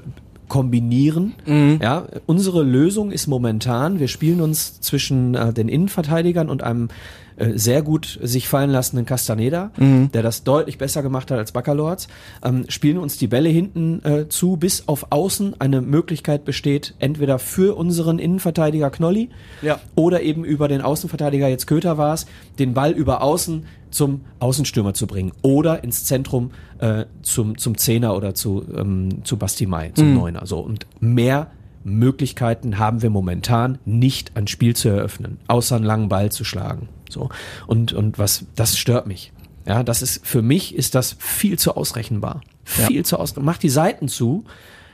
kombinieren. 0.49 1.35
Mhm. 1.47 1.81
Ja, 1.83 2.07
unsere 2.27 2.63
Lösung 2.63 3.11
ist 3.11 3.27
momentan, 3.27 3.99
wir 3.99 4.07
spielen 4.09 4.41
uns 4.41 4.81
zwischen 4.81 5.35
äh, 5.35 5.53
den 5.53 5.69
Innenverteidigern 5.69 6.49
und 6.49 6.63
einem 6.63 6.89
äh, 7.37 7.53
sehr 7.59 7.83
gut 7.83 8.19
sich 8.23 8.49
fallen 8.49 8.71
lassenden 8.71 9.07
Castaneda, 9.07 9.71
der 9.79 10.23
das 10.23 10.43
deutlich 10.45 10.79
besser 10.79 11.03
gemacht 11.03 11.31
hat 11.31 11.39
als 11.39 11.53
Baccalords, 11.53 12.09
ähm, 12.45 12.65
spielen 12.69 12.99
uns 12.99 13.17
die 13.19 13.27
Bälle 13.27 13.49
hinten 13.49 14.05
äh, 14.05 14.29
zu, 14.29 14.57
bis 14.57 14.89
auf 14.89 15.07
Außen 15.11 15.61
eine 15.61 15.81
Möglichkeit 15.81 16.45
besteht, 16.45 16.95
entweder 16.99 17.39
für 17.39 17.77
unseren 17.77 18.19
Innenverteidiger 18.19 18.91
Knolli 18.91 19.29
Ja. 19.63 19.79
oder 19.95 20.23
eben 20.23 20.45
über 20.45 20.69
den 20.69 20.81
Außenverteidiger, 20.81 21.49
jetzt 21.49 21.67
Köter 21.67 21.99
war 21.99 22.15
es, 22.15 22.27
den 22.59 22.75
Ball 22.75 22.93
über 22.93 23.23
Außen 23.23 23.65
zum 23.91 24.23
Außenstürmer 24.41 24.95
zu 24.95 25.07
bringen 25.07 25.33
oder 25.43 25.83
ins 25.85 26.05
Zentrum 26.05 26.51
äh, 26.79 27.05
zum, 27.23 27.57
zum 27.57 27.79
Zehner 27.79 28.17
oder 28.17 28.35
zu, 28.35 28.65
ähm, 28.77 29.25
zu 29.25 29.37
Basti 29.39 29.65
Mai, 29.67 29.93
zum 29.95 30.15
Neuner. 30.15 30.47
So. 30.47 30.59
Und 30.61 30.87
mehr 31.01 31.51
Möglichkeiten 31.85 32.79
haben 32.79 33.01
wir 33.03 33.11
momentan 33.11 33.79
nicht 33.85 34.37
ein 34.37 34.49
Spiel 34.49 34.75
zu 34.75 34.89
eröffnen, 34.89 35.39
außer 35.47 35.77
einen 35.77 35.85
langen 35.85 36.09
Ball 36.09 36.31
zu 36.33 36.45
schlagen. 36.45 36.89
So. 37.11 37.29
Und, 37.67 37.93
und 37.93 38.19
was, 38.19 38.45
das 38.55 38.79
stört 38.79 39.07
mich. 39.07 39.33
Ja, 39.67 39.83
das 39.83 40.01
ist, 40.03 40.25
für 40.27 40.43
mich 40.43 40.75
ist 40.75 40.95
das 40.95 41.17
viel 41.19 41.59
zu 41.59 41.77
ausrechenbar. 41.77 42.41
Viel 42.65 43.05
zu 43.05 43.19
ausrechenbar. 43.19 43.55
Mach 43.55 43.59
die 43.59 43.69
Seiten 43.69 44.09
zu, 44.09 44.45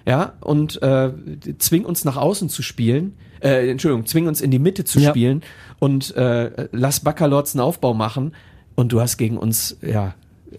ja, 0.06 0.32
und 0.40 0.80
äh, 0.82 1.12
zwing 1.58 1.84
uns 1.84 2.04
nach 2.04 2.16
außen 2.16 2.48
zu 2.48 2.62
spielen, 2.62 3.14
äh, 3.40 3.70
Entschuldigung, 3.70 4.06
zwing 4.06 4.26
uns 4.28 4.40
in 4.40 4.50
die 4.50 4.58
Mitte 4.58 4.84
zu 4.84 4.98
Ja. 5.00 5.10
spielen 5.10 5.42
und 5.78 6.14
äh, 6.16 6.68
lass 6.72 7.00
Baccalords 7.00 7.54
einen 7.54 7.60
Aufbau 7.60 7.92
machen 7.92 8.32
und 8.74 8.92
du 8.92 9.00
hast 9.00 9.16
gegen 9.18 9.36
uns, 9.36 9.76
ja, 9.82 10.14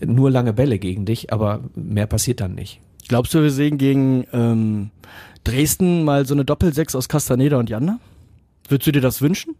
nur 0.05 0.29
lange 0.31 0.53
Bälle 0.53 0.79
gegen 0.79 1.05
dich, 1.05 1.33
aber 1.33 1.61
mehr 1.75 2.07
passiert 2.07 2.39
dann 2.41 2.55
nicht. 2.55 2.79
Glaubst 3.07 3.33
du, 3.33 3.41
wir 3.41 3.51
sehen 3.51 3.77
gegen 3.77 4.25
ähm, 4.31 4.91
Dresden 5.43 6.03
mal 6.03 6.25
so 6.25 6.33
eine 6.33 6.45
Doppelsechs 6.45 6.95
aus 6.95 7.09
Castaneda 7.09 7.57
und 7.57 7.69
Janda? 7.69 7.99
Würdest 8.69 8.87
du 8.87 8.91
dir 8.91 9.01
das 9.01 9.21
wünschen? 9.21 9.55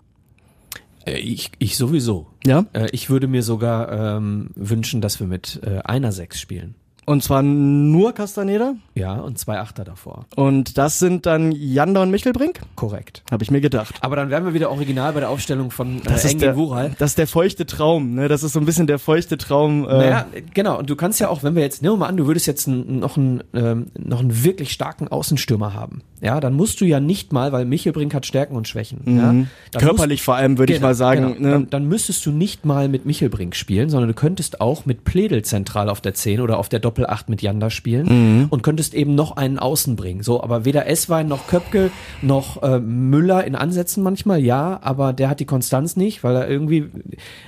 Äh, 1.06 1.18
ich, 1.18 1.52
ich 1.60 1.78
sowieso. 1.78 2.28
Ja. 2.46 2.66
Äh, 2.74 2.90
ich 2.92 3.10
würde 3.10 3.28
mir 3.28 3.44
sogar 3.44 4.18
ähm, 4.18 4.50
wünschen, 4.56 5.02
dass 5.02 5.20
wir 5.20 5.28
mit 5.28 5.60
äh, 5.64 5.80
einer 5.80 6.12
Sechs 6.12 6.40
spielen. 6.40 6.76
Und 7.06 7.24
zwar 7.24 7.42
nur 7.44 8.14
Castaneda? 8.14 8.76
Ja, 8.96 9.16
und 9.16 9.38
zwei 9.38 9.60
Achter 9.60 9.84
davor. 9.84 10.26
Und 10.36 10.78
das 10.78 11.00
sind 11.00 11.26
dann 11.26 11.52
Janda 11.52 12.02
und 12.04 12.12
Michelbrink? 12.12 12.60
Korrekt. 12.76 13.24
Habe 13.32 13.44
ich 13.44 13.52
mir 13.52 13.62
gedacht. 13.62 13.96
Aber 14.02 14.16
dann 14.16 14.30
wären 14.30 14.46
wir 14.46 14.54
wieder 14.54 14.72
original 14.72 15.14
bei 15.14 15.20
der 15.20 15.30
Aufstellung 15.30 15.72
von 15.72 15.98
äh, 15.98 16.02
Das 16.06 16.24
der, 16.38 16.56
Wural. 16.56 16.96
das 17.00 17.12
ist 17.12 17.18
der 17.18 17.28
feuchte 17.28 17.66
Traum, 17.66 18.14
ne? 18.16 18.28
Das 18.28 18.44
ist 18.44 18.54
so 18.54 18.60
ein 18.60 18.66
bisschen 18.66 18.88
der 18.88 19.00
feuchte 19.00 19.38
Traum. 19.38 19.84
Äh, 19.86 19.88
Naja, 19.98 20.26
genau. 20.54 20.80
Und 20.80 20.90
du 20.90 20.96
kannst 20.96 21.20
ja 21.20 21.30
auch, 21.30 21.44
wenn 21.44 21.56
wir 21.56 21.62
jetzt, 21.64 21.82
nehmen 21.82 21.94
wir 21.96 21.98
mal 22.00 22.08
an, 22.08 22.18
du 22.18 22.28
würdest 22.28 22.48
jetzt 22.48 22.68
noch 22.68 23.18
einen, 23.18 23.44
ähm, 23.54 23.88
noch 23.98 24.20
einen 24.20 24.44
wirklich 24.44 24.72
starken 24.72 25.08
Außenstürmer 25.10 25.74
haben. 25.74 26.02
Ja, 26.22 26.40
dann 26.40 26.54
musst 26.54 26.80
du 26.80 26.86
ja 26.86 27.02
nicht 27.02 27.34
mal, 27.34 27.52
weil 27.52 27.66
Michelbrink 27.66 28.14
hat 28.14 28.26
Stärken 28.26 28.56
und 28.56 28.68
Schwächen. 28.68 29.02
Ja, 29.06 29.34
Mhm. 29.34 29.48
Körperlich 29.78 30.22
vor 30.22 30.36
allem, 30.36 30.58
würde 30.58 30.72
ich 30.72 30.80
Genau, 30.80 30.90
mal 30.90 30.96
sagen. 30.96 31.34
Genau. 31.36 31.40
Ne? 31.48 31.52
Dann, 31.52 31.70
dann 31.70 31.88
müsstest 31.88 32.26
du 32.26 32.32
nicht 32.32 32.64
mal 32.66 32.88
mit 32.88 33.06
Michelbrink 33.06 33.56
spielen, 33.56 33.90
sondern 33.90 34.08
du 34.08 34.14
könntest 34.14 34.62
auch 34.62 34.86
mit 34.86 35.04
Pledel 35.04 35.42
zentral 35.44 35.90
auf 35.90 36.00
der 36.00 36.14
10 36.14 36.40
oder 36.40 36.58
auf 36.60 36.70
der 36.70 36.80
Doppel 36.80 36.93
8 37.00 37.30
mit 37.30 37.42
Janda 37.42 37.70
spielen 37.70 38.08
Mhm. 38.42 38.48
und 38.50 38.64
könntest 38.64 38.94
eben 38.94 39.16
noch 39.16 39.36
einen 39.38 39.60
Außen 39.60 39.96
bringen. 39.96 40.24
So, 40.24 40.42
aber 40.44 40.66
weder 40.66 40.88
Esswein 40.88 41.28
noch 41.28 41.48
Köpke 41.48 41.92
noch 42.22 42.62
äh, 42.64 42.80
Müller 42.80 43.44
in 43.46 43.56
Ansätzen 43.56 44.04
manchmal, 44.04 44.40
ja, 44.42 44.80
aber 44.82 45.14
der 45.14 45.30
hat 45.30 45.40
die 45.40 45.46
Konstanz 45.46 45.96
nicht, 45.96 46.24
weil 46.24 46.36
er 46.36 46.50
irgendwie 46.50 46.86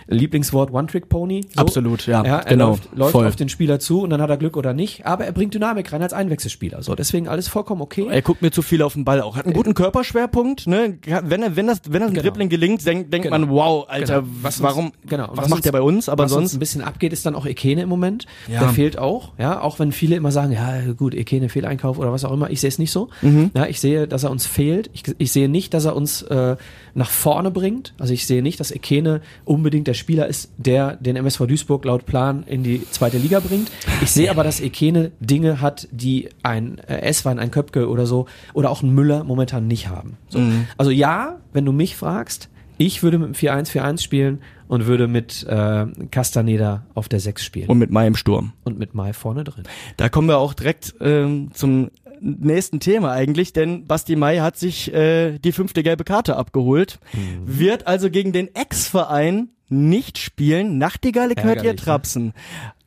Lieblingswort 0.08 0.72
One-Trick-Pony. 0.72 1.46
So. 1.56 1.62
Absolut, 1.62 2.06
ja, 2.08 2.24
ja 2.24 2.38
er 2.40 2.46
genau, 2.46 2.70
läuft, 2.72 2.96
läuft 2.96 3.12
voll. 3.12 3.28
auf 3.28 3.36
den 3.36 3.50
Spieler 3.50 3.80
zu 3.80 4.02
und 4.02 4.10
dann 4.10 4.22
hat 4.22 4.30
er 4.30 4.38
Glück 4.38 4.58
oder 4.58 4.74
nicht, 4.74 5.06
aber 5.06 5.26
er 5.26 5.32
bringt 5.32 5.54
Dynamik 5.54 5.92
rein 5.92 6.02
als 6.02 6.14
Einwechselspieler. 6.14 6.84
So, 6.84 6.96
deswegen 6.96 7.28
alles 7.28 7.48
vollkommen 7.48 7.82
okay. 7.82 8.08
Er 8.10 8.22
guckt 8.22 8.42
mir 8.42 8.52
zu 8.52 8.62
viel 8.62 8.82
auf 8.82 8.94
den 8.94 9.06
Ball 9.06 9.22
auch. 9.22 9.36
Hat 9.36 9.46
einen 9.46 9.54
guten 9.54 9.74
Körperschwerpunkt, 9.74 10.68
ne? 10.68 10.98
Wenn 11.24 11.42
er, 11.44 11.56
wenn 11.56 11.68
das, 11.68 11.82
wenn 11.90 12.02
das 12.02 12.10
ein 12.10 12.14
Genau. 12.14 12.24
Dribbling 12.24 12.50
gelingt, 12.50 12.86
denkt, 12.86 13.12
denkt 13.14 13.26
Genau. 13.28 13.38
man, 13.40 13.50
wow, 13.50 13.86
Alter, 13.90 14.22
Genau. 14.22 14.28
Was 14.42 14.62
warum, 14.62 14.92
genau. 15.06 15.30
was, 15.32 15.38
Was 15.38 15.50
macht 15.50 15.58
uns- 15.60 15.64
der 15.64 15.72
bei 15.72 15.82
uns? 15.82 16.10
Aber 16.10 16.26
was 16.26 16.32
sonst, 16.32 16.54
ein 16.54 16.60
bisschen 16.60 16.82
abgeht, 16.82 17.14
ist 17.14 17.26
dann 17.26 17.36
auch 17.36 17.46
Ekene 17.46 17.82
im 17.82 17.90
Moment. 17.90 18.26
Ja. 18.48 18.60
Der 18.62 18.70
fehlt 18.70 18.98
auch, 18.98 19.35
ja, 19.38 19.60
auch 19.62 19.80
wenn 19.80 19.92
viele 19.92 20.16
immer 20.16 20.32
sagen, 20.32 20.52
ja 20.52 20.94
gut, 20.94 21.14
Ekene 21.14 21.50
Fehleinkauf 21.50 22.00
oder 22.00 22.12
was 22.12 22.24
auch 22.24 22.32
immer. 22.32 22.50
Ich 22.50 22.62
sehe 22.62 22.70
es 22.70 22.80
nicht 22.80 22.92
so. 22.92 23.10
Mhm. 23.22 23.52
Ja, 23.54 23.66
ich 23.68 23.80
sehe, 23.80 24.08
dass 24.08 24.24
er 24.24 24.32
uns 24.32 24.46
fehlt. 24.46 24.90
Ich, 24.94 25.04
ich 25.18 25.32
sehe 25.32 25.50
nicht, 25.50 25.74
dass 25.74 25.86
er 25.86 25.96
uns 25.96 26.22
äh, 26.24 26.56
nach 26.94 27.10
vorne 27.10 27.52
bringt. 27.52 27.94
Also 28.00 28.14
ich 28.14 28.26
sehe 28.28 28.42
nicht, 28.42 28.60
dass 28.60 28.72
Ekene 28.72 29.22
unbedingt 29.44 29.88
der 29.88 29.94
Spieler 29.94 30.28
ist, 30.28 30.52
der 30.58 30.96
den 30.96 31.18
MSV 31.18 31.48
Duisburg 31.48 31.84
laut 31.86 32.06
Plan 32.06 32.44
in 32.48 32.64
die 32.64 32.82
zweite 32.90 33.18
Liga 33.18 33.42
bringt. 33.42 33.70
Ich 34.02 34.12
sehe 34.12 34.30
aber, 34.30 34.44
dass 34.44 34.62
Ekene 34.62 35.12
Dinge 35.20 35.60
hat, 35.60 35.88
die 35.92 36.30
ein 36.44 36.80
äh, 36.88 37.02
Esswein, 37.02 37.40
ein 37.40 37.52
Köpke 37.52 37.90
oder 37.90 38.06
so 38.06 38.28
oder 38.54 38.72
auch 38.72 38.84
ein 38.84 38.94
Müller 38.94 39.24
momentan 39.24 39.68
nicht 39.68 39.90
haben. 39.90 40.18
So. 40.30 40.40
Mhm. 40.40 40.68
Also 40.78 40.92
ja, 40.92 41.40
wenn 41.52 41.66
du 41.66 41.74
mich 41.74 41.98
fragst, 41.98 42.50
ich 42.78 43.04
würde 43.04 43.18
mit 43.18 43.28
dem 43.30 43.34
4-1-4-1 43.34 44.02
spielen 44.02 44.40
und 44.68 44.86
würde 44.88 45.08
mit 45.08 45.46
äh, 45.48 45.86
Castaneda 46.12 46.86
auf 46.94 47.08
der 47.10 47.20
6 47.20 47.44
spielen. 47.44 47.70
und 47.70 47.78
mit 47.78 47.92
Mai 47.92 48.08
im 48.08 48.16
Sturm. 48.16 48.54
und 48.64 48.80
mit 48.80 48.94
Mai 48.96 49.14
vorne 49.14 49.44
drin. 49.44 49.64
Da 49.98 50.10
kommen 50.10 50.28
wir 50.28 50.38
auch 50.38 50.54
direkt 50.54 50.96
ähm, 51.02 51.52
zum 51.54 51.90
nächsten 52.22 52.80
Thema 52.80 53.12
eigentlich, 53.12 53.54
denn 53.54 53.86
Basti 53.88 54.16
Mai 54.16 54.40
hat 54.40 54.58
sich 54.58 54.94
äh, 54.94 55.38
die 55.38 55.52
fünfte 55.52 55.84
gelbe 55.84 56.04
Karte 56.04 56.36
abgeholt, 56.38 57.00
Mhm. 57.14 57.60
wird 57.60 57.88
also 57.88 58.10
gegen 58.10 58.32
den 58.32 58.54
Ex-Verein 58.56 59.50
nicht 59.68 60.18
spielen. 60.20 60.78
Nachtigalle 60.78 61.30
hört 61.38 61.58
ihr 61.64 61.72
Ärgerlich, 61.72 61.82
ne? 61.82 62.34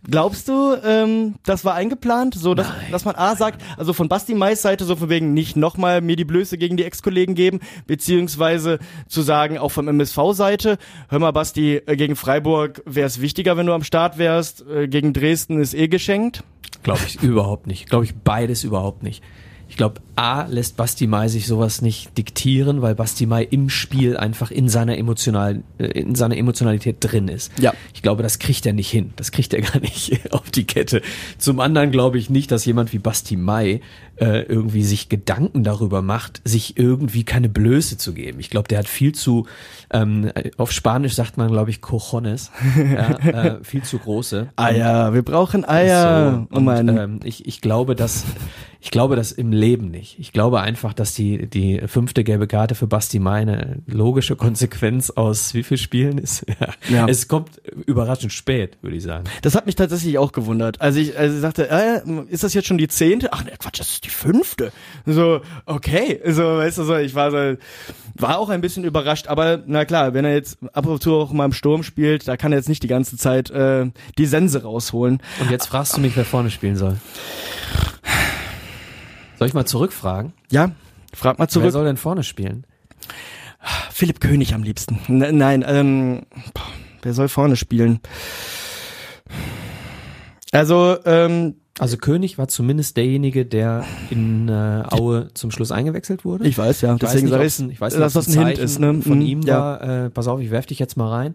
Glaubst 0.04 0.48
du, 0.48 0.74
ähm, 0.84 1.34
das 1.44 1.64
war 1.64 1.74
eingeplant, 1.74 2.34
so 2.34 2.54
dass, 2.54 2.68
dass 2.92 3.04
man 3.04 3.16
A 3.16 3.34
sagt, 3.34 3.62
also 3.76 3.92
von 3.92 4.08
Basti 4.08 4.34
Mais 4.34 4.62
Seite 4.62 4.84
so 4.84 4.94
von 4.94 5.08
wegen 5.08 5.34
nicht 5.34 5.56
nochmal 5.56 6.00
mir 6.00 6.14
die 6.14 6.24
Blöße 6.24 6.56
gegen 6.56 6.76
die 6.76 6.84
Ex-Kollegen 6.84 7.34
geben, 7.34 7.60
beziehungsweise 7.86 8.78
zu 9.08 9.22
sagen, 9.22 9.58
auch 9.58 9.70
vom 9.70 9.88
MSV-Seite, 9.88 10.78
hör 11.08 11.18
mal 11.18 11.32
Basti, 11.32 11.76
äh, 11.76 11.96
gegen 11.96 12.14
Freiburg 12.14 12.80
wäre 12.86 13.08
es 13.08 13.20
wichtiger, 13.20 13.56
wenn 13.56 13.66
du 13.66 13.72
am 13.72 13.82
Start 13.82 14.18
wärst, 14.18 14.64
äh, 14.66 14.86
gegen 14.86 15.12
Dresden 15.12 15.60
ist 15.60 15.74
eh 15.74 15.88
geschenkt. 15.88 16.44
Glaube 16.84 17.00
ich 17.06 17.20
überhaupt 17.22 17.66
nicht. 17.66 17.88
Glaube 17.90 18.04
ich 18.04 18.14
beides 18.14 18.62
überhaupt 18.62 19.02
nicht. 19.02 19.22
Ich 19.68 19.76
glaube, 19.76 20.00
A 20.16 20.46
lässt 20.46 20.76
Basti 20.76 21.06
Mai 21.06 21.28
sich 21.28 21.46
sowas 21.46 21.82
nicht 21.82 22.16
diktieren, 22.18 22.82
weil 22.82 22.94
Basti 22.94 23.26
Mai 23.26 23.44
im 23.44 23.68
Spiel 23.68 24.16
einfach 24.16 24.50
in 24.50 24.68
seiner 24.68 24.98
emotional, 24.98 25.62
äh, 25.78 25.86
in 25.86 26.14
seiner 26.14 26.36
Emotionalität 26.36 26.96
drin 27.00 27.28
ist. 27.28 27.52
Ja. 27.60 27.74
Ich 27.94 28.02
glaube, 28.02 28.22
das 28.22 28.38
kriegt 28.38 28.66
er 28.66 28.72
nicht 28.72 28.90
hin. 28.90 29.12
Das 29.16 29.30
kriegt 29.30 29.54
er 29.54 29.60
gar 29.72 29.80
nicht 29.80 30.32
auf 30.32 30.50
die 30.50 30.64
Kette. 30.64 31.02
Zum 31.38 31.60
anderen 31.60 31.90
glaube 31.90 32.18
ich 32.18 32.30
nicht, 32.30 32.50
dass 32.50 32.64
jemand 32.64 32.92
wie 32.92 32.98
Basti 32.98 33.36
Mai 33.36 33.80
äh, 34.16 34.42
irgendwie 34.42 34.82
sich 34.82 35.08
Gedanken 35.08 35.62
darüber 35.62 36.02
macht, 36.02 36.40
sich 36.44 36.76
irgendwie 36.76 37.24
keine 37.24 37.48
Blöße 37.48 37.98
zu 37.98 38.12
geben. 38.12 38.40
Ich 38.40 38.50
glaube, 38.50 38.68
der 38.68 38.78
hat 38.78 38.88
viel 38.88 39.14
zu, 39.14 39.46
ähm, 39.92 40.32
auf 40.56 40.72
Spanisch 40.72 41.14
sagt 41.14 41.36
man, 41.36 41.48
glaube 41.50 41.70
ich, 41.70 41.80
cojones, 41.80 42.50
ja, 42.76 43.10
äh, 43.18 43.64
viel 43.64 43.82
zu 43.82 43.98
große. 43.98 44.48
Eier, 44.56 45.14
wir 45.14 45.22
brauchen 45.22 45.64
Eier. 45.64 46.46
So, 46.50 46.56
oh 46.56 46.58
und, 46.58 46.88
ähm, 46.88 47.20
ich, 47.22 47.46
ich 47.46 47.60
glaube, 47.60 47.94
dass 47.94 48.24
ich 48.80 48.90
glaube 48.90 49.16
das 49.16 49.32
im 49.32 49.50
Leben 49.52 49.90
nicht. 49.90 50.18
Ich 50.18 50.32
glaube 50.32 50.60
einfach, 50.60 50.92
dass 50.92 51.12
die 51.12 51.46
die 51.46 51.80
fünfte 51.86 52.22
gelbe 52.22 52.46
Karte 52.46 52.74
für 52.74 52.86
Basti 52.86 53.18
Mai 53.18 53.40
eine 53.40 53.78
logische 53.86 54.36
Konsequenz 54.36 55.10
aus 55.10 55.52
wie 55.54 55.62
viel 55.62 55.78
Spielen 55.78 56.18
ist. 56.18 56.46
Ja. 56.60 56.74
Ja. 56.88 57.06
Es 57.06 57.28
kommt 57.28 57.60
überraschend 57.86 58.32
spät, 58.32 58.78
würde 58.82 58.96
ich 58.96 59.02
sagen. 59.02 59.24
Das 59.42 59.54
hat 59.54 59.66
mich 59.66 59.76
tatsächlich 59.76 60.18
auch 60.18 60.32
gewundert. 60.32 60.80
Also 60.80 60.98
ich, 60.98 61.16
also 61.16 61.36
ich 61.36 61.40
sagte, 61.40 61.68
äh, 61.70 62.00
ist 62.28 62.42
das 62.42 62.54
jetzt 62.54 62.66
schon 62.66 62.78
die 62.78 62.88
zehnte? 62.88 63.32
Ach 63.32 63.44
ne, 63.44 63.52
Quatsch, 63.58 63.78
das 63.78 63.90
ist 63.90 64.04
die 64.04 64.10
fünfte. 64.10 64.72
So, 65.06 65.40
okay. 65.66 66.20
So, 66.26 66.42
weißt 66.42 66.78
du, 66.78 66.84
so, 66.84 66.96
ich 66.96 67.14
war 67.14 67.30
so, 67.30 67.56
war 68.14 68.38
auch 68.38 68.48
ein 68.48 68.60
bisschen 68.60 68.84
überrascht, 68.84 69.28
aber 69.28 69.62
na 69.66 69.84
klar, 69.84 70.14
wenn 70.14 70.24
er 70.24 70.34
jetzt 70.34 70.58
ab 70.72 70.86
und 70.86 71.02
zu 71.02 71.14
auch 71.14 71.32
mal 71.32 71.44
im 71.44 71.52
Sturm 71.52 71.82
spielt, 71.82 72.26
da 72.26 72.36
kann 72.36 72.52
er 72.52 72.58
jetzt 72.58 72.68
nicht 72.68 72.82
die 72.82 72.88
ganze 72.88 73.16
Zeit 73.16 73.50
äh, 73.50 73.86
die 74.16 74.26
Sense 74.26 74.62
rausholen. 74.62 75.20
Und 75.40 75.50
jetzt 75.50 75.66
fragst 75.66 75.96
du 75.96 76.00
mich, 76.00 76.16
wer 76.16 76.24
vorne 76.24 76.50
spielen 76.50 76.76
soll. 76.76 76.96
Soll 79.38 79.48
ich 79.48 79.54
mal 79.54 79.66
zurückfragen? 79.66 80.32
Ja, 80.50 80.72
frag 81.14 81.38
mal 81.38 81.44
Wer 81.44 81.48
zurück. 81.48 81.70
soll 81.72 81.84
denn 81.84 81.96
vorne 81.96 82.22
spielen? 82.24 82.66
Philipp 83.90 84.20
König 84.20 84.54
am 84.54 84.62
liebsten. 84.62 84.98
N 85.08 85.36
nein, 85.38 85.64
ähm, 85.66 86.22
boah, 86.54 86.62
wer 87.02 87.12
soll 87.14 87.28
vorne 87.28 87.56
spielen? 87.56 88.00
Also, 90.52 90.96
ähm, 91.04 91.56
Also 91.80 91.96
König 91.96 92.38
war 92.38 92.48
zumindest 92.48 92.96
derjenige, 92.96 93.46
der 93.46 93.84
in 94.10 94.48
äh, 94.48 94.82
Aue 94.90 95.28
zum 95.34 95.50
Schluss 95.52 95.70
eingewechselt 95.70 96.24
wurde. 96.24 96.44
ich 96.48 96.58
weiß 96.58 96.80
ja, 96.80 96.94
Ich 96.96 97.02
weiß 97.02 97.10
deswegen 97.12 97.26
nicht, 97.26 97.32
sage 97.32 97.46
ich, 97.46 97.58
ein- 97.60 97.70
ich 97.70 97.80
weiß 97.80 97.92
nicht, 97.94 98.02
dass 98.02 98.12
das 98.14 98.26
ein 98.28 98.32
Hint 98.34 98.44
Zeichen 98.56 98.64
ist. 98.64 98.78
Ne? 98.80 99.02
Von 99.02 99.18
Mhm, 99.18 99.22
ihm 99.24 99.42
ja, 99.42 99.58
war, 99.60 99.82
äh, 100.06 100.10
pass 100.10 100.26
auf, 100.26 100.40
ich 100.40 100.50
werf 100.50 100.66
dich 100.66 100.78
jetzt 100.80 100.96
mal 100.96 101.08
rein, 101.08 101.34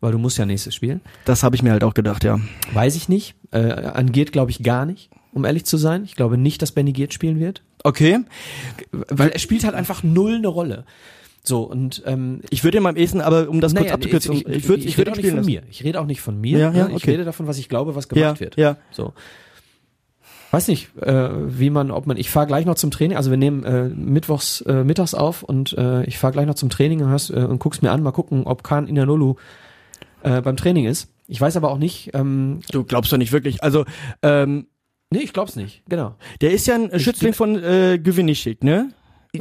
weil 0.00 0.10
du 0.12 0.18
musst 0.18 0.36
ja 0.38 0.46
nächstes 0.46 0.74
spielen. 0.74 1.00
das 1.26 1.42
habe 1.44 1.54
ich 1.54 1.62
mir 1.62 1.70
halt 1.70 1.84
auch 1.84 1.94
gedacht, 1.94 2.24
ja. 2.24 2.40
Weiß 2.72 2.96
ich 2.96 3.08
nicht. 3.08 3.36
Äh, 3.52 3.58
an 3.72 4.10
Giert 4.10 4.32
glaube 4.32 4.50
ich 4.50 4.62
gar 4.64 4.84
nicht, 4.86 5.10
um 5.34 5.44
ehrlich 5.44 5.64
zu 5.64 5.76
sein. 5.76 6.04
Ich 6.04 6.14
glaube 6.16 6.38
nicht, 6.38 6.62
dass 6.62 6.72
Benny 6.72 6.92
Giert 6.92 7.12
spielen 7.12 7.38
wird. 7.40 7.62
Okay, 7.82 8.20
Weil 8.92 9.30
er 9.30 9.38
spielt 9.38 9.64
halt 9.64 9.74
einfach 9.74 10.02
null 10.02 10.36
eine 10.36 10.48
Rolle. 10.48 10.84
So, 11.42 11.62
und 11.64 12.02
ähm, 12.06 12.40
ich 12.48 12.64
würde 12.64 12.78
ihm 12.78 12.86
am 12.86 12.96
ehesten, 12.96 13.20
aber 13.20 13.50
um 13.50 13.60
das 13.60 13.74
kurz 13.74 13.84
naja, 13.84 13.94
abzukürzen, 13.94 14.32
ich, 14.32 14.46
ich, 14.48 14.68
würde, 14.68 14.82
ich, 14.84 14.96
rede 14.96 15.10
würde 15.10 15.12
auch 15.12 15.16
nicht 15.16 15.26
von 15.28 15.36
lassen. 15.36 15.46
mir. 15.50 15.62
Ich 15.70 15.84
rede 15.84 16.00
auch 16.00 16.06
nicht 16.06 16.20
von 16.22 16.40
mir. 16.40 16.58
Ja, 16.58 16.72
ja? 16.72 16.88
Ich 16.88 16.94
okay. 16.94 17.10
rede 17.10 17.24
davon, 17.26 17.46
was 17.46 17.58
ich 17.58 17.68
glaube, 17.68 17.94
was 17.94 18.08
gemacht 18.08 18.36
Ja, 18.36 18.40
wird. 18.40 18.56
ja. 18.56 18.76
So. 18.90 19.12
Weiß 20.52 20.68
nicht, 20.68 20.96
äh, 21.02 21.30
wie 21.58 21.68
man, 21.68 21.90
ob 21.90 22.06
man, 22.06 22.16
ich 22.16 22.30
fahre 22.30 22.46
gleich 22.46 22.64
noch 22.64 22.76
zum 22.76 22.90
Training, 22.90 23.16
also 23.16 23.28
wir 23.30 23.36
nehmen 23.36 23.64
äh, 23.64 23.88
mittwochs 23.88 24.60
äh, 24.62 24.84
mittags 24.84 25.12
auf 25.12 25.42
und 25.42 25.72
äh, 25.76 26.04
ich 26.04 26.16
fahre 26.16 26.32
gleich 26.32 26.46
noch 26.46 26.54
zum 26.54 26.70
Training 26.70 27.02
und, 27.02 27.08
hörst, 27.10 27.30
äh, 27.30 27.44
und 27.44 27.58
guck's 27.58 27.82
mir 27.82 27.90
an, 27.90 28.02
mal 28.02 28.12
gucken, 28.12 28.44
ob 28.44 28.62
Khan 28.62 28.86
Inanolu 28.86 29.34
äh, 30.22 30.40
beim 30.40 30.56
Training 30.56 30.86
ist. 30.86 31.08
Ich 31.26 31.40
weiß 31.40 31.56
aber 31.56 31.70
auch 31.70 31.78
nicht, 31.78 32.10
ähm, 32.14 32.60
Du 32.70 32.84
glaubst 32.84 33.12
doch 33.12 33.18
nicht 33.18 33.32
wirklich. 33.32 33.62
Also, 33.62 33.84
ähm, 34.22 34.66
nee, 35.14 35.24
ich 35.24 35.32
glaub's 35.32 35.56
nicht, 35.56 35.82
genau. 35.88 36.16
der 36.40 36.52
ist 36.52 36.66
ja 36.66 36.74
ein 36.74 37.00
Schützling 37.00 37.32
von 37.32 37.62
äh, 37.62 37.98
Gewinischik, 38.02 38.62
ne? 38.62 38.90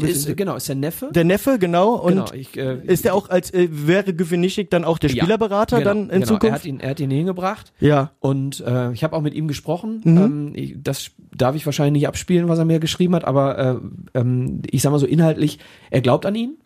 Ist, 0.02 0.36
genau, 0.36 0.56
ist 0.56 0.68
der 0.68 0.76
Neffe. 0.76 1.12
Der 1.14 1.24
Neffe, 1.24 1.60
genau. 1.60 1.94
Und 1.94 2.14
genau, 2.14 2.34
ich, 2.34 2.58
äh, 2.58 2.80
ist 2.84 3.06
der 3.06 3.14
auch 3.14 3.30
als, 3.30 3.54
äh, 3.54 3.68
wäre 3.70 4.14
Gewinischik 4.14 4.72
dann 4.72 4.86
auch 4.86 4.98
der 4.98 5.12
ja, 5.12 5.18
Spielerberater 5.18 5.78
genau, 5.80 5.90
dann 5.90 6.04
in 6.06 6.22
genau. 6.22 6.26
Zukunft? 6.26 6.46
Er 6.46 6.54
hat 6.54 6.66
ihn, 6.66 6.80
er 6.80 6.90
hat 6.92 7.00
ihn 7.00 7.12
hingebracht. 7.12 7.74
ja. 7.80 8.12
Und 8.20 8.60
äh, 8.62 8.92
ich 8.94 9.04
habe 9.04 9.16
auch 9.16 9.22
mit 9.22 9.36
ihm 9.36 9.48
gesprochen. 9.48 10.02
Mhm. 10.04 10.18
Ähm, 10.18 10.52
ich, 10.56 10.76
das 10.82 11.12
darf 11.36 11.56
ich 11.56 11.66
wahrscheinlich 11.66 12.02
nicht 12.02 12.08
abspielen, 12.08 12.48
was 12.48 12.58
er 12.58 12.66
mir 12.66 12.80
geschrieben 12.80 13.14
hat, 13.14 13.26
aber 13.26 13.60
äh, 13.60 14.20
ähm, 14.20 14.64
ich 14.70 14.82
sag 14.82 14.92
mal 14.92 15.00
so 15.00 15.06
inhaltlich, 15.06 15.60
er 15.92 16.02
glaubt 16.02 16.26
an 16.26 16.34
ihn. 16.34 16.58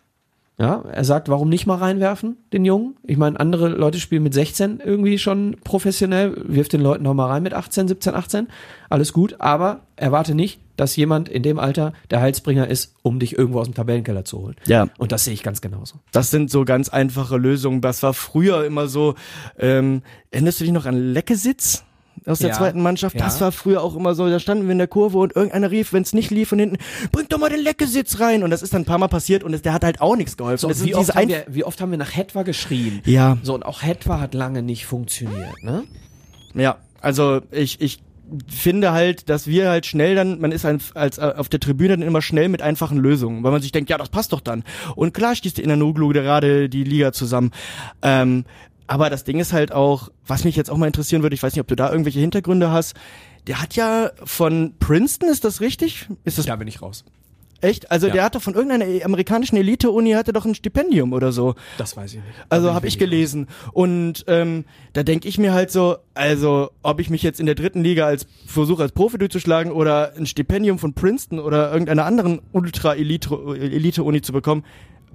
Ja, 0.60 0.82
er 0.90 1.04
sagt, 1.04 1.28
warum 1.28 1.48
nicht 1.48 1.66
mal 1.66 1.76
reinwerfen, 1.76 2.36
den 2.52 2.64
Jungen? 2.64 2.96
Ich 3.04 3.16
meine, 3.16 3.38
andere 3.38 3.68
Leute 3.68 4.00
spielen 4.00 4.24
mit 4.24 4.34
16 4.34 4.80
irgendwie 4.84 5.18
schon 5.18 5.56
professionell, 5.62 6.34
wirft 6.48 6.72
den 6.72 6.80
Leuten 6.80 7.04
noch 7.04 7.14
mal 7.14 7.26
rein 7.26 7.44
mit 7.44 7.54
18, 7.54 7.86
17, 7.86 8.14
18. 8.14 8.48
Alles 8.90 9.12
gut, 9.12 9.36
aber 9.38 9.82
erwarte 9.94 10.34
nicht, 10.34 10.60
dass 10.76 10.96
jemand 10.96 11.28
in 11.28 11.44
dem 11.44 11.60
Alter 11.60 11.92
der 12.10 12.20
Heilsbringer 12.20 12.66
ist, 12.66 12.96
um 13.02 13.20
dich 13.20 13.38
irgendwo 13.38 13.60
aus 13.60 13.68
dem 13.68 13.74
Tabellenkeller 13.74 14.24
zu 14.24 14.38
holen. 14.38 14.56
Ja. 14.66 14.88
Und 14.98 15.12
das 15.12 15.24
sehe 15.24 15.34
ich 15.34 15.44
ganz 15.44 15.60
genauso. 15.60 16.00
Das 16.10 16.30
sind 16.30 16.50
so 16.50 16.64
ganz 16.64 16.88
einfache 16.88 17.36
Lösungen. 17.36 17.80
Das 17.80 18.02
war 18.02 18.12
früher 18.12 18.64
immer 18.64 18.88
so, 18.88 19.14
ähm, 19.58 20.02
erinnerst 20.32 20.58
du 20.58 20.64
dich 20.64 20.72
noch 20.72 20.86
an 20.86 21.12
Leckesitz? 21.12 21.84
Aus 22.28 22.38
der 22.40 22.50
Ja. 22.50 22.54
zweiten 22.56 22.82
Mannschaft, 22.82 23.18
das 23.18 23.36
Ja. 23.36 23.46
war 23.46 23.52
früher 23.52 23.82
auch 23.82 23.96
immer 23.96 24.14
so, 24.14 24.28
da 24.28 24.38
standen 24.38 24.64
wir 24.66 24.72
in 24.72 24.78
der 24.78 24.86
Kurve 24.86 25.18
und 25.18 25.34
irgendeiner 25.34 25.70
rief, 25.70 25.92
wenn 25.92 26.02
es 26.02 26.12
nicht 26.12 26.30
lief 26.30 26.48
von 26.50 26.58
hinten, 26.58 26.76
bring 27.10 27.26
doch 27.28 27.38
mal 27.38 27.48
den 27.50 27.60
Leckesitz 27.62 28.20
rein 28.20 28.42
und 28.42 28.50
das 28.50 28.62
ist 28.62 28.74
dann 28.74 28.82
ein 28.82 28.84
paar 28.86 28.98
Mal 28.98 29.08
passiert 29.08 29.42
und 29.44 29.64
der 29.64 29.72
hat 29.72 29.84
halt 29.84 30.00
auch 30.00 30.14
nichts 30.16 30.36
geholfen. 30.36 30.58
So, 30.60 30.68
das 30.68 30.84
wie, 30.84 30.94
oft 30.94 31.14
wir, 31.16 31.44
wie 31.48 31.64
oft 31.64 31.80
haben 31.80 31.90
wir 31.90 31.98
nach 31.98 32.14
Hetwa 32.14 32.42
geschrien? 32.42 33.00
ja, 33.04 33.38
So, 33.42 33.54
und 33.54 33.64
auch 33.64 33.82
Hetwa 33.82 34.20
hat 34.20 34.34
lange 34.34 34.62
nicht 34.62 34.86
funktioniert, 34.86 35.62
ne? 35.62 35.84
ja, 36.54 36.76
also 37.00 37.40
ich, 37.50 37.80
ich 37.80 38.00
finde 38.46 38.92
halt, 38.92 39.30
dass 39.30 39.46
wir 39.46 39.70
halt 39.70 39.86
schnell 39.86 40.14
dann, 40.14 40.38
man 40.38 40.52
ist 40.52 40.66
als, 40.66 40.94
als 40.94 41.16
äh, 41.16 41.32
auf 41.36 41.48
der 41.48 41.60
Tribüne 41.60 41.96
dann 41.96 42.02
immer 42.06 42.20
schnell 42.20 42.50
mit 42.50 42.60
einfachen 42.60 42.98
Lösungen, 42.98 43.42
weil 43.42 43.52
man 43.52 43.62
sich 43.62 43.72
denkt, 43.72 43.88
ja, 43.88 43.96
das 43.96 44.10
passt 44.10 44.34
doch 44.34 44.40
dann. 44.40 44.64
Und 44.96 45.14
klar 45.14 45.34
stieß 45.34 45.54
in 45.58 45.68
der 45.68 45.78
Noglu 45.78 46.08
gerade 46.10 46.68
die 46.68 46.84
Liga 46.84 47.12
zusammen. 47.12 47.52
Ähm, 48.02 48.44
aber 48.88 49.08
das 49.10 49.22
Ding 49.22 49.38
ist 49.38 49.52
halt 49.52 49.70
auch, 49.70 50.08
was 50.26 50.42
mich 50.44 50.56
jetzt 50.56 50.70
auch 50.70 50.76
mal 50.76 50.86
interessieren 50.88 51.22
würde, 51.22 51.34
ich 51.34 51.42
weiß 51.42 51.52
nicht, 51.52 51.60
ob 51.60 51.68
du 51.68 51.76
da 51.76 51.90
irgendwelche 51.90 52.18
Hintergründe 52.20 52.70
hast. 52.72 52.94
Der 53.46 53.62
hat 53.62 53.76
ja 53.76 54.10
von 54.24 54.74
Princeton, 54.80 55.28
ist 55.28 55.44
das 55.44 55.60
richtig? 55.60 56.08
Ist 56.24 56.38
das 56.38 56.46
Da 56.46 56.56
bin 56.56 56.66
ich 56.68 56.82
raus. 56.82 57.04
echt? 57.60 57.90
Also 57.90 58.06
Ja. 58.08 58.12
der 58.12 58.24
hatte 58.24 58.40
von 58.40 58.54
irgendeiner 58.54 59.04
amerikanischen 59.04 59.56
Elite-Uni 59.56 60.12
hatte 60.12 60.32
doch 60.32 60.44
ein 60.44 60.54
Stipendium 60.54 61.12
oder 61.12 61.32
so. 61.32 61.54
Das 61.76 61.96
weiß 61.96 62.10
ich 62.12 62.16
nicht. 62.18 62.28
Also 62.50 62.68
Da 62.68 62.74
habe 62.74 62.82
bin 62.82 62.88
ich 62.88 62.94
wirklich 63.00 63.10
gelesen. 63.10 63.46
Und 63.72 64.24
ähm, 64.28 64.64
da 64.92 65.02
denke 65.02 65.26
ich 65.28 65.38
mir 65.38 65.52
halt 65.54 65.70
so, 65.70 65.96
also 66.14 66.70
ob 66.82 67.00
ich 67.00 67.10
mich 67.10 67.22
jetzt 67.22 67.40
in 67.40 67.46
der 67.46 67.54
dritten 67.56 67.82
Liga 67.82 68.06
als 68.06 68.26
versuche 68.46 68.82
als 68.82 68.92
Profi 68.92 69.18
durchzuschlagen 69.18 69.72
oder 69.72 70.12
ein 70.16 70.26
Stipendium 70.26 70.78
von 70.78 70.92
Princeton 70.94 71.38
oder 71.40 71.72
irgendeiner 71.72 72.04
anderen 72.04 72.40
Ultra-Elite-Uni 72.52 74.20
zu 74.22 74.32
bekommen. 74.32 74.64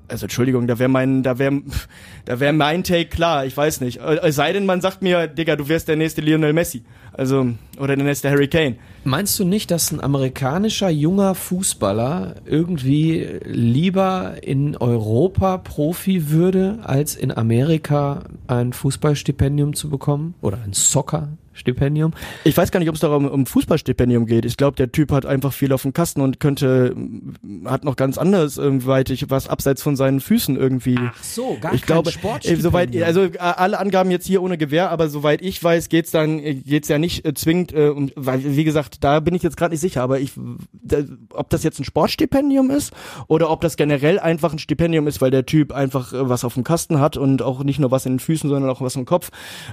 Also 0.08 0.26
Entschuldigung, 0.26 0.68
da 0.68 0.78
wäre 0.80 0.90
mein, 0.90 1.24
da 1.24 1.40
wäre, 1.40 1.62
da 2.26 2.40
wäre 2.40 2.54
mein 2.54 2.84
Take 2.84 3.06
klar. 3.06 3.46
Ich 3.46 3.56
weiß 3.56 3.82
nicht. 3.82 4.00
Äh, 4.00 4.20
Es 4.24 4.36
sei 4.36 4.54
denn, 4.54 4.66
man 4.66 4.82
sagt 4.82 5.02
mir, 5.02 5.28
Digga, 5.28 5.56
du 5.56 5.68
wärst 5.68 5.88
der 5.88 5.96
nächste 5.96 6.22
Lionel 6.22 6.54
Messi, 6.54 6.84
also 7.14 7.48
oder 7.80 7.96
der 7.96 8.06
nächste 8.06 8.30
Harry 8.30 8.48
Kane. 8.48 8.76
Meinst 9.06 9.40
du 9.40 9.46
nicht, 9.46 9.72
dass 9.72 9.92
ein 9.92 10.02
amerikanischer 10.04 10.90
junger 10.90 11.36
Fußballer 11.36 12.36
irgendwie 12.46 13.28
lieber 13.46 14.36
in 14.42 14.78
Europa 14.78 15.58
Profi 15.58 16.30
würde, 16.30 16.80
als 16.84 17.16
in 17.16 17.32
Amerika 17.36 18.24
ein 18.48 18.74
Fußballstipendium 18.74 19.74
zu 19.74 19.90
bekommen? 19.90 20.36
Oder 20.42 20.60
ein 20.64 20.74
Soccer-Stipendium? 21.54 22.14
Ich 22.44 22.56
weiß 22.58 22.72
gar 22.72 22.80
nicht, 22.80 22.90
ob 22.90 22.96
es 22.96 23.02
darum 23.02 23.28
um 23.28 23.46
Fußballstipendium 23.46 24.26
geht. 24.26 24.46
Ich 24.46 24.58
glaube, 24.58 24.76
der 24.76 24.92
Typ 24.92 25.12
hat 25.12 25.26
einfach 25.26 25.54
viel 25.54 25.72
auf 25.74 25.84
dem 25.84 25.94
Kasten 25.94 26.22
und 26.22 26.40
könnte, 26.40 26.96
hat 27.66 27.84
noch 27.84 27.96
ganz 27.96 28.18
anderes 28.18 28.58
ähm, 28.58 28.86
weitig, 28.86 29.30
was 29.30 29.48
abseits 29.48 29.82
von 29.82 29.96
seinen 29.96 30.20
Füßen 30.20 30.58
irgendwie. 30.58 31.00
so, 31.22 31.58
gar 31.60 31.74
ich 31.74 31.84
glaube, 31.84 32.12
äh, 32.44 32.56
soweit, 32.56 32.96
also 33.02 33.30
alle 33.38 33.80
Angaben 33.80 34.12
jetzt 34.12 34.26
hier 34.26 34.42
ohne 34.42 34.58
Gewehr, 34.58 34.90
aber 34.90 35.10
soweit 35.10 35.42
ich 35.42 35.64
weiß, 35.64 35.90
geht's 35.90 36.12
dann, 36.12 36.42
geht's 36.42 36.88
ja 36.88 36.98
nicht 36.98 37.26
äh, 37.26 37.34
zwingend, 37.34 37.74
äh, 37.74 37.90
um, 37.90 38.12
weil 38.16 38.44
wie 38.44 38.64
gesagt, 38.64 39.04
da 39.04 39.20
bin 39.20 39.36
ich 39.36 39.44
jetzt 39.44 39.58
gerade 39.58 39.74
nicht 39.74 39.82
sicher, 39.82 40.02
aber 40.02 40.20
ich, 40.20 40.32
da, 40.74 40.98
ob 41.32 41.50
das 41.50 41.64
jetzt 41.64 41.80
ein 41.80 41.84
Sportstipendium 41.84 42.70
ist 42.72 42.94
oder 43.28 43.50
ob 43.50 43.62
das 43.62 43.78
generell 43.78 44.20
einfach 44.20 44.54
ein 44.54 44.60
Stipendium 44.60 45.08
ist, 45.08 45.22
weil 45.22 45.32
der 45.32 45.46
Typ 45.46 45.72
einfach 45.72 46.14
äh, 46.14 46.30
was 46.30 46.44
auf 46.44 46.56
dem 46.56 46.64
Kasten 46.64 47.00
hat 47.00 47.18
und 47.18 47.42
auch 47.42 47.64
nicht 47.64 47.80
nur 47.80 47.92
was 47.92 48.06
in 48.06 48.14
den 48.14 48.20
Füßen, 48.20 48.50
sondern 48.50 48.70
auch 48.70 48.82
was 48.82 48.96
im 48.96 49.06
Kopf. 49.06 49.30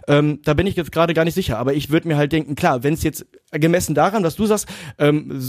Ähm, 0.08 0.40
da 0.44 0.54
bin 0.54 0.66
ich 0.66 0.76
jetzt 0.76 0.92
gerade 0.92 1.14
gar 1.14 1.24
nicht 1.24 1.34
sicher, 1.34 1.58
aber 1.58 1.69
ich 1.72 1.90
würde 1.90 2.08
mir 2.08 2.16
halt 2.16 2.32
denken, 2.32 2.54
klar, 2.54 2.82
wenn 2.82 2.94
es 2.94 3.02
jetzt 3.02 3.26
gemessen 3.52 3.94
daran, 3.94 4.22
was 4.22 4.36
du 4.36 4.46
sagst, 4.46 4.66
ähm, 4.98 5.40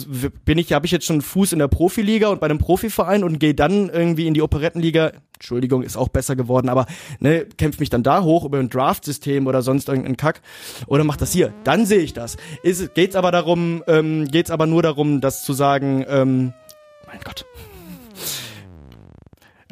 bin 0.45 0.57
ich, 0.57 0.73
habe 0.73 0.85
ich 0.85 0.91
jetzt 0.91 1.05
schon 1.05 1.21
Fuß 1.21 1.53
in 1.53 1.59
der 1.59 1.67
Profiliga 1.67 2.29
und 2.29 2.39
bei 2.39 2.45
einem 2.45 2.57
Profiverein 2.57 3.23
und 3.23 3.39
gehe 3.39 3.53
dann 3.53 3.89
irgendwie 3.89 4.27
in 4.27 4.33
die 4.33 4.41
Operettenliga. 4.41 5.11
Entschuldigung, 5.35 5.83
ist 5.83 5.97
auch 5.97 6.09
besser 6.09 6.35
geworden, 6.35 6.69
aber 6.69 6.85
ne, 7.19 7.45
kämpf 7.57 7.79
mich 7.79 7.89
dann 7.89 8.03
da 8.03 8.23
hoch 8.23 8.45
über 8.45 8.59
ein 8.59 8.69
Draftsystem 8.69 9.47
oder 9.47 9.61
sonst 9.61 9.87
irgendeinen 9.87 10.17
Kack 10.17 10.41
oder 10.87 11.03
mach 11.03 11.17
das 11.17 11.31
hier. 11.31 11.53
Dann 11.63 11.85
sehe 11.85 11.99
ich 11.99 12.13
das. 12.13 12.37
Ist, 12.63 12.93
geht's 12.93 13.15
aber 13.15 13.31
darum, 13.31 13.83
ähm, 13.87 14.27
geht's 14.27 14.51
aber 14.51 14.67
nur 14.67 14.83
darum, 14.83 15.21
das 15.21 15.43
zu 15.43 15.53
sagen. 15.53 16.05
Ähm, 16.07 16.53
mein 17.07 17.19
Gott. 17.23 17.45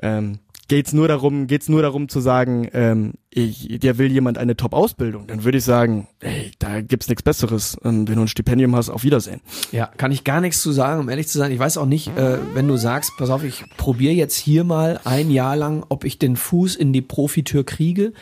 Ähm, 0.01 0.39
geht's 0.69 0.93
nur 0.93 1.09
darum, 1.09 1.47
geht's 1.47 1.67
nur 1.67 1.81
darum 1.81 2.07
zu 2.07 2.21
sagen, 2.21 2.69
ähm, 2.73 3.13
ich, 3.29 3.79
der 3.79 3.97
will 3.97 4.09
jemand 4.09 4.37
eine 4.37 4.55
Top-Ausbildung, 4.55 5.27
dann 5.27 5.43
würde 5.43 5.57
ich 5.57 5.65
sagen, 5.65 6.07
ey, 6.21 6.51
da 6.59 6.79
gibt's 6.79 7.09
nichts 7.09 7.23
Besseres. 7.23 7.77
Ähm, 7.83 8.07
wenn 8.07 8.15
du 8.15 8.21
ein 8.21 8.27
Stipendium 8.29 8.75
hast, 8.75 8.89
auf 8.89 9.03
Wiedersehen. 9.03 9.41
Ja, 9.73 9.87
kann 9.87 10.13
ich 10.13 10.23
gar 10.23 10.39
nichts 10.39 10.61
zu 10.61 10.71
sagen, 10.71 11.01
um 11.01 11.09
ehrlich 11.09 11.27
zu 11.27 11.37
sein. 11.37 11.51
Ich 11.51 11.59
weiß 11.59 11.77
auch 11.77 11.85
nicht, 11.85 12.07
äh, 12.15 12.37
wenn 12.53 12.67
du 12.67 12.77
sagst, 12.77 13.11
pass 13.17 13.29
auf, 13.29 13.43
ich 13.43 13.65
probiere 13.75 14.13
jetzt 14.13 14.37
hier 14.37 14.63
mal 14.63 15.01
ein 15.03 15.29
Jahr 15.29 15.57
lang, 15.57 15.83
ob 15.89 16.05
ich 16.05 16.17
den 16.19 16.37
Fuß 16.37 16.77
in 16.77 16.93
die 16.93 17.01
Profitür 17.01 17.65
kriege 17.65 18.13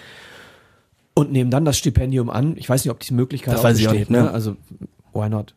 und 1.14 1.32
nehme 1.32 1.50
dann 1.50 1.66
das 1.66 1.78
Stipendium 1.78 2.30
an. 2.30 2.56
Ich 2.58 2.70
weiß 2.70 2.84
nicht, 2.84 2.92
ob 2.92 3.00
die 3.02 3.14
Möglichkeit 3.14 3.54
Das 3.54 3.62
auch 3.62 3.66
weiß 3.66 3.80
ich 3.80 3.88
auch 3.88 3.92
besteht. 3.92 4.10
nicht, 4.10 4.20
ne? 4.20 4.26
ne? 4.26 4.32
Also, 4.32 4.56
why 5.14 5.30
not? 5.30 5.56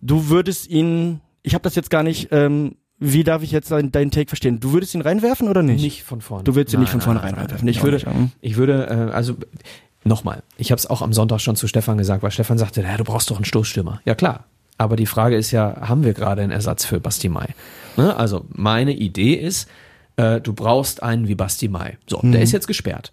Du 0.00 0.28
würdest 0.28 0.68
ihn, 0.68 1.20
ich 1.42 1.54
habe 1.54 1.62
das 1.62 1.74
jetzt 1.74 1.90
gar 1.90 2.02
nicht, 2.02 2.28
ähm, 2.32 2.76
wie 3.02 3.24
darf 3.24 3.42
ich 3.42 3.50
jetzt 3.50 3.70
deinen 3.70 3.90
deinen 3.92 4.10
Take 4.10 4.28
verstehen? 4.28 4.60
Du 4.60 4.72
würdest 4.72 4.94
ihn 4.94 5.00
reinwerfen 5.00 5.48
oder 5.48 5.62
nicht? 5.62 5.82
Nicht 5.82 6.02
von 6.04 6.20
vorne. 6.20 6.44
Du 6.44 6.54
willst 6.54 6.72
ihn 6.72 6.80
nicht 6.80 6.90
von 6.90 6.98
Nein, 6.98 7.04
vornherein 7.04 7.34
nein, 7.34 7.34
nein, 7.34 7.56
reinwerfen. 7.58 7.66
nein. 7.66 7.74
Ich 7.74 7.82
würde, 7.82 8.30
ich 8.40 8.56
würde, 8.56 9.08
äh, 9.10 9.14
also 9.14 9.34
nochmal, 10.04 10.42
ich 10.56 10.70
habe 10.70 10.78
es 10.78 10.86
auch 10.86 11.02
am 11.02 11.12
Sonntag 11.12 11.40
schon 11.40 11.56
zu 11.56 11.66
Stefan 11.68 11.98
gesagt, 11.98 12.22
weil 12.22 12.30
Stefan 12.30 12.58
sagte, 12.58 12.82
ja, 12.82 12.96
du 12.96 13.04
brauchst 13.04 13.30
doch 13.30 13.36
einen 13.36 13.44
Stoßstürmer. 13.44 14.00
Ja 14.04 14.14
klar, 14.14 14.44
aber 14.78 14.96
die 14.96 15.06
Frage 15.06 15.36
ist 15.36 15.50
ja, 15.50 15.76
haben 15.88 16.04
wir 16.04 16.12
gerade 16.14 16.42
einen 16.42 16.52
Ersatz 16.52 16.84
für 16.84 17.00
Basti 17.00 17.28
Mai? 17.28 17.48
Ne? 17.96 18.14
Also 18.16 18.44
meine 18.50 18.92
Idee 18.92 19.34
ist, 19.34 19.68
äh, 20.16 20.40
du 20.40 20.52
brauchst 20.52 21.02
einen 21.02 21.28
wie 21.28 21.34
Basti 21.34 21.68
Mai. 21.68 21.98
So, 22.06 22.20
Mhm. 22.22 22.32
der 22.32 22.42
ist 22.42 22.52
jetzt 22.52 22.66
gesperrt. 22.66 23.12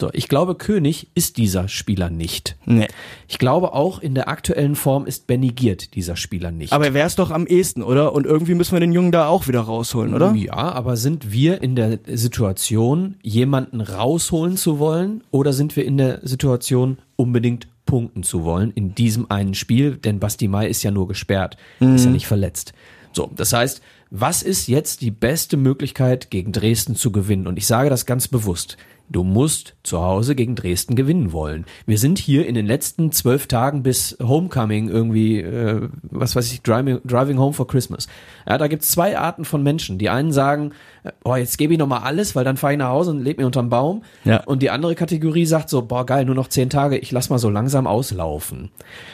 So, 0.00 0.08
ich 0.12 0.28
glaube, 0.28 0.54
König 0.54 1.08
ist 1.14 1.36
dieser 1.36 1.68
Spieler 1.68 2.08
nicht. 2.08 2.56
Nee. 2.64 2.88
Ich 3.28 3.38
glaube 3.38 3.74
auch 3.74 4.00
in 4.00 4.14
der 4.14 4.28
aktuellen 4.28 4.74
Form 4.74 5.04
ist 5.04 5.26
Benny 5.26 5.48
Giert 5.48 5.94
dieser 5.94 6.16
Spieler 6.16 6.50
nicht. 6.50 6.72
Aber 6.72 6.86
er 6.86 6.94
wär's 6.94 7.16
doch 7.16 7.30
am 7.30 7.46
ehesten, 7.46 7.82
oder? 7.82 8.14
Und 8.14 8.24
irgendwie 8.24 8.54
müssen 8.54 8.72
wir 8.72 8.80
den 8.80 8.92
Jungen 8.92 9.12
da 9.12 9.28
auch 9.28 9.46
wieder 9.46 9.60
rausholen, 9.60 10.14
oder? 10.14 10.32
Ja, 10.34 10.54
aber 10.54 10.96
sind 10.96 11.32
wir 11.32 11.62
in 11.62 11.76
der 11.76 11.98
Situation, 12.06 13.16
jemanden 13.22 13.82
rausholen 13.82 14.56
zu 14.56 14.78
wollen 14.78 15.22
oder 15.30 15.52
sind 15.52 15.76
wir 15.76 15.84
in 15.84 15.98
der 15.98 16.20
Situation, 16.26 16.98
unbedingt 17.16 17.68
punkten 17.84 18.22
zu 18.22 18.44
wollen 18.44 18.70
in 18.70 18.94
diesem 18.94 19.30
einen 19.30 19.54
Spiel? 19.54 19.96
Denn 19.96 20.18
Basti 20.18 20.48
Mai 20.48 20.68
ist 20.68 20.82
ja 20.82 20.90
nur 20.90 21.08
gesperrt, 21.08 21.58
ist 21.80 22.06
ja 22.06 22.10
nicht 22.10 22.26
verletzt. 22.26 22.72
So, 23.12 23.30
das 23.36 23.52
heißt, 23.52 23.82
was 24.10 24.42
ist 24.42 24.66
jetzt 24.66 25.02
die 25.02 25.12
beste 25.12 25.56
Möglichkeit, 25.56 26.30
gegen 26.30 26.52
Dresden 26.52 26.96
zu 26.96 27.12
gewinnen? 27.12 27.46
Und 27.46 27.56
ich 27.56 27.66
sage 27.66 27.90
das 27.90 28.06
ganz 28.06 28.26
bewusst. 28.28 28.76
Du 29.08 29.24
musst 29.24 29.74
zu 29.82 30.00
Hause 30.00 30.36
gegen 30.36 30.54
Dresden 30.54 30.94
gewinnen 30.94 31.32
wollen. 31.32 31.66
Wir 31.84 31.98
sind 31.98 32.18
hier 32.18 32.46
in 32.46 32.54
den 32.54 32.66
letzten 32.66 33.10
zwölf 33.10 33.48
Tagen 33.48 33.82
bis 33.82 34.16
Homecoming 34.22 34.88
irgendwie, 34.88 35.40
äh, 35.40 35.88
was 36.02 36.36
weiß 36.36 36.52
ich, 36.52 36.62
driving, 36.62 37.00
driving 37.04 37.38
Home 37.38 37.52
for 37.52 37.66
Christmas. 37.66 38.06
Ja, 38.48 38.56
da 38.56 38.68
gibt's 38.68 38.92
zwei 38.92 39.18
Arten 39.18 39.44
von 39.44 39.64
Menschen. 39.64 39.98
Die 39.98 40.10
einen 40.10 40.30
sagen, 40.30 40.72
äh, 41.02 41.10
oh, 41.24 41.34
jetzt 41.34 41.58
gebe 41.58 41.72
ich 41.72 41.78
noch 41.78 41.88
mal 41.88 41.98
alles, 41.98 42.36
weil 42.36 42.44
dann 42.44 42.56
fahre 42.56 42.74
ich 42.74 42.78
nach 42.78 42.90
Hause 42.90 43.10
und 43.10 43.24
lebe 43.24 43.42
mir 43.42 43.46
unterm 43.46 43.68
Baum. 43.68 44.04
Ja. 44.24 44.44
Und 44.44 44.62
die 44.62 44.70
andere 44.70 44.94
Kategorie 44.94 45.44
sagt 45.44 45.70
so, 45.70 45.82
boah 45.82 46.06
geil, 46.06 46.24
nur 46.24 46.36
noch 46.36 46.48
zehn 46.48 46.70
Tage, 46.70 46.96
ich 46.96 47.10
lass 47.10 47.30
mal 47.30 47.38
so 47.38 47.50
langsam 47.50 47.88
auslaufen. 47.88 48.70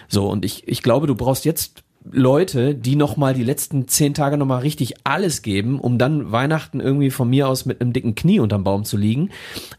So, 0.08 0.28
und 0.28 0.44
ich, 0.44 0.68
ich 0.68 0.82
glaube, 0.82 1.06
du 1.06 1.14
brauchst 1.14 1.46
jetzt 1.46 1.85
Leute, 2.10 2.74
die 2.74 2.96
nochmal 2.96 3.34
die 3.34 3.44
letzten 3.44 3.88
zehn 3.88 4.14
Tage 4.14 4.36
nochmal 4.36 4.60
richtig 4.60 4.94
alles 5.04 5.42
geben, 5.42 5.80
um 5.80 5.98
dann 5.98 6.32
Weihnachten 6.32 6.80
irgendwie 6.80 7.10
von 7.10 7.28
mir 7.28 7.48
aus 7.48 7.66
mit 7.66 7.80
einem 7.80 7.92
dicken 7.92 8.14
Knie 8.14 8.40
unterm 8.40 8.64
Baum 8.64 8.84
zu 8.84 8.96
liegen. 8.96 9.30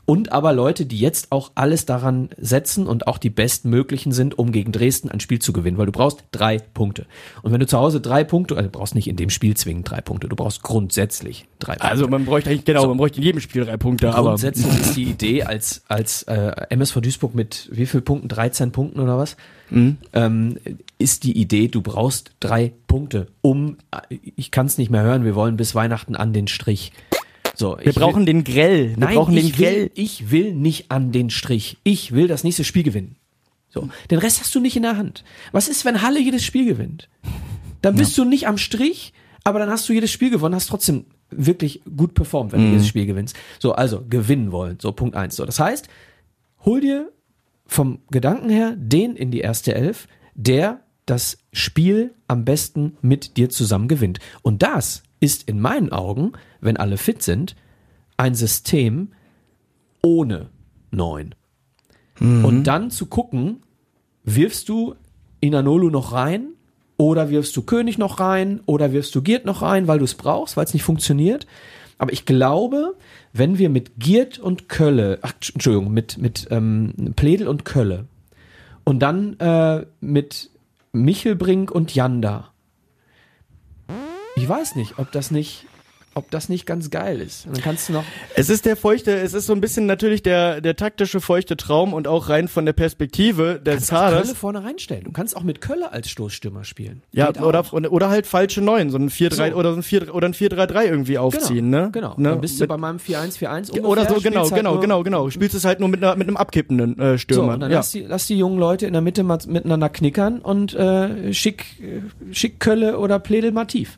Und 0.05 0.31
aber 0.31 0.53
Leute, 0.53 0.85
die 0.85 0.99
jetzt 0.99 1.31
auch 1.31 1.51
alles 1.55 1.85
daran 1.85 2.29
setzen 2.37 2.87
und 2.87 3.07
auch 3.07 3.17
die 3.17 3.29
bestmöglichen 3.29 4.11
sind, 4.11 4.37
um 4.37 4.51
gegen 4.51 4.71
Dresden 4.71 5.09
ein 5.09 5.19
Spiel 5.19 5.39
zu 5.39 5.53
gewinnen, 5.53 5.77
weil 5.77 5.85
du 5.85 5.91
brauchst 5.91 6.23
drei 6.31 6.57
Punkte. 6.57 7.05
Und 7.41 7.51
wenn 7.51 7.59
du 7.59 7.67
zu 7.67 7.77
Hause 7.77 8.01
drei 8.01 8.23
Punkte, 8.23 8.55
also 8.55 8.69
du 8.69 8.77
brauchst 8.77 8.95
nicht 8.95 9.07
in 9.07 9.15
dem 9.15 9.29
Spiel 9.29 9.55
zwingend 9.55 9.89
drei 9.89 10.01
Punkte, 10.01 10.27
du 10.27 10.35
brauchst 10.35 10.63
grundsätzlich 10.63 11.45
drei 11.59 11.73
Punkte. 11.73 11.87
Also 11.89 12.07
man 12.07 12.25
bräuchte 12.25 12.49
eigentlich, 12.49 12.65
genau, 12.65 12.81
So. 12.81 12.87
man 12.89 12.97
bräuchte 12.97 13.17
in 13.17 13.23
jedem 13.23 13.41
Spiel 13.41 13.65
drei 13.65 13.77
Punkte, 13.77 14.13
aber 14.13 14.29
Grundsätzlich 14.29 14.79
ist 14.79 14.95
die 14.95 15.03
Idee 15.03 15.43
als, 15.43 15.83
als 15.87 16.23
äh, 16.23 16.51
MSV 16.69 17.01
Duisburg 17.01 17.35
mit 17.35 17.69
wie 17.71 17.85
viel 17.85 18.01
Punkten? 18.01 18.27
13 18.27 18.71
Punkten 18.71 18.99
oder 18.99 19.17
was? 19.17 19.37
Mhm. 19.69 19.97
Ähm, 20.13 20.57
ist 20.97 21.23
die 21.23 21.37
Idee, 21.37 21.67
du 21.67 21.81
brauchst 21.81 22.31
drei 22.39 22.73
Punkte, 22.87 23.27
um, 23.41 23.77
ich 24.09 24.51
kann 24.51 24.65
es 24.65 24.77
nicht 24.77 24.89
mehr 24.89 25.03
hören, 25.03 25.25
wir 25.25 25.35
wollen 25.35 25.57
bis 25.57 25.75
Weihnachten 25.75 26.15
an 26.15 26.33
den 26.33 26.47
Strich. 26.47 26.91
So, 27.55 27.77
wir 27.81 27.93
brauchen 27.93 28.25
den 28.25 28.43
Grell. 28.43 28.91
Wir 28.91 28.97
Nein, 28.97 29.15
brauchen 29.15 29.35
den 29.35 29.45
ich 29.45 29.57
will, 29.57 29.65
Grell. 29.65 29.91
ich 29.95 30.29
will 30.29 30.53
nicht 30.53 30.91
an 30.91 31.11
den 31.11 31.31
Strich. 31.31 31.77
Ich 31.83 32.11
will 32.11 32.27
das 32.27 32.43
nächste 32.43 32.63
Spiel 32.63 32.83
gewinnen. 32.83 33.15
So, 33.69 33.89
den 34.11 34.19
Rest 34.19 34.39
hast 34.39 34.53
du 34.53 34.59
nicht 34.59 34.75
in 34.75 34.83
der 34.83 34.97
Hand. 34.97 35.23
Was 35.51 35.67
ist, 35.67 35.83
wenn 35.83 36.01
Halle 36.01 36.19
jedes 36.19 36.45
Spiel 36.45 36.65
gewinnt? 36.65 37.09
Dann 37.81 37.95
bist 37.95 38.17
du 38.17 38.25
nicht 38.25 38.47
am 38.47 38.57
Strich, 38.57 39.13
aber 39.43 39.59
dann 39.59 39.69
hast 39.69 39.87
du 39.89 39.93
jedes 39.93 40.11
Spiel 40.11 40.29
gewonnen, 40.29 40.55
hast 40.55 40.67
trotzdem 40.67 41.05
wirklich 41.29 41.81
gut 41.95 42.13
performt, 42.13 42.51
wenn 42.51 42.61
du 42.61 42.71
jedes 42.71 42.87
Spiel 42.87 43.05
gewinnst. 43.05 43.35
So, 43.59 43.73
also 43.73 44.03
gewinnen 44.07 44.51
wollen. 44.51 44.77
So, 44.81 44.91
Punkt 44.91 45.15
eins. 45.15 45.35
So, 45.35 45.45
das 45.45 45.59
heißt, 45.59 45.87
hol 46.65 46.81
dir 46.81 47.11
vom 47.67 47.99
Gedanken 48.09 48.49
her 48.49 48.75
den 48.77 49.15
in 49.15 49.31
die 49.31 49.41
erste 49.41 49.75
Elf, 49.75 50.07
der 50.33 50.81
das 51.05 51.37
Spiel 51.53 52.13
am 52.27 52.45
besten 52.45 52.97
mit 53.01 53.37
dir 53.37 53.49
zusammen 53.49 53.87
gewinnt. 53.87 54.19
Und 54.41 54.63
das 54.63 55.03
ist 55.19 55.47
in 55.47 55.59
meinen 55.59 55.91
Augen, 55.91 56.33
wenn 56.61 56.77
alle 56.77 56.97
fit 56.97 57.23
sind, 57.23 57.55
ein 58.17 58.35
System 58.35 59.09
ohne 60.01 60.49
neun. 60.91 61.35
Und 62.19 62.63
dann 62.63 62.89
zu 62.89 63.05
gucken, 63.05 63.61
wirfst 64.23 64.69
du 64.69 64.95
Inanolu 65.39 65.89
noch 65.89 66.13
rein 66.13 66.49
oder 66.97 67.29
wirfst 67.29 67.55
du 67.55 67.61
König 67.61 67.97
noch 67.97 68.19
rein 68.19 68.61
oder 68.65 68.91
wirfst 68.91 69.13
du 69.13 69.21
Giert 69.21 69.45
noch 69.45 69.61
rein, 69.61 69.87
weil 69.87 69.99
du 69.99 70.05
es 70.05 70.15
brauchst, 70.15 70.57
weil 70.57 70.65
es 70.65 70.73
nicht 70.73 70.83
funktioniert. 70.83 71.45
Aber 71.97 72.13
ich 72.13 72.25
glaube, 72.25 72.95
wenn 73.33 73.57
wir 73.57 73.69
mit 73.69 73.99
Giert 73.99 74.39
und 74.39 74.69
Kölle, 74.69 75.19
ach, 75.21 75.33
Entschuldigung, 75.53 75.91
mit, 75.91 76.17
mit 76.17 76.47
ähm, 76.51 77.13
Pledel 77.15 77.47
und 77.47 77.65
Kölle 77.65 78.05
und 78.83 78.99
dann 78.99 79.39
äh, 79.39 79.85
mit 79.99 80.51
Michelbrink 80.91 81.71
und 81.71 81.93
Janda, 81.95 82.51
ich 84.35 84.47
weiß 84.47 84.75
nicht, 84.75 84.99
ob 84.99 85.11
das 85.11 85.31
nicht, 85.31 85.65
ob 86.17 86.29
das 86.31 86.49
nicht 86.49 86.65
ganz 86.65 86.89
geil 86.89 87.21
ist. 87.21 87.45
Und 87.45 87.55
dann 87.55 87.63
kannst 87.63 87.87
du 87.89 87.93
noch 87.93 88.03
Es 88.35 88.49
ist 88.49 88.65
der 88.65 88.75
feuchte, 88.75 89.11
es 89.15 89.33
ist 89.33 89.45
so 89.45 89.53
ein 89.53 89.61
bisschen 89.61 89.85
natürlich 89.85 90.23
der, 90.23 90.59
der 90.61 90.75
taktische 90.75 91.21
feuchte 91.21 91.55
Traum 91.55 91.93
und 91.93 92.07
auch 92.07 92.29
rein 92.29 92.47
von 92.47 92.65
der 92.65 92.73
Perspektive 92.73 93.59
des 93.59 93.73
kannst 93.75 93.93
auch 93.93 93.99
Kölle 94.09 94.21
Kaders. 94.21 94.37
vorne 94.37 94.63
reinstellen. 94.63 95.03
Du 95.05 95.11
kannst 95.11 95.37
auch 95.37 95.43
mit 95.43 95.61
Kölle 95.61 95.91
als 95.91 96.09
Stoßstürmer 96.09 96.63
spielen. 96.63 97.03
Ja, 97.11 97.27
Geht 97.31 97.41
oder, 97.41 97.63
oder, 97.71 97.91
oder 97.91 98.09
halt 98.09 98.27
falsche 98.27 98.61
Neun, 98.61 98.89
so 98.89 98.97
ein 98.97 99.09
4-3 99.09 99.51
So. 99.51 99.55
oder 99.57 99.71
so 99.71 99.77
ein 99.79 99.83
4 99.83 100.13
oder 100.13 100.27
ein 100.27 100.33
4-3-3 100.33 100.85
irgendwie 100.85 101.17
aufziehen, 101.17 101.71
genau, 101.71 101.83
ne? 101.85 101.91
Genau. 101.91 102.13
Ne? 102.17 102.29
Dann 102.29 102.41
bist 102.41 102.59
du 102.59 102.63
Mit- 102.63 102.69
bei 102.69 102.77
meinem 102.77 102.97
4-1-4-1 102.97 103.69
ungefähr, 103.71 103.85
oder 103.85 104.07
so, 104.09 104.15
genau, 104.19 104.41
halt 104.43 104.53
genau, 104.55 104.79
genau, 104.79 105.03
genau. 105.03 105.29
Spielst 105.29 105.55
es 105.55 105.63
halt 105.65 105.79
nur 105.79 105.89
mit, 105.89 106.03
einer, 106.03 106.15
mit 106.15 106.27
einem 106.27 106.37
abkippenden 106.37 106.97
äh, 106.99 107.11
So, 107.13 107.17
Stürmer. 107.19 107.53
und 107.53 107.59
dann 107.61 107.71
ja. 107.71 107.77
lass, 107.77 107.91
die, 107.91 108.01
lass 108.01 108.27
die 108.27 108.37
jungen 108.37 108.57
Leute 108.59 108.85
in 108.87 108.93
der 108.93 109.01
Mitte 109.01 109.23
mal 109.23 109.37
miteinander 109.47 109.89
knickern 109.89 110.39
und 110.39 110.73
äh, 110.73 111.33
schick, 111.33 111.65
äh, 111.81 112.33
schick 112.33 112.59
Kölle 112.59 112.97
oder 112.97 113.19
Pledel 113.19 113.51
mal 113.51 113.65
tief. 113.65 113.97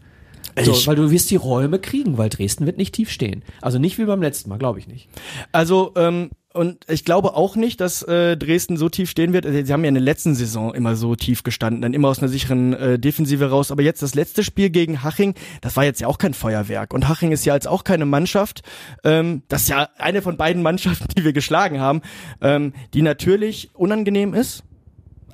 So, 0.65 0.71
Ich- 0.71 0.87
weil 0.87 0.95
du 0.95 1.11
wirst 1.11 1.31
die 1.31 1.35
Räume 1.35 1.79
kriegen, 1.79 2.17
weil 2.17 2.29
Dresden 2.29 2.65
wird 2.65 2.77
nicht 2.77 2.93
tief 2.95 3.09
stehen. 3.11 3.43
Also 3.61 3.79
nicht 3.79 3.97
wie 3.97 4.05
beim 4.05 4.21
letzten 4.21 4.49
Mal, 4.49 4.57
glaube 4.57 4.79
ich 4.79 4.87
nicht. 4.87 5.07
Also, 5.51 5.93
ähm, 5.95 6.29
und 6.51 6.83
ich 6.89 7.05
glaube 7.05 7.35
auch 7.35 7.55
nicht, 7.55 7.79
dass 7.79 8.01
äh, 8.01 8.35
Dresden 8.35 8.75
so 8.75 8.89
tief 8.89 9.09
stehen 9.09 9.33
wird. 9.33 9.45
Also, 9.45 9.63
Sie 9.63 9.71
haben 9.71 9.83
ja 9.83 9.87
in 9.89 9.93
der 9.93 10.03
letzten 10.03 10.33
Saison 10.33 10.73
immer 10.73 10.95
so 10.95 11.15
tief 11.15 11.43
gestanden, 11.43 11.83
dann 11.83 11.93
immer 11.93 12.07
aus 12.07 12.19
einer 12.19 12.27
sicheren 12.27 12.73
äh, 12.73 12.97
Defensive 12.99 13.49
raus. 13.51 13.71
Aber 13.71 13.83
jetzt 13.83 14.01
das 14.01 14.15
letzte 14.15 14.43
Spiel 14.43 14.71
gegen 14.71 15.03
Haching, 15.03 15.35
das 15.61 15.75
war 15.77 15.83
jetzt 15.83 16.01
ja 16.01 16.07
auch 16.07 16.17
kein 16.17 16.33
Feuerwerk. 16.33 16.91
Und 16.93 17.07
Haching 17.07 17.31
ist 17.31 17.45
ja 17.45 17.53
jetzt 17.53 17.67
auch 17.67 17.83
keine 17.83 18.05
Mannschaft. 18.07 18.63
Ähm, 19.03 19.43
das 19.47 19.61
ist 19.63 19.69
ja 19.69 19.89
eine 19.99 20.23
von 20.23 20.37
beiden 20.37 20.63
Mannschaften, 20.63 21.07
die 21.17 21.23
wir 21.23 21.33
geschlagen 21.33 21.79
haben, 21.79 22.01
ähm, 22.41 22.73
die 22.95 23.03
natürlich 23.03 23.69
unangenehm 23.75 24.33
ist. 24.33 24.63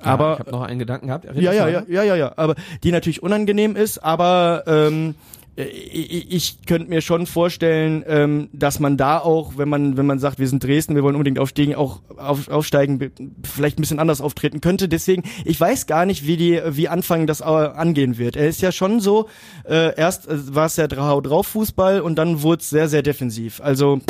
Ja, 0.00 0.06
Aber 0.06 0.34
ich 0.34 0.40
habe 0.40 0.50
noch 0.50 0.62
einen 0.62 0.78
Gedanken 0.78 1.06
gehabt. 1.08 1.24
ja, 1.34 1.52
ja, 1.52 1.68
ja, 1.68 1.82
ja, 1.88 2.02
ja, 2.02 2.16
ja, 2.16 2.32
aber 2.36 2.54
die 2.82 2.92
natürlich 2.92 3.22
unangenehm 3.22 3.76
ist, 3.76 3.98
aber 3.98 4.64
ähm, 4.66 5.14
ich, 5.56 6.30
ich 6.30 6.66
könnte 6.66 6.90
mir 6.90 7.00
schon 7.00 7.26
vorstellen, 7.26 8.04
ähm, 8.06 8.50
dass 8.52 8.78
man 8.78 8.98
da 8.98 9.18
auch, 9.18 9.56
wenn 9.56 9.70
man, 9.70 9.96
wenn 9.96 10.04
man 10.04 10.18
sagt, 10.18 10.38
wir 10.38 10.48
sind 10.48 10.62
Dresden, 10.62 10.94
wir 10.94 11.02
wollen 11.02 11.14
unbedingt 11.14 11.38
aufsteigen, 11.38 11.74
auch 11.74 12.00
auf, 12.18 12.48
aufsteigen, 12.48 13.10
vielleicht 13.42 13.78
ein 13.78 13.80
bisschen 13.80 13.98
anders 13.98 14.20
auftreten 14.20 14.60
könnte. 14.60 14.86
Deswegen, 14.86 15.22
ich 15.46 15.58
weiß 15.58 15.86
gar 15.86 16.04
nicht, 16.04 16.26
wie 16.26 16.36
die, 16.36 16.60
wie 16.68 16.88
Anfang 16.88 17.26
das 17.26 17.40
äh, 17.40 17.44
angehen 17.44 18.18
wird. 18.18 18.36
Er 18.36 18.48
ist 18.48 18.60
ja 18.60 18.70
schon 18.70 19.00
so, 19.00 19.28
äh, 19.66 19.96
erst 19.96 20.28
äh, 20.28 20.54
war 20.54 20.66
es 20.66 20.76
ja 20.76 20.88
drauf 20.88 21.46
Fußball 21.46 22.02
und 22.02 22.16
dann 22.16 22.42
wurde 22.42 22.60
es 22.60 22.68
sehr, 22.68 22.88
sehr 22.88 23.02
defensiv. 23.02 23.62
Also 23.62 24.00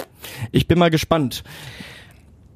ich 0.50 0.66
bin 0.66 0.80
mal 0.80 0.90
gespannt. 0.90 1.44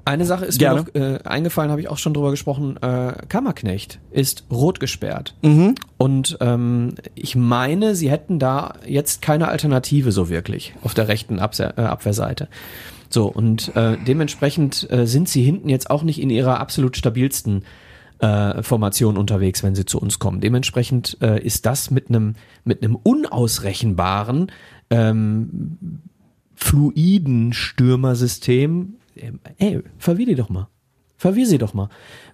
Eine 0.04 0.24
Sache 0.24 0.44
ist 0.44 0.58
Gerne. 0.58 0.86
mir 0.94 1.00
noch 1.00 1.18
äh, 1.18 1.22
eingefallen, 1.24 1.70
habe 1.70 1.80
ich 1.80 1.88
auch 1.88 1.98
schon 1.98 2.14
drüber 2.14 2.30
gesprochen. 2.30 2.76
Äh, 2.78 3.12
Kammerknecht 3.28 3.98
ist 4.10 4.44
rot 4.50 4.80
gesperrt. 4.80 5.34
Mhm. 5.42 5.74
Und 5.98 6.38
ähm, 6.40 6.94
ich 7.14 7.36
meine, 7.36 7.94
sie 7.94 8.10
hätten 8.10 8.38
da 8.38 8.74
jetzt 8.86 9.22
keine 9.22 9.48
Alternative 9.48 10.12
so 10.12 10.28
wirklich 10.28 10.74
auf 10.82 10.94
der 10.94 11.08
rechten 11.08 11.38
Abse 11.38 11.74
äh, 11.76 11.82
Abwehrseite. 11.82 12.48
So, 13.08 13.26
und 13.26 13.74
äh, 13.76 13.96
dementsprechend 14.06 14.88
äh, 14.90 15.06
sind 15.06 15.28
sie 15.28 15.42
hinten 15.42 15.68
jetzt 15.68 15.90
auch 15.90 16.02
nicht 16.02 16.20
in 16.20 16.30
ihrer 16.30 16.60
absolut 16.60 16.96
stabilsten 16.96 17.64
äh, 18.20 18.62
Formation 18.62 19.16
unterwegs, 19.16 19.62
wenn 19.62 19.74
sie 19.74 19.84
zu 19.84 20.00
uns 20.00 20.18
kommen. 20.18 20.40
Dementsprechend 20.40 21.18
äh, 21.20 21.42
ist 21.42 21.66
das 21.66 21.90
mit 21.90 22.08
einem 22.08 22.34
mit 22.64 22.82
einem 22.82 22.96
unausrechenbaren 22.96 24.52
ähm, 24.90 26.02
fluiden 26.54 27.52
Stürmersystem. 27.52 28.96
Ähm, 29.20 29.40
Ey, 29.58 29.82
verwirr 29.98 30.26
die 30.26 30.34
doch 30.34 30.48
mal. 30.48 30.68
Verwirr 31.16 31.46
sie 31.46 31.58
doch 31.58 31.74
mal. 31.74 31.88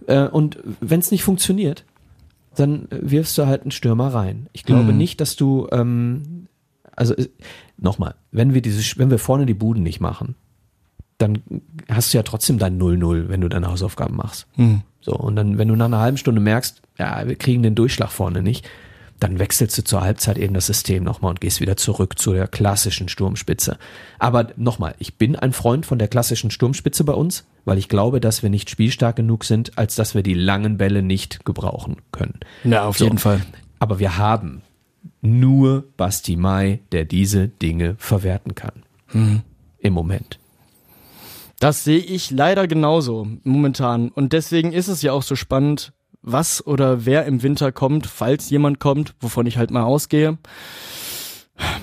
Äh, 0.06 0.28
und 0.28 0.58
wenn 0.80 1.00
es 1.00 1.10
nicht 1.10 1.24
funktioniert, 1.24 1.84
dann 2.54 2.90
äh, 2.90 2.98
wirfst 3.10 3.36
du 3.38 3.46
halt 3.46 3.62
einen 3.62 3.70
Stürmer 3.72 4.08
rein. 4.14 4.48
Ich 4.52 4.64
glaube 4.64 4.92
Mhm. 4.92 4.98
nicht, 4.98 5.20
dass 5.20 5.36
du, 5.36 5.66
ähm, 5.72 6.46
also 6.94 7.14
äh, 7.14 7.28
nochmal, 7.76 8.14
wenn 8.30 8.54
wir 8.54 8.62
diese, 8.62 8.98
wenn 8.98 9.10
wir 9.10 9.18
vorne 9.18 9.44
die 9.46 9.54
Buden 9.54 9.82
nicht 9.82 10.00
machen, 10.00 10.34
dann 11.18 11.40
hast 11.88 12.12
du 12.12 12.18
ja 12.18 12.22
trotzdem 12.22 12.58
dein 12.58 12.78
0-0, 12.78 13.28
wenn 13.28 13.40
du 13.40 13.48
deine 13.48 13.68
Hausaufgaben 13.70 14.16
machst. 14.16 14.46
Mhm. 14.56 14.82
So, 15.00 15.12
und 15.14 15.36
dann, 15.36 15.56
wenn 15.58 15.68
du 15.68 15.76
nach 15.76 15.86
einer 15.86 16.00
halben 16.00 16.16
Stunde 16.18 16.40
merkst, 16.40 16.82
ja, 16.98 17.26
wir 17.26 17.36
kriegen 17.36 17.62
den 17.62 17.74
Durchschlag 17.74 18.10
vorne 18.10 18.42
nicht, 18.42 18.68
dann 19.20 19.38
wechselst 19.38 19.76
du 19.78 19.84
zur 19.84 20.02
Halbzeit 20.02 20.36
eben 20.38 20.54
das 20.54 20.66
System 20.66 21.02
nochmal 21.04 21.30
und 21.30 21.40
gehst 21.40 21.60
wieder 21.60 21.76
zurück 21.76 22.18
zu 22.18 22.32
der 22.32 22.48
klassischen 22.48 23.08
Sturmspitze. 23.08 23.78
Aber 24.18 24.48
nochmal, 24.56 24.94
ich 24.98 25.16
bin 25.16 25.36
ein 25.36 25.52
Freund 25.52 25.86
von 25.86 25.98
der 25.98 26.08
klassischen 26.08 26.50
Sturmspitze 26.50 27.02
bei 27.04 27.14
uns, 27.14 27.46
weil 27.64 27.78
ich 27.78 27.88
glaube, 27.88 28.20
dass 28.20 28.42
wir 28.42 28.50
nicht 28.50 28.68
spielstark 28.70 29.16
genug 29.16 29.44
sind, 29.44 29.78
als 29.78 29.94
dass 29.94 30.14
wir 30.14 30.22
die 30.22 30.34
langen 30.34 30.76
Bälle 30.76 31.02
nicht 31.02 31.44
gebrauchen 31.44 31.96
können. 32.12 32.40
Ja, 32.64 32.84
auf 32.84 32.98
So. 32.98 33.04
jeden 33.04 33.18
Fall. 33.18 33.40
Aber 33.78 33.98
wir 33.98 34.18
haben 34.18 34.62
nur 35.22 35.84
Basti 35.96 36.36
Mai, 36.36 36.80
der 36.92 37.04
diese 37.04 37.48
Dinge 37.48 37.94
verwerten 37.98 38.54
kann. 38.54 38.82
Im 39.12 39.92
Moment. 39.92 40.38
Das 41.58 41.84
sehe 41.84 41.98
ich 42.00 42.30
leider 42.30 42.66
genauso 42.66 43.26
momentan. 43.44 44.10
Und 44.10 44.32
deswegen 44.34 44.72
ist 44.72 44.88
es 44.88 45.00
ja 45.02 45.12
auch 45.12 45.22
so 45.22 45.36
spannend, 45.36 45.92
was 46.26 46.66
oder 46.66 47.06
wer 47.06 47.24
im 47.24 47.42
Winter 47.42 47.72
kommt, 47.72 48.06
falls 48.06 48.50
jemand 48.50 48.80
kommt, 48.80 49.14
wovon 49.20 49.46
ich 49.46 49.56
halt 49.56 49.70
mal 49.70 49.84
ausgehe. 49.84 50.36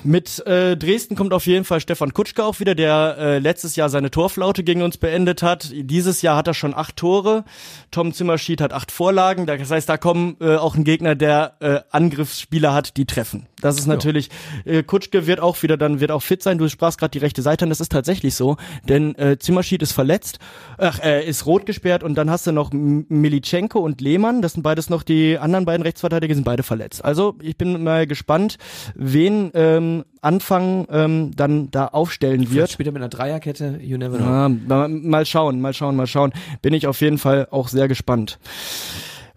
Mit 0.03 0.45
äh, 0.45 0.75
Dresden 0.75 1.15
kommt 1.15 1.33
auf 1.33 1.45
jeden 1.45 1.63
Fall 1.63 1.79
Stefan 1.79 2.13
Kutschke 2.13 2.43
auch 2.43 2.59
wieder, 2.59 2.75
der 2.75 3.15
äh, 3.17 3.39
letztes 3.39 3.75
Jahr 3.75 3.89
seine 3.89 4.11
Torflaute 4.11 4.63
gegen 4.63 4.81
uns 4.81 4.97
beendet 4.97 5.41
hat. 5.41 5.71
Dieses 5.73 6.21
Jahr 6.21 6.35
hat 6.35 6.47
er 6.47 6.53
schon 6.53 6.73
acht 6.73 6.97
Tore. 6.97 7.45
Tom 7.89 8.13
Zimmerschied 8.13 8.59
hat 8.59 8.73
acht 8.73 8.91
Vorlagen. 8.91 9.45
Das 9.45 9.71
heißt, 9.71 9.87
da 9.87 9.97
kommen 9.97 10.35
äh, 10.41 10.55
auch 10.55 10.75
ein 10.75 10.83
Gegner, 10.83 11.15
der 11.15 11.53
äh, 11.61 11.79
Angriffsspieler 11.91 12.73
hat, 12.73 12.97
die 12.97 13.05
treffen. 13.05 13.47
Das 13.61 13.77
ist 13.77 13.87
natürlich, 13.87 14.29
äh, 14.65 14.83
Kutschke 14.83 15.25
wird 15.25 15.39
auch 15.39 15.63
wieder 15.63 15.77
dann, 15.77 16.01
wird 16.01 16.11
auch 16.11 16.21
fit 16.21 16.43
sein. 16.43 16.57
Du 16.57 16.67
sprachst 16.67 16.99
gerade 16.99 17.11
die 17.11 17.19
rechte 17.19 17.41
Seite 17.41 17.63
an, 17.63 17.69
das 17.69 17.79
ist 17.79 17.93
tatsächlich 17.93 18.35
so. 18.35 18.57
Denn 18.83 19.15
äh, 19.15 19.37
Zimmerschied 19.39 19.81
ist 19.81 19.93
verletzt, 19.93 20.39
ach, 20.77 20.99
äh, 20.99 21.25
ist 21.25 21.45
rot 21.45 21.65
gesperrt 21.65 22.03
und 22.03 22.15
dann 22.15 22.29
hast 22.29 22.45
du 22.45 22.51
noch 22.51 22.71
Militschenko 22.73 23.79
und 23.79 24.01
Lehmann. 24.01 24.41
Das 24.41 24.53
sind 24.53 24.63
beides 24.63 24.89
noch 24.89 25.01
die 25.01 25.37
anderen 25.37 25.63
beiden 25.63 25.81
Rechtsverteidiger, 25.81 26.35
sind 26.35 26.43
beide 26.43 26.63
verletzt. 26.63 27.05
Also 27.05 27.35
ich 27.41 27.57
bin 27.57 27.83
mal 27.83 28.05
gespannt, 28.05 28.57
wen 28.95 29.53
ähm, 29.63 30.03
Anfang 30.21 30.85
ähm, 30.89 31.31
dann 31.35 31.71
da 31.71 31.87
aufstellen 31.87 32.41
Wird 32.41 32.51
wird. 32.51 32.71
später 32.71 32.91
mit 32.91 33.01
einer 33.01 33.09
Dreierkette, 33.09 33.79
you 33.81 33.97
never 33.97 34.17
know. 34.17 34.25
Ja, 34.25 34.49
mal, 34.49 34.89
mal 34.89 35.25
schauen, 35.25 35.61
mal 35.61 35.73
schauen, 35.73 35.95
mal 35.95 36.07
schauen. 36.07 36.33
Bin 36.61 36.73
ich 36.73 36.87
auf 36.87 36.99
jeden 37.01 37.17
Fall 37.17 37.47
auch 37.51 37.67
sehr 37.67 37.87
gespannt. 37.87 38.39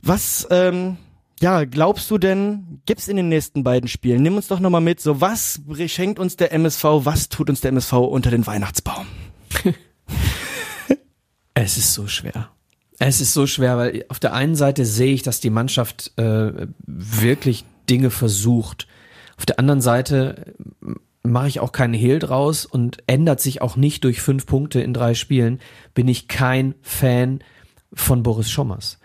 Was, 0.03 0.47
ähm, 0.51 0.97
Ja, 1.41 1.65
glaubst 1.65 2.11
du 2.11 2.17
denn, 2.19 2.81
gibt's 2.87 3.09
in 3.09 3.17
den 3.17 3.29
nächsten 3.29 3.63
beiden 3.63 3.89
Spielen? 3.89 4.23
Nimm 4.23 4.37
uns 4.37 4.49
doch 4.49 4.59
nochmal 4.61 4.81
mit, 4.81 5.01
so 5.01 5.21
was 5.21 5.61
schenkt 5.87 6.19
uns 6.19 6.37
der 6.37 6.51
MSV, 6.53 6.85
was 7.05 7.29
tut 7.29 7.51
uns 7.51 7.61
der 7.61 7.71
MSV 7.73 7.93
unter 7.93 8.31
den 8.31 8.47
Weihnachtsbaum? 8.47 9.07
Es 11.59 11.79
ist 11.79 11.95
so 11.95 12.07
schwer. 12.07 12.51
Es 12.99 13.21
ist 13.21 13.33
so 13.33 13.47
schwer, 13.47 13.79
weil 13.79 14.05
auf 14.09 14.19
der 14.21 14.35
einen 14.35 14.57
Seite 14.57 14.85
sehe 14.85 15.13
ich, 15.15 15.23
dass 15.23 15.41
die 15.41 15.51
Mannschaft 15.51 16.13
äh, 16.19 16.67
wirklich 16.87 17.65
Dinge 17.89 18.11
versucht. 18.11 18.87
Auf 19.37 19.47
der 19.47 19.59
anderen 19.59 19.81
Seite 19.81 20.55
äh, 20.83 20.95
mache 21.23 21.49
ich 21.49 21.61
auch 21.61 21.73
keinen 21.73 21.95
Hehl 21.95 22.19
draus 22.19 22.67
und 22.67 22.99
ändert 23.07 23.41
sich 23.41 23.63
auch 23.63 23.77
nicht 23.77 24.05
durch 24.05 24.21
fünf 24.21 24.47
Punkte 24.47 24.81
in 24.81 24.95
drei 24.95 25.15
Spielen, 25.15 25.61
bin 25.95 26.09
ich 26.09 26.29
kein 26.29 26.75
Fan 26.83 27.41
von 27.93 28.23
Boris 28.23 28.51
Schommers. 28.51 28.99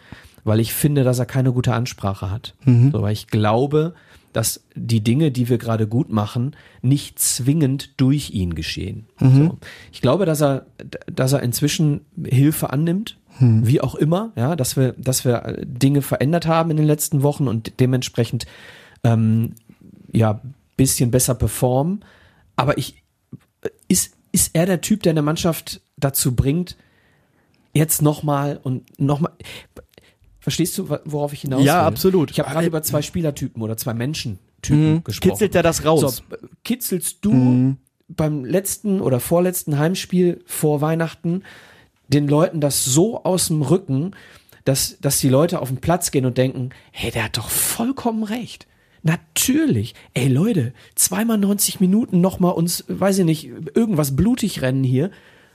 Weil 0.43 0.59
ich 0.59 0.73
finde, 0.73 1.03
dass 1.03 1.19
er 1.19 1.25
keine 1.25 1.51
gute 1.53 1.73
Ansprache 1.73 2.31
hat. 2.31 2.55
Mhm. 2.65 2.91
So, 2.91 3.01
weil 3.01 3.13
ich 3.13 3.27
glaube, 3.27 3.93
dass 4.33 4.63
die 4.75 5.03
Dinge, 5.03 5.31
die 5.31 5.49
wir 5.49 5.57
gerade 5.57 5.87
gut 5.87 6.11
machen, 6.11 6.55
nicht 6.81 7.19
zwingend 7.19 7.99
durch 7.99 8.31
ihn 8.31 8.55
geschehen. 8.55 9.07
So. 9.19 9.57
Ich 9.91 10.01
glaube, 10.01 10.25
dass 10.25 10.41
er, 10.41 10.67
dass 11.05 11.33
er 11.33 11.43
inzwischen 11.43 12.05
Hilfe 12.23 12.71
annimmt, 12.71 13.19
wie 13.39 13.81
auch 13.81 13.95
immer, 13.95 14.31
ja, 14.35 14.55
dass 14.55 14.77
wir, 14.77 14.93
dass 14.97 15.25
wir 15.25 15.45
äh, 15.45 15.65
Dinge 15.65 16.01
verändert 16.01 16.45
haben 16.45 16.69
in 16.71 16.77
den 16.77 16.85
letzten 16.85 17.23
Wochen 17.23 17.47
und 17.47 17.79
dementsprechend 17.79 18.45
ähm, 19.03 19.55
ja 20.11 20.41
bisschen 20.77 21.11
besser 21.11 21.35
performen. 21.35 22.03
Aber 22.55 22.77
ich 22.77 23.03
ist 23.87 24.15
ist 24.31 24.51
er 24.53 24.65
der 24.65 24.81
Typ, 24.81 25.03
der 25.03 25.11
eine 25.11 25.21
Mannschaft 25.21 25.81
dazu 25.97 26.35
bringt, 26.35 26.77
jetzt 27.73 28.01
nochmal 28.01 28.59
und 28.63 28.99
nochmal. 28.99 29.33
Verstehst 30.39 30.77
du, 30.77 30.89
worauf 31.05 31.33
ich 31.33 31.41
hinaus 31.41 31.63
Ja, 31.63 31.81
will? 31.81 31.87
absolut. 31.87 32.31
Ich 32.31 32.39
habe 32.39 32.49
gerade 32.49 32.65
über 32.67 32.81
zwei 32.81 33.01
Spielertypen 33.01 33.61
oder 33.61 33.77
zwei 33.77 33.93
Menschentypen 33.93 35.03
gesprochen. 35.03 35.27
Mhm. 35.27 35.31
Kitzelt 35.33 35.55
er 35.55 35.63
das 35.63 35.85
raus? 35.85 36.01
So, 36.01 36.23
kitzelst 36.63 37.17
du 37.21 37.75
beim 38.07 38.43
letzten 38.43 39.01
oder 39.01 39.19
vorletzten 39.19 39.77
Heimspiel 39.77 40.41
vor 40.45 40.81
Weihnachten 40.81 41.43
den 42.07 42.27
Leuten 42.27 42.59
das 42.59 42.83
so 42.83 43.23
aus 43.23 43.47
dem 43.47 43.61
Rücken, 43.61 44.15
dass, 44.65 44.97
dass 44.99 45.19
die 45.19 45.29
Leute 45.29 45.61
auf 45.61 45.69
den 45.69 45.77
Platz 45.77 46.11
gehen 46.11 46.25
und 46.25 46.37
denken, 46.37 46.71
hey, 46.91 47.11
der 47.11 47.25
hat 47.25 47.37
doch 47.37 47.49
vollkommen 47.49 48.23
recht. 48.23 48.67
Natürlich. 49.03 49.95
Ey 50.13 50.27
Leute, 50.27 50.73
zweimal 50.95 51.37
90 51.37 51.79
Minuten 51.79 52.21
nochmal 52.21 52.53
uns, 52.53 52.85
weiß 52.87 53.19
ich 53.19 53.25
nicht, 53.25 53.49
irgendwas 53.73 54.15
blutig 54.15 54.61
rennen 54.61 54.83
hier 54.83 55.11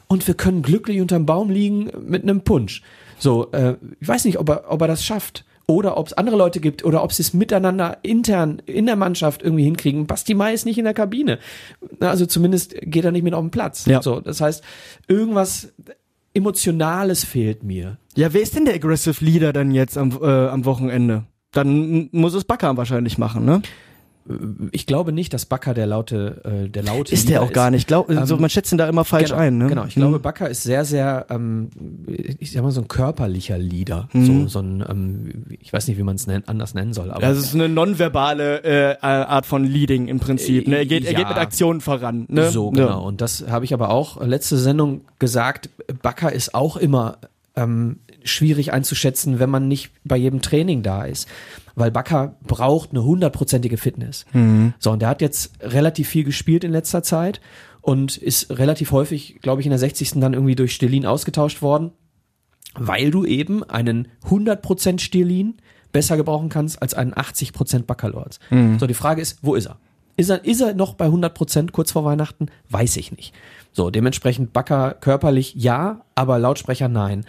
und 0.08 0.26
wir 0.26 0.34
können 0.34 0.62
glücklich 0.62 1.00
unterm 1.00 1.26
Baum 1.26 1.50
liegen 1.50 1.90
mit 2.06 2.22
einem 2.22 2.42
Punsch. 2.42 2.82
So, 3.18 3.50
äh, 3.52 3.76
ich 4.00 4.08
weiß 4.08 4.24
nicht, 4.24 4.38
ob 4.38 4.48
er, 4.48 4.70
ob 4.70 4.80
er 4.80 4.88
das 4.88 5.04
schafft. 5.04 5.44
Oder 5.68 5.96
ob 5.96 6.06
es 6.06 6.12
andere 6.12 6.36
Leute 6.36 6.60
gibt 6.60 6.84
oder 6.84 7.02
ob 7.02 7.12
sie 7.12 7.22
es 7.22 7.34
miteinander 7.34 7.98
intern 8.02 8.62
in 8.66 8.86
der 8.86 8.94
Mannschaft 8.94 9.42
irgendwie 9.42 9.64
hinkriegen. 9.64 10.06
Basti 10.06 10.32
Mai 10.34 10.54
ist 10.54 10.64
nicht 10.64 10.78
in 10.78 10.84
der 10.84 10.94
Kabine. 10.94 11.40
Also 11.98 12.24
zumindest 12.24 12.76
geht 12.82 13.04
er 13.04 13.10
nicht 13.10 13.24
mit 13.24 13.34
auf 13.34 13.42
den 13.42 13.50
Platz. 13.50 13.84
Ja. 13.86 14.00
So, 14.00 14.20
das 14.20 14.40
heißt, 14.40 14.62
irgendwas 15.08 15.72
Emotionales 16.34 17.24
fehlt 17.24 17.64
mir. 17.64 17.98
Ja, 18.14 18.32
wer 18.32 18.42
ist 18.42 18.54
denn 18.54 18.64
der 18.64 18.74
Aggressive 18.74 19.24
Leader 19.24 19.52
dann 19.52 19.72
jetzt 19.72 19.98
am, 19.98 20.16
äh, 20.22 20.26
am 20.26 20.64
Wochenende? 20.66 21.24
Dann 21.56 22.08
muss 22.12 22.34
es 22.34 22.44
Bakker 22.44 22.76
wahrscheinlich 22.76 23.18
machen, 23.18 23.44
ne? 23.44 23.62
Ich 24.72 24.86
glaube 24.86 25.12
nicht, 25.12 25.32
dass 25.32 25.46
Bakker 25.46 25.72
der 25.72 25.86
laute, 25.86 26.64
äh, 26.64 26.68
der 26.68 26.82
laute 26.82 27.14
Ist 27.14 27.28
der 27.28 27.42
auch 27.42 27.52
gar 27.52 27.70
nicht. 27.70 27.86
Glaub, 27.86 28.10
Ähm, 28.10 28.26
so, 28.26 28.36
man 28.38 28.50
schätzt 28.50 28.72
ihn 28.72 28.78
da 28.78 28.88
immer 28.88 29.04
falsch 29.04 29.28
genau, 29.30 29.40
ein, 29.40 29.56
ne? 29.56 29.68
Genau, 29.68 29.84
ich 29.84 29.94
glaube, 29.94 30.18
Bakker 30.18 30.50
ist 30.50 30.64
sehr, 30.64 30.84
sehr, 30.84 31.26
ähm, 31.30 31.70
ich 32.40 32.50
sag 32.50 32.64
mal, 32.64 32.72
so 32.72 32.80
ein 32.80 32.88
körperlicher 32.88 33.56
Leader. 33.56 34.08
So, 34.12 34.48
so 34.48 34.58
ein, 34.58 34.84
ähm, 34.88 35.44
ich 35.60 35.72
weiß 35.72 35.86
nicht, 35.86 35.96
wie 35.96 36.02
man 36.02 36.16
es 36.16 36.26
anders 36.46 36.74
nennen 36.74 36.92
soll, 36.92 37.12
aber. 37.12 37.24
Also 37.24 37.40
es 37.40 37.46
ist 37.50 37.54
eine 37.54 37.68
nonverbale 37.68 38.64
äh, 38.64 38.96
Art 39.00 39.46
von 39.46 39.62
Leading 39.62 40.08
im 40.08 40.18
Prinzip. 40.18 40.66
Ne? 40.66 40.78
Er, 40.78 40.86
geht, 40.86 41.04
er 41.04 41.12
Ja. 41.12 41.18
geht 41.20 41.28
mit 41.28 41.36
Aktionen 41.36 41.80
voran. 41.80 42.26
Ne? 42.28 42.50
So, 42.50 42.72
Ja. 42.74 42.84
genau. 42.86 43.06
Und 43.06 43.20
das 43.20 43.44
habe 43.48 43.64
ich 43.64 43.72
aber 43.74 43.90
auch 43.90 44.20
letzte 44.26 44.56
Sendung 44.58 45.02
gesagt. 45.20 45.70
Bakker 46.02 46.32
ist 46.32 46.52
auch 46.52 46.76
immer 46.76 47.18
ähm, 47.54 48.00
schwierig 48.26 48.72
einzuschätzen, 48.72 49.38
wenn 49.38 49.50
man 49.50 49.68
nicht 49.68 49.90
bei 50.04 50.16
jedem 50.16 50.42
Training 50.42 50.82
da 50.82 51.04
ist. 51.04 51.28
Weil 51.74 51.90
Bakker 51.90 52.36
braucht 52.46 52.90
eine 52.90 53.04
hundertprozentige 53.04 53.76
Fitness. 53.76 54.24
So, 54.78 54.90
und 54.90 55.00
der 55.00 55.08
hat 55.08 55.20
jetzt 55.20 55.52
relativ 55.60 56.08
viel 56.08 56.24
gespielt 56.24 56.64
in 56.64 56.72
letzter 56.72 57.02
Zeit 57.02 57.40
und 57.80 58.16
ist 58.16 58.50
relativ 58.50 58.90
häufig, 58.92 59.38
glaube 59.42 59.60
ich, 59.60 59.66
in 59.66 59.70
der 59.70 59.78
60. 59.78 60.12
dann 60.20 60.34
irgendwie 60.34 60.56
durch 60.56 60.74
Stelin 60.74 61.06
ausgetauscht 61.06 61.62
worden, 61.62 61.92
weil 62.74 63.10
du 63.10 63.24
eben 63.24 63.62
einen 63.62 64.08
100% 64.28 65.00
Stelin 65.00 65.54
besser 65.92 66.16
gebrauchen 66.16 66.48
kannst 66.48 66.82
als 66.82 66.94
einen 66.94 67.14
80% 67.14 67.84
Baccalords. 67.84 68.40
So, 68.78 68.86
die 68.86 68.94
Frage 68.94 69.22
ist, 69.22 69.38
wo 69.42 69.54
ist 69.54 69.66
er? 69.66 69.78
Ist 70.18 70.30
er, 70.30 70.44
ist 70.46 70.62
er 70.62 70.74
noch 70.74 70.94
bei 70.94 71.06
100% 71.06 71.72
kurz 71.72 71.92
vor 71.92 72.04
Weihnachten? 72.04 72.46
Weiß 72.70 72.96
ich 72.96 73.12
nicht. 73.12 73.34
So, 73.76 73.90
dementsprechend 73.90 74.54
Backer 74.54 74.94
körperlich 74.98 75.54
ja, 75.54 76.00
aber 76.14 76.38
Lautsprecher 76.38 76.88
nein. 76.88 77.26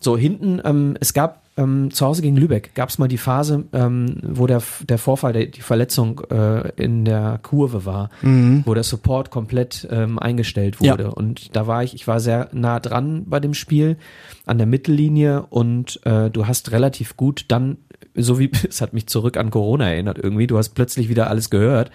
So, 0.00 0.16
hinten, 0.16 0.58
ähm, 0.64 0.96
es 0.98 1.12
gab 1.12 1.42
ähm, 1.58 1.90
zu 1.90 2.06
Hause 2.06 2.22
gegen 2.22 2.38
Lübeck, 2.38 2.74
gab 2.74 2.88
es 2.88 2.96
mal 2.96 3.06
die 3.06 3.18
Phase, 3.18 3.64
ähm, 3.74 4.16
wo 4.22 4.46
der, 4.46 4.62
der 4.88 4.96
Vorfall, 4.96 5.34
der, 5.34 5.44
die 5.44 5.60
Verletzung 5.60 6.22
äh, 6.30 6.70
in 6.82 7.04
der 7.04 7.38
Kurve 7.42 7.84
war, 7.84 8.08
wo 8.22 8.72
der 8.72 8.82
Support 8.82 9.30
komplett 9.30 9.86
ähm, 9.90 10.18
eingestellt 10.18 10.78
Ja. 10.80 10.94
wurde. 10.94 11.10
Und 11.14 11.54
da 11.54 11.66
war 11.66 11.84
ich, 11.84 11.92
ich 11.92 12.08
war 12.08 12.18
sehr 12.18 12.48
nah 12.52 12.80
dran 12.80 13.24
bei 13.26 13.38
dem 13.38 13.52
Spiel, 13.52 13.98
an 14.46 14.56
der 14.56 14.66
Mittellinie 14.66 15.44
und 15.50 16.00
äh, 16.06 16.30
du 16.30 16.46
hast 16.46 16.72
relativ 16.72 17.18
gut 17.18 17.44
dann, 17.48 17.76
so 18.14 18.38
wie, 18.38 18.50
es 18.66 18.80
hat 18.80 18.94
mich 18.94 19.06
zurück 19.06 19.36
an 19.36 19.50
Corona 19.50 19.90
erinnert 19.90 20.16
irgendwie, 20.16 20.46
du 20.46 20.56
hast 20.56 20.70
plötzlich 20.70 21.10
wieder 21.10 21.28
alles 21.28 21.50
gehört. 21.50 21.90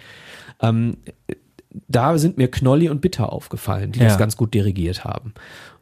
Ähm, 0.62 0.98
da 1.88 2.18
sind 2.18 2.38
mir 2.38 2.50
Knolli 2.50 2.90
und 2.90 3.02
Bitter 3.02 3.32
aufgefallen, 3.32 3.92
die 3.92 4.00
Ja. 4.00 4.06
das 4.06 4.18
ganz 4.18 4.38
gut 4.38 4.54
dirigiert 4.54 5.04
haben. 5.04 5.34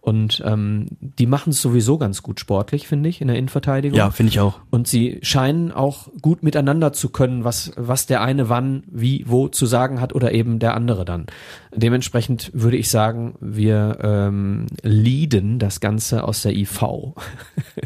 Und 0.02 0.44
ähm, 0.46 0.88
die 1.00 1.26
machen 1.26 1.52
es 1.52 1.62
sowieso 1.62 1.98
ganz 1.98 2.22
gut 2.22 2.42
sportlich, 2.42 2.90
finde 2.90 3.08
ich, 3.08 3.22
in 3.22 3.30
der 3.30 3.38
Innenverteidigung. 3.38 3.98
Ja, 3.98 4.12
finde 4.12 4.32
ich 4.32 4.40
auch. 4.42 4.60
Und 4.70 4.86
sie 4.86 5.20
scheinen 5.22 5.72
auch 5.72 6.10
gut 6.22 6.44
miteinander 6.44 6.92
zu 6.92 7.08
können, 7.08 7.46
was, 7.46 7.72
was 7.78 8.06
der 8.06 8.22
eine 8.22 8.50
wann, 8.50 8.84
wie, 8.92 9.24
wo 9.28 9.48
zu 9.48 9.66
sagen 9.66 10.02
hat 10.02 10.14
oder 10.14 10.34
eben 10.34 10.60
der 10.60 10.74
andere 10.76 11.06
dann. 11.06 11.28
Dementsprechend 11.74 12.52
würde 12.54 12.76
ich 12.76 12.90
sagen, 12.90 13.36
wir 13.40 13.98
ähm, 14.02 14.68
leaden 14.82 15.58
das 15.58 15.80
Ganze 15.80 16.26
aus 16.26 16.42
der 16.42 16.54
IV. 16.54 16.82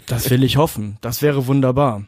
Das 0.08 0.32
will 0.32 0.44
ich 0.44 0.58
hoffen. 0.58 0.98
Das 1.02 1.22
wäre 1.22 1.46
wunderbar. 1.46 2.04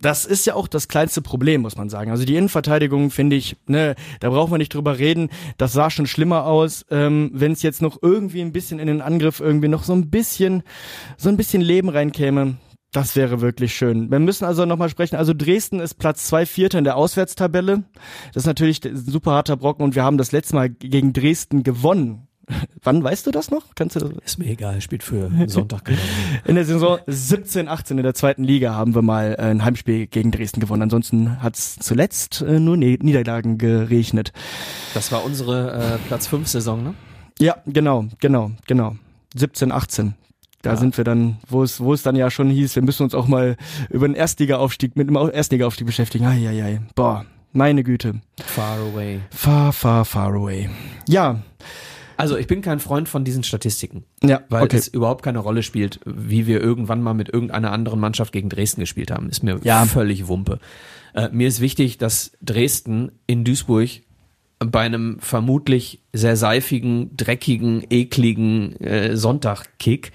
Das 0.00 0.24
ist 0.24 0.46
ja 0.46 0.54
auch 0.54 0.68
das 0.68 0.86
kleinste 0.86 1.22
Problem, 1.22 1.62
muss 1.62 1.76
man 1.76 1.88
sagen. 1.88 2.12
Also 2.12 2.24
die 2.24 2.36
Innenverteidigung 2.36 3.10
finde 3.10 3.34
ich, 3.34 3.56
ne, 3.66 3.96
da 4.20 4.30
braucht 4.30 4.50
man 4.50 4.58
nicht 4.58 4.72
drüber 4.72 4.98
reden. 4.98 5.28
Das 5.56 5.72
sah 5.72 5.90
schon 5.90 6.06
schlimmer 6.06 6.44
aus. 6.46 6.86
Ähm, 6.90 7.30
Wenn 7.34 7.52
es 7.52 7.62
jetzt 7.62 7.82
noch 7.82 7.98
irgendwie 8.00 8.40
ein 8.40 8.52
bisschen 8.52 8.78
in 8.78 8.86
den 8.86 9.00
Angriff 9.00 9.40
irgendwie 9.40 9.66
noch 9.66 9.82
so 9.82 9.92
ein 9.94 10.08
bisschen, 10.08 10.62
so 11.16 11.28
ein 11.28 11.36
bisschen 11.36 11.62
Leben 11.62 11.88
reinkäme, 11.88 12.58
das 12.92 13.16
wäre 13.16 13.40
wirklich 13.40 13.74
schön. 13.74 14.10
Wir 14.10 14.20
müssen 14.20 14.44
also 14.44 14.64
nochmal 14.64 14.88
sprechen. 14.88 15.16
Also 15.16 15.34
Dresden 15.34 15.80
ist 15.80 15.94
Platz 15.94 16.26
zwei 16.26 16.46
Vierter 16.46 16.78
in 16.78 16.84
der 16.84 16.96
Auswärtstabelle. 16.96 17.82
Das 18.32 18.44
ist 18.44 18.46
natürlich 18.46 18.82
ein 18.84 18.96
super 18.96 19.32
harter 19.32 19.56
Brocken 19.56 19.84
und 19.84 19.94
wir 19.96 20.04
haben 20.04 20.16
das 20.16 20.32
letzte 20.32 20.54
Mal 20.54 20.70
gegen 20.70 21.12
Dresden 21.12 21.64
gewonnen. 21.64 22.27
Wann 22.82 23.02
weißt 23.04 23.26
du 23.26 23.30
das 23.30 23.50
noch? 23.50 23.62
Kannst 23.74 23.96
du 23.96 24.00
das? 24.00 24.10
Ist 24.24 24.38
mir 24.38 24.46
egal, 24.46 24.80
spielt 24.80 25.02
für 25.02 25.30
Sonntag 25.46 25.84
genau. 25.84 25.98
In 26.44 26.54
der 26.54 26.64
Saison 26.64 26.98
17, 27.06 27.68
18 27.68 27.98
in 27.98 28.04
der 28.04 28.14
zweiten 28.14 28.44
Liga 28.44 28.74
haben 28.74 28.94
wir 28.94 29.02
mal 29.02 29.34
äh, 29.38 29.42
ein 29.42 29.64
Heimspiel 29.64 30.06
gegen 30.06 30.30
Dresden 30.30 30.60
gewonnen. 30.60 30.82
Ansonsten 30.82 31.42
hat 31.42 31.56
es 31.56 31.76
zuletzt 31.76 32.42
äh, 32.42 32.58
nur 32.60 32.76
ne 32.76 32.96
Niederlagen 33.00 33.58
geregnet. 33.58 34.32
Das 34.94 35.12
war 35.12 35.24
unsere 35.24 35.72
äh, 35.72 35.98
Platz 36.08 36.26
5 36.26 36.48
Saison, 36.48 36.82
ne? 36.82 36.94
Ja, 37.38 37.56
genau, 37.66 38.06
genau, 38.20 38.50
genau. 38.66 38.96
17, 39.36 39.70
18. 39.72 40.14
Da 40.62 40.70
Ja. 40.70 40.76
sind 40.76 40.96
wir 40.96 41.04
dann, 41.04 41.36
wo 41.48 41.62
es, 41.62 41.78
wo 41.80 41.92
es 41.92 42.02
dann 42.02 42.16
ja 42.16 42.30
schon 42.30 42.50
hieß, 42.50 42.74
wir 42.74 42.82
müssen 42.82 43.04
uns 43.04 43.14
auch 43.14 43.28
mal 43.28 43.56
über 43.90 44.08
den 44.08 44.16
Erstliga-Aufstieg, 44.16 44.96
mit 44.96 45.08
dem 45.08 45.16
Erstliga-Aufstieg 45.16 45.86
beschäftigen. 45.86 46.26
Eieiei. 46.26 46.80
Boah, 46.96 47.26
meine 47.52 47.84
Güte. 47.84 48.14
Far 48.44 48.78
away. 48.80 49.20
Far, 49.30 49.72
far, 49.72 50.04
far 50.04 50.34
away. 50.34 50.68
Ja, 51.06 51.38
Also 52.18 52.36
ich 52.36 52.48
bin 52.48 52.62
kein 52.62 52.80
Freund 52.80 53.08
von 53.08 53.24
diesen 53.24 53.44
Statistiken, 53.44 54.04
ja, 54.24 54.42
weil 54.48 54.64
okay. 54.64 54.76
es 54.76 54.88
überhaupt 54.88 55.22
keine 55.22 55.38
Rolle 55.38 55.62
spielt, 55.62 56.00
wie 56.04 56.48
wir 56.48 56.60
irgendwann 56.60 57.00
mal 57.00 57.14
mit 57.14 57.28
irgendeiner 57.28 57.70
anderen 57.70 58.00
Mannschaft 58.00 58.32
gegen 58.32 58.48
Dresden 58.48 58.80
gespielt 58.80 59.12
haben. 59.12 59.30
Ist 59.30 59.44
mir 59.44 59.60
Ja. 59.62 59.86
völlig 59.86 60.26
Wumpe. 60.26 60.58
Äh, 61.14 61.28
mir 61.30 61.46
ist 61.46 61.60
wichtig, 61.60 61.96
dass 61.96 62.32
Dresden 62.42 63.12
in 63.28 63.44
Duisburg 63.44 63.88
bei 64.58 64.80
einem 64.80 65.18
vermutlich 65.20 66.02
sehr 66.12 66.36
seifigen, 66.36 67.16
dreckigen, 67.16 67.86
ekligen 67.88 68.74
äh, 68.80 69.16
Sonntagkick 69.16 70.10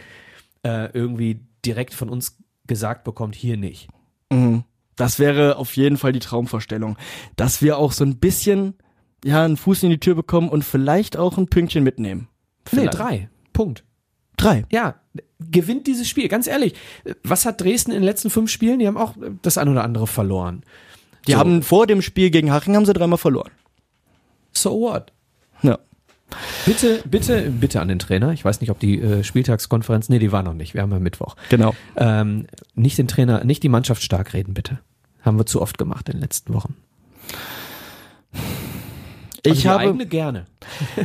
äh, 0.64 0.91
irgendwie 0.91 1.39
direkt 1.66 1.93
von 1.93 2.10
uns 2.10 2.38
gesagt 2.68 3.06
bekommt, 3.06 3.36
hier 3.36 3.56
nicht. 3.56 3.88
Mhm. 4.30 4.66
Das 4.97 5.20
wäre 5.20 5.56
auf 5.56 5.76
jeden 5.76 5.97
Fall 5.97 6.12
die 6.12 6.20
Traumvorstellung, 6.20 6.97
dass 7.36 7.62
wir 7.62 7.78
auch 7.78 7.93
so 7.93 8.04
ein 8.04 8.18
bisschen 8.18 8.76
ja 9.24 9.44
einen 9.44 9.58
Fuß 9.58 9.84
in 9.84 9.90
die 9.90 10.00
Tür 10.00 10.16
bekommen 10.16 10.50
und 10.50 10.64
vielleicht 10.64 11.18
auch 11.18 11.38
ein 11.38 11.48
Pünktchen 11.48 11.84
mitnehmen. 11.84 12.28
Nee, 12.72 12.80
Vielleicht. 12.82 12.98
drei. 12.98 13.30
Punkt. 13.54 13.84
Drei. 14.38 14.66
Ja, 14.72 14.96
gewinnt 15.40 15.86
dieses 15.88 16.08
Spiel. 16.08 16.28
Ganz 16.28 16.48
ehrlich, 16.48 16.74
was 17.24 17.46
hat 17.46 17.62
Dresden 17.62 17.92
in 17.92 17.98
den 17.98 18.04
letzten 18.04 18.30
fünf 18.30 18.50
Spielen? 18.50 18.80
Die 18.80 18.88
haben 18.88 18.98
auch 18.98 19.16
das 19.42 19.58
ein 19.58 19.70
oder 19.70 19.84
andere 19.84 20.08
verloren. 20.08 20.64
Die 21.28 21.34
So. 21.34 21.38
haben 21.38 21.62
vor 21.62 21.88
dem 21.88 22.02
Spiel 22.02 22.30
gegen 22.32 22.52
Haching 22.52 22.76
haben 22.76 22.86
sie 22.86 22.94
dreimal 22.94 23.18
verloren. 23.20 23.52
So 24.52 24.80
what? 24.82 25.12
Ja. 25.62 25.80
Bitte, 26.66 27.04
bitte, 27.06 27.52
bitte 27.52 27.80
an 27.80 27.90
den 27.90 28.00
Trainer. 28.00 28.32
Ich 28.32 28.44
weiß 28.44 28.60
nicht, 28.62 28.72
ob 28.72 28.80
die 28.80 29.00
äh, 29.00 29.24
Spieltagskonferenz, 29.24 30.10
nee, 30.10 30.20
die 30.20 30.32
war 30.32 30.42
noch 30.42 30.54
nicht. 30.56 30.74
Wir 30.74 30.82
haben 30.82 30.92
ja 30.92 31.00
Mittwoch. 31.00 31.36
Genau. 31.50 31.76
Ähm, 31.96 32.48
nicht 32.74 32.98
den 32.98 33.08
Trainer, 33.08 33.44
nicht 33.44 33.62
die 33.62 33.70
Mannschaft 33.70 34.02
stark 34.02 34.34
reden, 34.34 34.54
bitte. 34.54 34.80
Haben 35.22 35.38
wir 35.38 35.46
zu 35.46 35.62
oft 35.62 35.78
gemacht 35.78 36.10
in 36.10 36.14
den 36.14 36.22
letzten 36.22 36.54
Wochen. 36.54 36.76
Also 39.46 39.58
Ich 39.58 39.68
habe, 39.68 39.82
eigene 39.82 40.06
gerne. 40.06 40.46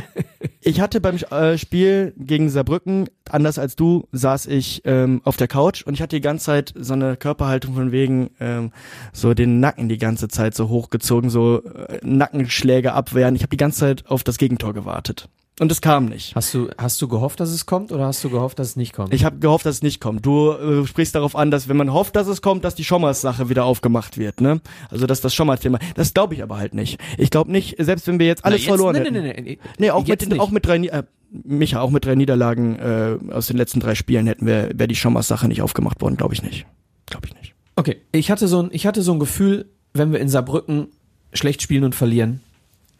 ich 0.61 0.79
hatte 0.79 1.01
beim 1.01 1.17
äh, 1.17 1.57
Spiel 1.57 2.13
gegen 2.17 2.49
Saarbrücken, 2.49 3.09
anders 3.29 3.59
als 3.59 3.75
du, 3.75 4.07
saß 4.11 4.47
ich 4.47 4.81
ähm, 4.85 5.21
auf 5.25 5.35
der 5.35 5.47
Couch 5.47 5.83
und 5.83 5.93
ich 5.93 6.01
hatte 6.01 6.15
die 6.15 6.21
ganze 6.21 6.45
Zeit 6.45 6.73
so 6.77 6.93
eine 6.93 7.17
Körperhaltung 7.17 7.75
von 7.75 7.91
wegen 7.91 8.31
ähm, 8.39 8.71
so 9.11 9.33
den 9.33 9.59
Nacken 9.59 9.89
die 9.89 9.97
ganze 9.97 10.29
Zeit 10.29 10.55
so 10.55 10.69
hochgezogen, 10.69 11.29
so 11.29 11.63
äh, 11.63 11.99
Nackenschläge 12.01 12.93
abwehren. 12.93 13.35
Ich 13.35 13.41
habe 13.41 13.51
die 13.51 13.57
ganze 13.57 13.79
Zeit 13.79 14.05
auf 14.07 14.23
das 14.23 14.37
Gegentor 14.37 14.73
gewartet 14.73 15.27
und 15.59 15.71
es 15.71 15.81
kam 15.81 16.05
nicht. 16.05 16.35
Hast 16.35 16.53
du, 16.53 16.69
hast 16.77 17.01
du 17.01 17.07
gehofft, 17.07 17.39
dass 17.39 17.49
es 17.49 17.65
kommt 17.65 17.91
oder 17.91 18.05
hast 18.05 18.23
du 18.23 18.29
gehofft, 18.29 18.59
dass 18.59 18.67
es 18.69 18.75
nicht 18.75 18.93
kommt? 18.93 19.13
Ich 19.13 19.25
habe 19.25 19.37
gehofft, 19.39 19.65
dass 19.65 19.75
es 19.77 19.81
nicht 19.81 19.99
kommt. 20.01 20.25
Du 20.25 20.51
äh, 20.51 20.85
sprichst 20.87 21.15
darauf 21.15 21.35
an, 21.35 21.51
dass 21.51 21.67
wenn 21.67 21.77
man 21.77 21.91
hofft, 21.93 22.15
dass 22.15 22.27
es 22.27 22.41
kommt, 22.41 22.63
dass 22.63 22.75
die 22.75 22.83
Schommers-Sache 22.83 23.49
wieder 23.49 23.65
aufgemacht 23.65 24.17
wird, 24.17 24.41
ne? 24.41 24.61
Also 24.89 25.05
dass 25.07 25.21
das 25.21 25.33
Schommers-Thema. 25.35 25.79
Das 25.95 26.13
glaube 26.13 26.33
ich 26.33 26.43
aber 26.43 26.57
halt 26.57 26.73
nicht. 26.73 26.99
Ich 27.17 27.29
glaube 27.29 27.51
nicht, 27.51 27.75
selbst 27.79 28.07
wenn 28.07 28.19
wir 28.19 28.27
jetzt 28.27 28.45
alles 28.45 28.61
Na, 28.61 28.63
jetzt- 28.63 28.67
verloren 28.69 28.93
nee, 28.95 28.99
hätten. 29.01 29.13
nee, 29.13 29.33
nee, 29.33 29.41
nee, 29.41 29.59
Nee, 29.77 29.91
auch 29.91 30.05
mit, 30.07 30.27
nicht. 30.29 30.39
auch 30.39 30.51
mit 30.51 30.65
drei, 30.65 30.77
äh, 30.77 31.03
Micha, 31.31 31.81
auch 31.81 31.91
mit 31.91 32.05
drei 32.05 32.15
Niederlagen 32.15 32.79
äh, 32.79 33.17
aus 33.31 33.47
den 33.47 33.57
letzten 33.57 33.79
drei 33.79 33.95
Spielen 33.95 34.25
hätten 34.27 34.45
wir, 34.47 34.69
wäre 34.73 34.87
die 34.87 34.95
Schommers-Sache 34.95 35.47
nicht 35.47 35.61
aufgemacht 35.61 36.01
worden, 36.01 36.17
glaube 36.17 36.33
ich 36.33 36.41
nicht. 36.41 36.65
Glaube 37.05 37.27
ich 37.27 37.35
nicht. 37.35 37.53
Okay, 37.75 37.97
ich 38.11 38.31
hatte 38.31 38.47
so 38.47 38.63
ein, 38.63 38.69
ich 38.71 38.85
hatte 38.87 39.01
so 39.01 39.13
ein 39.13 39.19
Gefühl, 39.19 39.65
wenn 39.93 40.11
wir 40.11 40.19
in 40.19 40.29
Saarbrücken 40.29 40.87
schlecht 41.33 41.61
spielen 41.61 41.83
und 41.83 41.95
verlieren, 41.95 42.41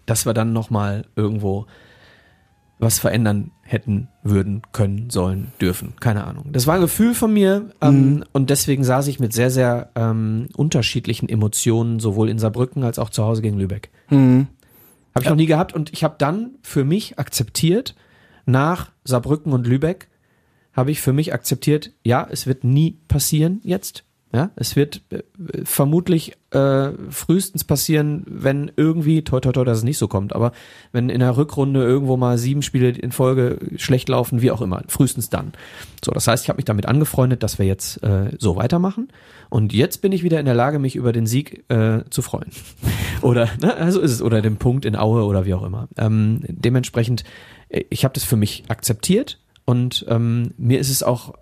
dass 0.05 0.25
wir 0.25 0.33
dann 0.33 0.53
nochmal 0.53 1.05
irgendwo 1.15 1.65
was 2.79 2.97
verändern 2.97 3.51
hätten, 3.61 4.07
würden, 4.23 4.61
können, 4.71 5.09
sollen, 5.09 5.51
dürfen. 5.59 5.93
Keine 5.99 6.23
Ahnung. 6.23 6.45
Das 6.51 6.65
war 6.65 6.75
ein 6.75 6.81
Gefühl 6.81 7.13
von 7.13 7.33
mir 7.33 7.71
ähm, 7.81 8.23
und 8.31 8.49
deswegen 8.49 8.85
saß 8.85 9.07
ich 9.07 9.19
mit 9.19 9.33
sehr, 9.33 9.51
sehr 9.51 9.91
ähm, 9.95 10.47
unterschiedlichen 10.55 11.27
Emotionen, 11.27 11.99
sowohl 11.99 12.29
in 12.29 12.39
Saarbrücken 12.39 12.83
als 12.83 12.97
auch 12.97 13.09
zu 13.09 13.25
Hause 13.25 13.41
gegen 13.41 13.59
Lübeck. 13.59 13.89
Mhm. 14.09 14.47
Habe 15.13 15.23
ich 15.23 15.29
noch 15.29 15.35
nie 15.35 15.45
gehabt 15.45 15.73
und 15.73 15.91
ich 15.91 16.05
habe 16.05 16.15
dann 16.17 16.51
für 16.61 16.85
mich 16.85 17.19
akzeptiert, 17.19 17.95
nach 18.45 18.91
Saarbrücken 19.03 19.51
und 19.51 19.67
Lübeck, 19.67 20.07
habe 20.73 20.91
ich 20.91 21.01
für 21.01 21.13
mich 21.13 21.33
akzeptiert, 21.33 21.91
ja, 22.03 22.25
es 22.29 22.47
wird 22.47 22.63
nie 22.63 22.97
passieren 23.07 23.59
jetzt. 23.63 24.05
Ja, 24.31 24.51
es 24.55 24.75
wird 24.75 25.01
äh, 25.09 25.23
vermutlich 25.63 26.37
äh, 26.51 26.89
frühestens 27.09 27.63
passieren, 27.63 28.23
wenn 28.27 28.71
irgendwie, 28.75 29.23
toi 29.23 29.39
toi 29.39 29.51
toi, 29.51 29.63
dass 29.63 29.79
es 29.79 29.83
nicht 29.83 29.97
so 29.97 30.07
kommt, 30.07 30.35
aber 30.35 30.51
wenn 30.91 31.09
in 31.09 31.19
der 31.19 31.35
Rückrunde 31.35 31.81
irgendwo 31.81 32.15
mal 32.15 32.37
sieben 32.37 32.61
Spiele 32.61 32.89
in 32.89 33.11
Folge 33.11 33.57
schlecht 33.77 34.07
laufen, 34.07 34.43
wie 34.43 34.51
auch 34.51 34.61
immer, 34.61 34.83
frühestens 34.87 35.31
dann. 35.31 35.53
So, 36.05 36.11
das 36.11 36.27
heißt, 36.27 36.43
ich 36.43 36.49
habe 36.49 36.57
mich 36.57 36.65
damit 36.65 36.85
angefreundet, 36.85 37.41
dass 37.41 37.57
wir 37.57 37.65
jetzt 37.65 38.03
äh, 38.03 38.31
so 38.37 38.55
weitermachen. 38.55 39.07
Und 39.49 39.73
jetzt 39.73 40.03
bin 40.03 40.11
ich 40.11 40.21
wieder 40.21 40.39
in 40.39 40.45
der 40.45 40.53
Lage, 40.53 40.77
mich 40.77 40.95
über 40.95 41.11
den 41.11 41.25
Sieg 41.25 41.65
äh, 41.69 42.03
zu 42.11 42.21
freuen. 42.21 42.51
oder, 43.23 43.49
ne, 43.59 43.75
also 43.77 43.99
ist 43.99 44.11
es, 44.11 44.21
oder 44.21 44.43
den 44.43 44.57
Punkt 44.57 44.85
in 44.85 44.95
Aue 44.95 45.25
oder 45.25 45.45
wie 45.45 45.55
auch 45.55 45.63
immer. 45.63 45.87
Ähm, 45.97 46.41
dementsprechend, 46.47 47.23
äh, 47.69 47.85
ich 47.89 48.03
habe 48.03 48.13
das 48.13 48.25
für 48.25 48.37
mich 48.37 48.65
akzeptiert 48.67 49.39
und 49.65 50.05
ähm, 50.07 50.51
mir 50.57 50.79
ist 50.79 50.91
es 50.91 51.01
auch 51.01 51.33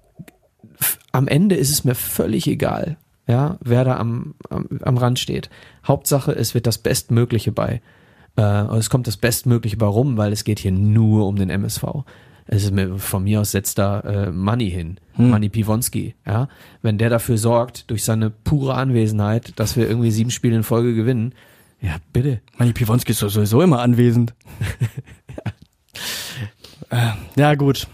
am 1.11 1.27
Ende 1.27 1.55
ist 1.55 1.71
es 1.71 1.83
mir 1.83 1.95
völlig 1.95 2.47
egal, 2.47 2.97
ja, 3.27 3.57
wer 3.61 3.83
da 3.83 3.97
am, 3.97 4.35
am, 4.49 4.67
am 4.81 4.97
Rand 4.97 5.19
steht. 5.19 5.49
Hauptsache, 5.85 6.31
es 6.31 6.53
wird 6.53 6.67
das 6.67 6.77
Bestmögliche 6.77 7.51
bei. 7.51 7.81
Äh, 8.37 8.41
es 8.77 8.89
kommt 8.89 9.07
das 9.07 9.17
Bestmögliche 9.17 9.77
bei 9.77 9.87
rum, 9.87 10.17
weil 10.17 10.31
es 10.31 10.43
geht 10.43 10.59
hier 10.59 10.71
nur 10.71 11.27
um 11.27 11.35
den 11.35 11.49
MSV. 11.49 11.83
Es 12.45 12.63
ist 12.63 12.71
mir, 12.71 12.97
von 12.97 13.23
mir 13.23 13.41
aus 13.41 13.51
setzt 13.51 13.77
da 13.77 13.99
äh, 14.01 14.31
Money 14.31 14.71
hin, 14.71 14.99
Money 15.17 15.49
Piwonski, 15.49 16.15
ja. 16.25 16.47
Wenn 16.81 16.97
der 16.97 17.09
dafür 17.09 17.37
sorgt, 17.37 17.89
durch 17.91 18.05
seine 18.05 18.29
pure 18.29 18.75
Anwesenheit, 18.75 19.51
dass 19.57 19.75
wir 19.75 19.89
irgendwie 19.89 20.11
sieben 20.11 20.31
Spiele 20.31 20.55
in 20.55 20.63
Folge 20.63 20.95
gewinnen, 20.95 21.33
ja, 21.81 21.97
bitte. 22.11 22.41
Manni 22.57 22.73
Piwonski 22.73 23.11
ist 23.11 23.19
sowieso 23.19 23.61
immer 23.61 23.81
anwesend. 23.81 24.33
Äh, 26.89 27.11
ja, 27.35 27.55
gut. 27.55 27.85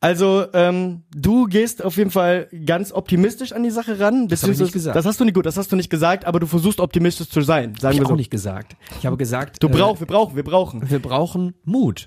Also, 0.00 0.46
ähm, 0.52 1.02
du 1.10 1.46
gehst 1.46 1.84
auf 1.84 1.96
jeden 1.96 2.10
Fall 2.12 2.48
ganz 2.66 2.92
optimistisch 2.92 3.52
an 3.52 3.64
die 3.64 3.70
Sache 3.70 3.98
ran. 3.98 4.28
Das 4.28 4.44
hab 4.44 4.50
ich 4.50 4.58
nicht 4.60 4.72
gesagt. 4.72 4.94
Das 4.96 5.04
hast 5.04 5.18
du 5.18 5.24
nicht 5.24 5.34
gut, 5.34 5.44
das 5.44 5.56
hast 5.56 5.72
du 5.72 5.76
nicht 5.76 5.90
gesagt, 5.90 6.24
aber 6.24 6.38
du 6.38 6.46
versuchst 6.46 6.78
optimistisch 6.78 7.28
zu 7.28 7.40
sein. 7.42 7.70
Hab 7.72 7.80
Sagen 7.80 7.94
ich 7.94 8.00
wir 8.00 8.06
auch 8.06 8.10
so. 8.10 8.16
nicht 8.16 8.30
gesagt. 8.30 8.76
Ich 9.00 9.06
habe 9.06 9.16
gesagt, 9.16 9.60
Du 9.60 9.66
äh, 9.66 9.70
brauchst, 9.70 10.00
wir 10.00 10.06
brauchen, 10.06 10.36
wir 10.36 10.44
brauchen. 10.44 10.88
wir 10.88 11.00
brauchen 11.00 11.54
Mut. 11.64 12.06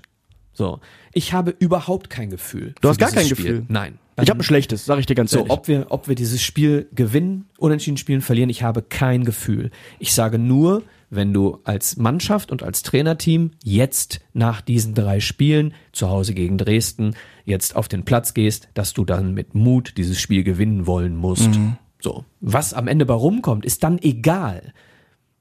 So, 0.54 0.80
ich 1.12 1.32
habe 1.34 1.54
überhaupt 1.58 2.08
kein 2.08 2.30
Gefühl. 2.30 2.74
Du 2.80 2.88
hast 2.88 2.98
gar 2.98 3.10
kein 3.10 3.24
Spiel. 3.26 3.36
Gefühl? 3.36 3.64
Nein. 3.68 3.98
Ich 4.22 4.28
habe 4.30 4.40
ein 4.40 4.44
schlechtes, 4.44 4.84
sag 4.84 4.98
ich 4.98 5.06
dir 5.06 5.14
ganz 5.14 5.30
So, 5.30 5.38
ehrlich. 5.38 5.52
ob 5.52 5.68
wir, 5.68 5.86
ob 5.90 6.08
wir 6.08 6.14
dieses 6.14 6.42
Spiel 6.42 6.88
gewinnen, 6.94 7.46
unentschieden 7.58 7.96
spielen, 7.96 8.20
verlieren, 8.20 8.50
ich 8.50 8.62
habe 8.62 8.82
kein 8.82 9.24
Gefühl. 9.24 9.70
Ich 9.98 10.14
sage 10.14 10.38
nur, 10.38 10.82
wenn 11.12 11.34
du 11.34 11.60
als 11.64 11.96
Mannschaft 11.96 12.50
und 12.50 12.62
als 12.62 12.82
Trainerteam 12.82 13.50
jetzt 13.62 14.20
nach 14.32 14.62
diesen 14.62 14.94
drei 14.94 15.20
Spielen 15.20 15.74
zu 15.92 16.08
Hause 16.08 16.32
gegen 16.32 16.56
Dresden 16.56 17.16
jetzt 17.44 17.76
auf 17.76 17.86
den 17.86 18.04
Platz 18.04 18.32
gehst, 18.32 18.68
dass 18.72 18.94
du 18.94 19.04
dann 19.04 19.34
mit 19.34 19.54
Mut 19.54 19.94
dieses 19.98 20.18
Spiel 20.18 20.42
gewinnen 20.42 20.86
wollen 20.86 21.14
musst. 21.14 21.50
Mhm. 21.50 21.76
So. 22.00 22.24
Was 22.40 22.72
am 22.72 22.88
Ende 22.88 23.04
bei 23.04 23.12
rumkommt, 23.12 23.66
ist 23.66 23.84
dann 23.84 23.98
egal. 23.98 24.72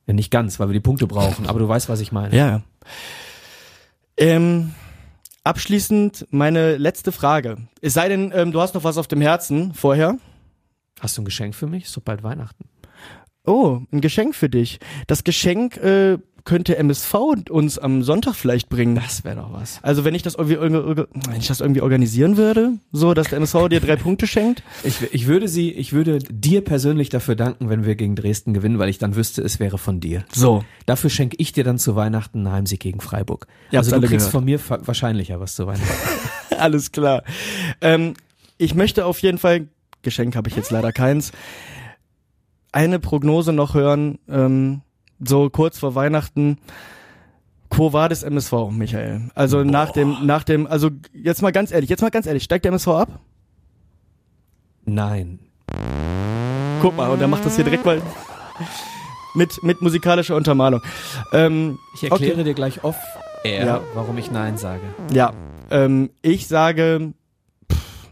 Ja, 0.08 0.14
nicht 0.14 0.30
ganz, 0.30 0.60
weil 0.60 0.68
wir 0.68 0.74
die 0.74 0.82
Punkte 0.82 1.08
brauchen, 1.08 1.48
aber 1.48 1.60
du 1.60 1.68
weißt, 1.70 1.88
was 1.88 2.02
ich 2.02 2.12
meine. 2.12 2.36
Ja. 2.36 2.48
ja. 2.48 2.62
Ähm, 4.18 4.74
abschließend 5.46 6.28
meine 6.32 6.76
letzte 6.76 7.14
Frage. 7.14 7.58
Es 7.80 7.94
sei 7.94 8.10
denn, 8.10 8.34
ähm, 8.36 8.52
du 8.52 8.60
hast 8.60 8.76
noch 8.76 8.84
was 8.84 8.98
auf 8.98 9.08
dem 9.08 9.22
Herzen 9.22 9.74
vorher. 9.74 10.18
Hast 11.00 11.18
du 11.18 11.22
ein 11.22 11.26
Geschenk 11.26 11.56
für 11.56 11.68
mich? 11.68 11.90
Doch 11.94 12.02
bald 12.02 12.24
Weihnachten. 12.24 12.66
Oh, 13.46 13.82
ein 13.92 14.02
Geschenk 14.02 14.36
für 14.36 14.50
dich. 14.50 14.80
Das 15.08 15.24
Geschenk 15.24 15.78
äh, 15.78 16.20
könnte 16.44 16.78
MSV 16.78 17.14
uns 17.50 17.78
am 17.78 18.04
Sonntag 18.04 18.36
vielleicht 18.36 18.70
bringen. 18.70 18.96
Das 18.96 19.24
wäre 19.24 19.38
doch 19.38 19.54
was. 19.54 19.80
Also 19.82 20.04
wenn 20.04 20.16
ich 20.16 20.24
das 20.24 20.36
irgendwie, 20.36 20.60
wenn 20.60 21.08
ich 21.38 21.48
das 21.48 21.60
irgendwie 21.60 21.82
organisieren 21.82 22.38
würde, 22.38 22.74
so 22.92 23.14
dass 23.14 23.30
der 23.30 23.38
MSV 23.38 23.70
dir 23.70 23.80
drei 23.80 23.96
Punkte 23.96 24.28
schenkt. 24.28 24.64
Ich, 24.84 25.02
ich 25.14 25.28
würde 25.28 25.48
sie, 25.48 25.72
ich 25.72 25.94
würde 25.94 26.20
dir 26.20 26.62
persönlich 26.64 27.10
dafür 27.10 27.36
danken, 27.36 27.70
wenn 27.70 27.86
wir 27.86 27.96
gegen 27.96 28.16
Dresden 28.16 28.54
gewinnen, 28.54 28.80
weil 28.80 28.90
ich 28.90 28.98
dann 28.98 29.16
wüsste, 29.16 29.42
es 29.42 29.60
wäre 29.60 29.78
von 29.78 30.00
dir. 30.00 30.24
So. 30.32 30.64
Dafür 30.86 31.10
schenke 31.10 31.36
ich 31.40 31.52
dir 31.52 31.64
dann 31.64 31.80
zu 31.80 31.96
Weihnachten 31.96 32.40
einen 32.40 32.52
Heimsieg 32.52 32.80
gegen 32.80 33.02
Freiburg. 33.02 33.48
Habt's 33.66 33.78
also 33.78 33.92
du 34.00 34.02
kriegst 34.02 34.12
gehört. 34.12 34.32
von 34.32 34.46
mir 34.46 34.60
wahrscheinlicher 34.86 35.40
was 35.40 35.56
zu 35.56 35.68
Weihnachten. 35.68 35.88
Alles 36.58 36.92
klar. 36.92 37.24
Ähm, 37.82 38.14
ich 38.58 38.76
möchte 38.76 39.06
auf 39.06 39.20
jeden 39.20 39.38
Fall, 39.38 39.68
Geschenk 40.04 40.36
habe 40.36 40.50
ich 40.50 40.56
jetzt 40.56 40.72
leider 40.72 40.92
keins, 40.92 41.32
eine 42.72 43.00
Prognose 43.00 43.54
noch 43.54 43.74
hören, 43.74 44.20
ähm, 44.30 44.82
so 45.20 45.50
kurz 45.50 45.78
vor 45.80 45.96
Weihnachten. 45.96 46.58
Quo 47.70 47.94
war 47.94 48.10
das 48.10 48.24
MSV, 48.24 48.70
Michael? 48.72 49.30
Also 49.34 49.64
nach 49.64 49.92
dem, 49.92 50.18
nach 50.26 50.44
dem, 50.44 50.68
also 50.68 50.90
jetzt 51.14 51.42
mal 51.42 51.52
ganz 51.52 51.72
ehrlich, 51.72 51.90
jetzt 51.90 52.02
mal 52.02 52.10
ganz 52.12 52.26
ehrlich, 52.26 52.44
steigt 52.44 52.66
der 52.66 52.72
MSV 52.72 52.88
ab? 52.90 53.20
Nein. 54.86 55.40
Guck 56.82 56.98
mal, 56.98 57.10
und 57.10 57.22
er 57.22 57.28
macht 57.28 57.46
das 57.46 57.56
hier 57.56 57.64
direkt 57.64 57.86
mal 57.86 58.02
mit, 59.36 59.64
mit 59.64 59.82
musikalischer 59.82 60.36
Untermalung. 60.36 60.82
Ähm, 61.32 61.78
Ich 61.96 62.04
erkläre 62.04 62.34
okay. 62.34 62.44
dir 62.44 62.54
gleich 62.54 62.84
off 62.84 62.98
air, 63.44 63.66
Ja. 63.66 63.82
warum 63.94 64.18
ich 64.18 64.32
Nein 64.32 64.58
sage. 64.58 64.82
Ja, 65.14 65.34
ähm, 65.70 66.10
ich 66.22 66.48
sage, 66.48 67.14
pff, 67.72 68.10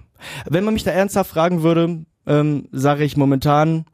wenn 0.50 0.64
man 0.64 0.74
mich 0.74 0.84
da 0.84 0.92
ernsthaft 0.92 1.32
fragen 1.32 1.64
würde, 1.64 2.06
ähm, 2.28 2.68
sage 2.72 3.04
ich 3.04 3.18
momentan, 3.18 3.86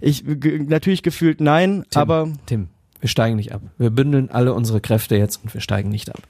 ich 0.00 0.24
natürlich 0.24 1.02
gefühlt 1.02 1.40
nein, 1.40 1.84
Tim, 1.90 2.00
aber 2.00 2.32
Tim, 2.46 2.68
wir 3.00 3.08
steigen 3.08 3.36
nicht 3.36 3.52
ab. 3.52 3.62
Wir 3.78 3.90
bündeln 3.90 4.30
alle 4.30 4.54
unsere 4.54 4.80
Kräfte 4.80 5.16
jetzt 5.16 5.42
und 5.42 5.54
wir 5.54 5.60
steigen 5.60 5.88
nicht 5.88 6.10
ab. 6.10 6.22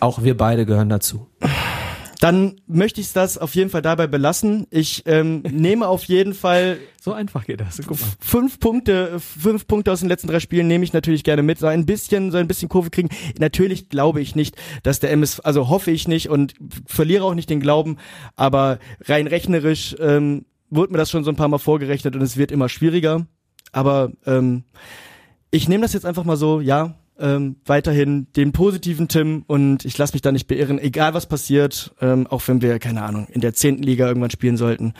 Auch 0.00 0.22
wir 0.22 0.36
beide 0.36 0.66
gehören 0.66 0.88
dazu. 0.88 1.26
dann 2.20 2.60
möchte 2.66 3.00
ich 3.00 3.12
das 3.12 3.38
auf 3.38 3.54
jeden 3.54 3.70
Fall 3.70 3.82
dabei 3.82 4.06
belassen. 4.06 4.66
Ich 4.70 5.04
ähm, 5.06 5.42
nehme 5.42 5.88
auf 5.88 6.04
jeden 6.04 6.34
Fall 6.34 6.78
So 7.06 7.12
einfach 7.12 7.44
geht 7.44 7.60
das. 7.60 7.80
Guck 7.86 8.00
mal. 8.00 8.08
fünf 8.18 8.58
Punkte, 8.58 9.20
fünf 9.20 9.68
Punkte 9.68 9.92
aus 9.92 10.00
den 10.00 10.08
letzten 10.08 10.26
drei 10.26 10.40
Spielen 10.40 10.66
nehme 10.66 10.82
ich 10.82 10.92
natürlich 10.92 11.22
gerne 11.22 11.44
mit. 11.44 11.60
So 11.60 11.68
ein 11.68 11.86
bisschen, 11.86 12.32
so 12.32 12.36
ein 12.36 12.48
bisschen 12.48 12.68
Kurve 12.68 12.90
kriegen. 12.90 13.10
Natürlich 13.38 13.88
glaube 13.88 14.20
ich 14.20 14.34
nicht, 14.34 14.56
dass 14.82 14.98
der 14.98 15.12
MS, 15.12 15.38
also 15.38 15.68
hoffe 15.68 15.92
ich 15.92 16.08
nicht 16.08 16.28
und 16.30 16.54
verliere 16.84 17.22
auch 17.22 17.34
nicht 17.34 17.48
den 17.48 17.60
Glauben, 17.60 17.98
aber 18.34 18.80
rein 19.02 19.28
rechnerisch 19.28 19.94
ähm, 20.00 20.46
wurde 20.70 20.92
mir 20.92 20.98
das 20.98 21.10
schon 21.10 21.24
so 21.24 21.30
ein 21.30 21.36
paar 21.36 21.48
Mal 21.48 21.58
vorgerechnet 21.58 22.14
und 22.14 22.22
es 22.22 22.36
wird 22.36 22.52
immer 22.52 22.68
schwieriger. 22.68 23.26
Aber 23.72 24.12
ähm, 24.26 24.64
ich 25.50 25.68
nehme 25.68 25.82
das 25.82 25.92
jetzt 25.92 26.06
einfach 26.06 26.24
mal 26.24 26.36
so, 26.36 26.60
ja, 26.60 26.94
ähm, 27.18 27.56
weiterhin 27.64 28.26
den 28.36 28.52
positiven 28.52 29.08
Tim 29.08 29.44
und 29.46 29.84
ich 29.84 29.96
lasse 29.96 30.12
mich 30.12 30.22
da 30.22 30.32
nicht 30.32 30.46
beirren, 30.46 30.78
egal 30.78 31.14
was 31.14 31.26
passiert, 31.26 31.94
ähm, 32.00 32.26
auch 32.26 32.46
wenn 32.46 32.60
wir, 32.60 32.78
keine 32.78 33.02
Ahnung, 33.02 33.26
in 33.30 33.40
der 33.40 33.54
zehnten 33.54 33.82
Liga 33.82 34.06
irgendwann 34.06 34.30
spielen 34.30 34.56
sollten. 34.56 34.94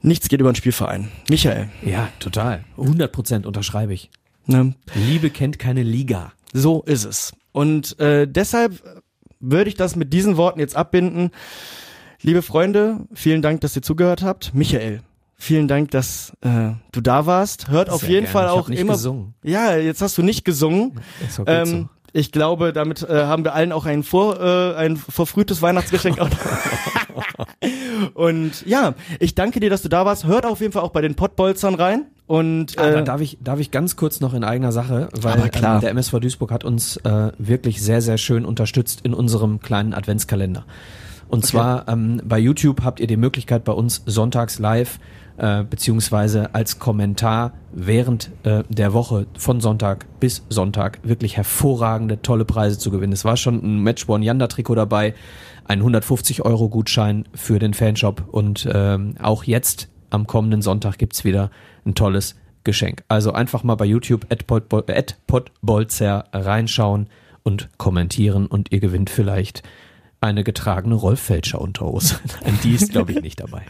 Nichts 0.00 0.28
geht 0.28 0.40
über 0.40 0.52
den 0.52 0.56
Spielverein. 0.56 1.08
Michael. 1.28 1.68
Ja, 1.84 2.08
total. 2.20 2.64
100 2.78 3.12
Prozent 3.12 3.46
unterschreibe 3.46 3.92
ich. 3.92 4.10
Ne? 4.46 4.74
Liebe 4.94 5.30
kennt 5.30 5.58
keine 5.58 5.82
Liga. 5.82 6.32
So 6.52 6.82
ist 6.82 7.04
es. 7.04 7.32
Und 7.52 7.98
äh, 7.98 8.26
deshalb 8.26 8.82
würde 9.40 9.68
ich 9.68 9.76
das 9.76 9.96
mit 9.96 10.12
diesen 10.12 10.36
Worten 10.36 10.60
jetzt 10.60 10.76
abbinden. 10.76 11.30
Liebe 12.20 12.42
Freunde, 12.42 13.00
vielen 13.14 13.42
Dank, 13.42 13.60
dass 13.60 13.76
ihr 13.76 13.82
zugehört 13.82 14.22
habt. 14.22 14.52
Michael, 14.52 15.00
vielen 15.36 15.68
Dank, 15.68 15.92
dass 15.92 16.32
äh, 16.40 16.70
du 16.92 17.00
da 17.00 17.26
warst. 17.26 17.68
Hört 17.68 17.90
auf 17.90 18.00
Sehr 18.00 18.10
jeden 18.10 18.24
gerne. 18.24 18.32
Fall 18.32 18.48
auch 18.48 18.68
nicht 18.68 18.80
immer. 18.80 18.94
gesungen. 18.94 19.34
Ja, 19.44 19.76
jetzt 19.76 20.02
hast 20.02 20.18
du 20.18 20.22
nicht 20.22 20.44
gesungen. 20.44 21.00
Ähm, 21.46 21.66
so. 21.66 21.88
Ich 22.12 22.32
glaube, 22.32 22.72
damit 22.72 23.02
äh, 23.02 23.24
haben 23.24 23.44
wir 23.44 23.54
allen 23.54 23.70
auch 23.70 23.86
ein 23.86 24.02
vor 24.02 24.40
äh, 24.40 24.74
ein 24.74 24.96
verfrühtes 24.96 25.62
Weihnachtsgeschenk. 25.62 26.18
und 28.14 28.66
ja, 28.66 28.94
ich 29.20 29.34
danke 29.36 29.60
dir, 29.60 29.70
dass 29.70 29.82
du 29.82 29.88
da 29.88 30.04
warst. 30.04 30.24
Hört 30.24 30.44
auf 30.44 30.60
jeden 30.60 30.72
Fall 30.72 30.82
auch 30.82 30.90
bei 30.90 31.02
den 31.02 31.14
Pottbolzern 31.14 31.74
rein. 31.74 32.06
Und 32.26 32.78
Ah, 32.78 32.88
äh, 32.90 33.04
darf 33.04 33.20
ich, 33.20 33.38
darf 33.40 33.60
ich 33.60 33.70
ganz 33.70 33.96
kurz 33.96 34.20
noch 34.20 34.34
in 34.34 34.42
eigener 34.42 34.72
Sache, 34.72 35.08
weil. 35.18 35.50
Ähm, 35.54 35.80
der 35.80 35.90
MSV 35.90 36.18
Duisburg 36.20 36.50
hat 36.50 36.64
uns 36.64 36.96
äh, 36.98 37.30
wirklich 37.38 37.80
sehr, 37.80 38.02
sehr 38.02 38.18
schön 38.18 38.44
unterstützt 38.44 39.00
in 39.02 39.14
unserem 39.14 39.60
kleinen 39.60 39.94
Adventskalender. 39.94 40.64
Und 41.28 41.44
zwar 41.44 41.88
ähm, 41.88 42.22
bei 42.24 42.38
YouTube 42.38 42.82
habt 42.82 43.00
ihr 43.00 43.06
die 43.06 43.16
Möglichkeit 43.16 43.64
bei 43.64 43.72
uns 43.72 44.02
sonntags 44.06 44.58
live 44.58 44.98
äh, 45.38 45.62
beziehungsweise 45.62 46.54
als 46.54 46.78
Kommentar 46.78 47.52
während 47.72 48.30
äh, 48.42 48.64
der 48.68 48.92
Woche 48.92 49.26
von 49.38 49.60
Sonntag 49.60 50.06
bis 50.18 50.42
Sonntag 50.48 50.98
wirklich 51.04 51.36
hervorragende, 51.36 52.20
tolle 52.22 52.44
Preise 52.44 52.78
zu 52.78 52.90
gewinnen. 52.90 53.12
Es 53.12 53.24
war 53.24 53.36
schon 53.36 53.62
ein 53.62 53.82
Matchborn 53.82 54.22
Yanda 54.22 54.48
Trikot 54.48 54.74
dabei, 54.74 55.14
ein 55.64 55.78
150 55.78 56.44
Euro 56.44 56.68
Gutschein 56.68 57.24
für 57.34 57.58
den 57.58 57.72
Fanshop 57.72 58.24
und 58.32 58.68
ähm, 58.72 59.14
auch 59.22 59.44
jetzt 59.44 59.88
am 60.10 60.26
kommenden 60.26 60.62
Sonntag 60.62 60.98
gibt's 60.98 61.24
wieder 61.24 61.50
ein 61.86 61.94
tolles 61.94 62.34
Geschenk. 62.64 63.04
Also 63.06 63.32
einfach 63.32 63.62
mal 63.62 63.76
bei 63.76 63.84
YouTube 63.84 64.26
at 64.30 64.46
podbolzer 65.26 66.24
reinschauen 66.32 67.08
und 67.44 67.68
kommentieren 67.78 68.46
und 68.46 68.72
ihr 68.72 68.80
gewinnt 68.80 69.08
vielleicht 69.08 69.62
eine 70.20 70.44
getragene 70.44 70.94
Rolf 70.94 71.20
Felscher 71.20 71.60
Unterhose. 71.60 72.16
Nein, 72.44 72.58
die 72.62 72.74
ist 72.74 72.90
glaube 72.90 73.12
ich 73.12 73.20
nicht 73.22 73.40
dabei. 73.40 73.62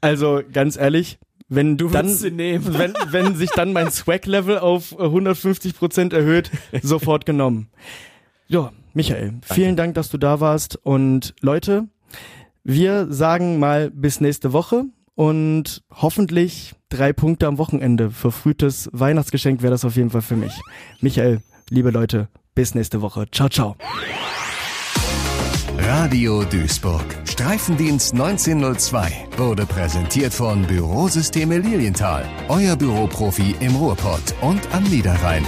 also 0.00 0.40
ganz 0.52 0.76
ehrlich, 0.76 1.18
wenn 1.48 1.76
Du 1.76 1.88
dann, 1.88 2.08
sie 2.08 2.30
nehmen. 2.30 2.78
wenn, 2.78 2.94
wenn 3.10 3.34
sich 3.34 3.50
dann 3.50 3.72
mein 3.72 3.90
Swag-Level 3.90 4.58
auf 4.58 4.92
äh, 4.92 5.04
150 5.04 5.76
Prozent 5.76 6.12
erhöht, 6.12 6.50
sofort 6.82 7.24
genommen. 7.26 7.68
Ja, 8.48 8.72
Michael, 8.94 9.34
vielen 9.42 9.76
Dank, 9.76 9.94
dass 9.94 10.08
du 10.10 10.18
da 10.18 10.40
warst. 10.40 10.76
Und 10.76 11.34
Leute, 11.40 11.88
wir 12.64 13.06
sagen 13.10 13.58
mal 13.58 13.90
bis 13.90 14.20
nächste 14.20 14.52
Woche 14.52 14.84
und 15.14 15.82
hoffentlich 15.90 16.74
drei 16.90 17.12
Punkte 17.12 17.46
am 17.46 17.58
Wochenende. 17.58 18.10
Verfrühtes 18.10 18.88
Weihnachtsgeschenk 18.92 19.62
wäre 19.62 19.70
das 19.70 19.84
auf 19.84 19.96
jeden 19.96 20.10
Fall 20.10 20.22
für 20.22 20.36
mich. 20.36 20.52
Michael, 21.00 21.40
liebe 21.70 21.90
Leute, 21.90 22.28
bis 22.54 22.74
nächste 22.74 23.00
Woche. 23.02 23.26
Ciao, 23.30 23.48
ciao. 23.48 23.76
Radio 25.88 26.44
Duisburg. 26.44 27.02
Streifendienst 27.24 28.12
1902 28.12 29.26
wurde 29.38 29.64
präsentiert 29.64 30.34
von 30.34 30.66
Bürosysteme 30.66 31.56
Lilienthal. 31.56 32.26
Euer 32.50 32.76
Büroprofi 32.76 33.56
im 33.60 33.74
Ruhrpott 33.74 34.34
und 34.42 34.60
am 34.74 34.82
Niederrhein. 34.84 35.46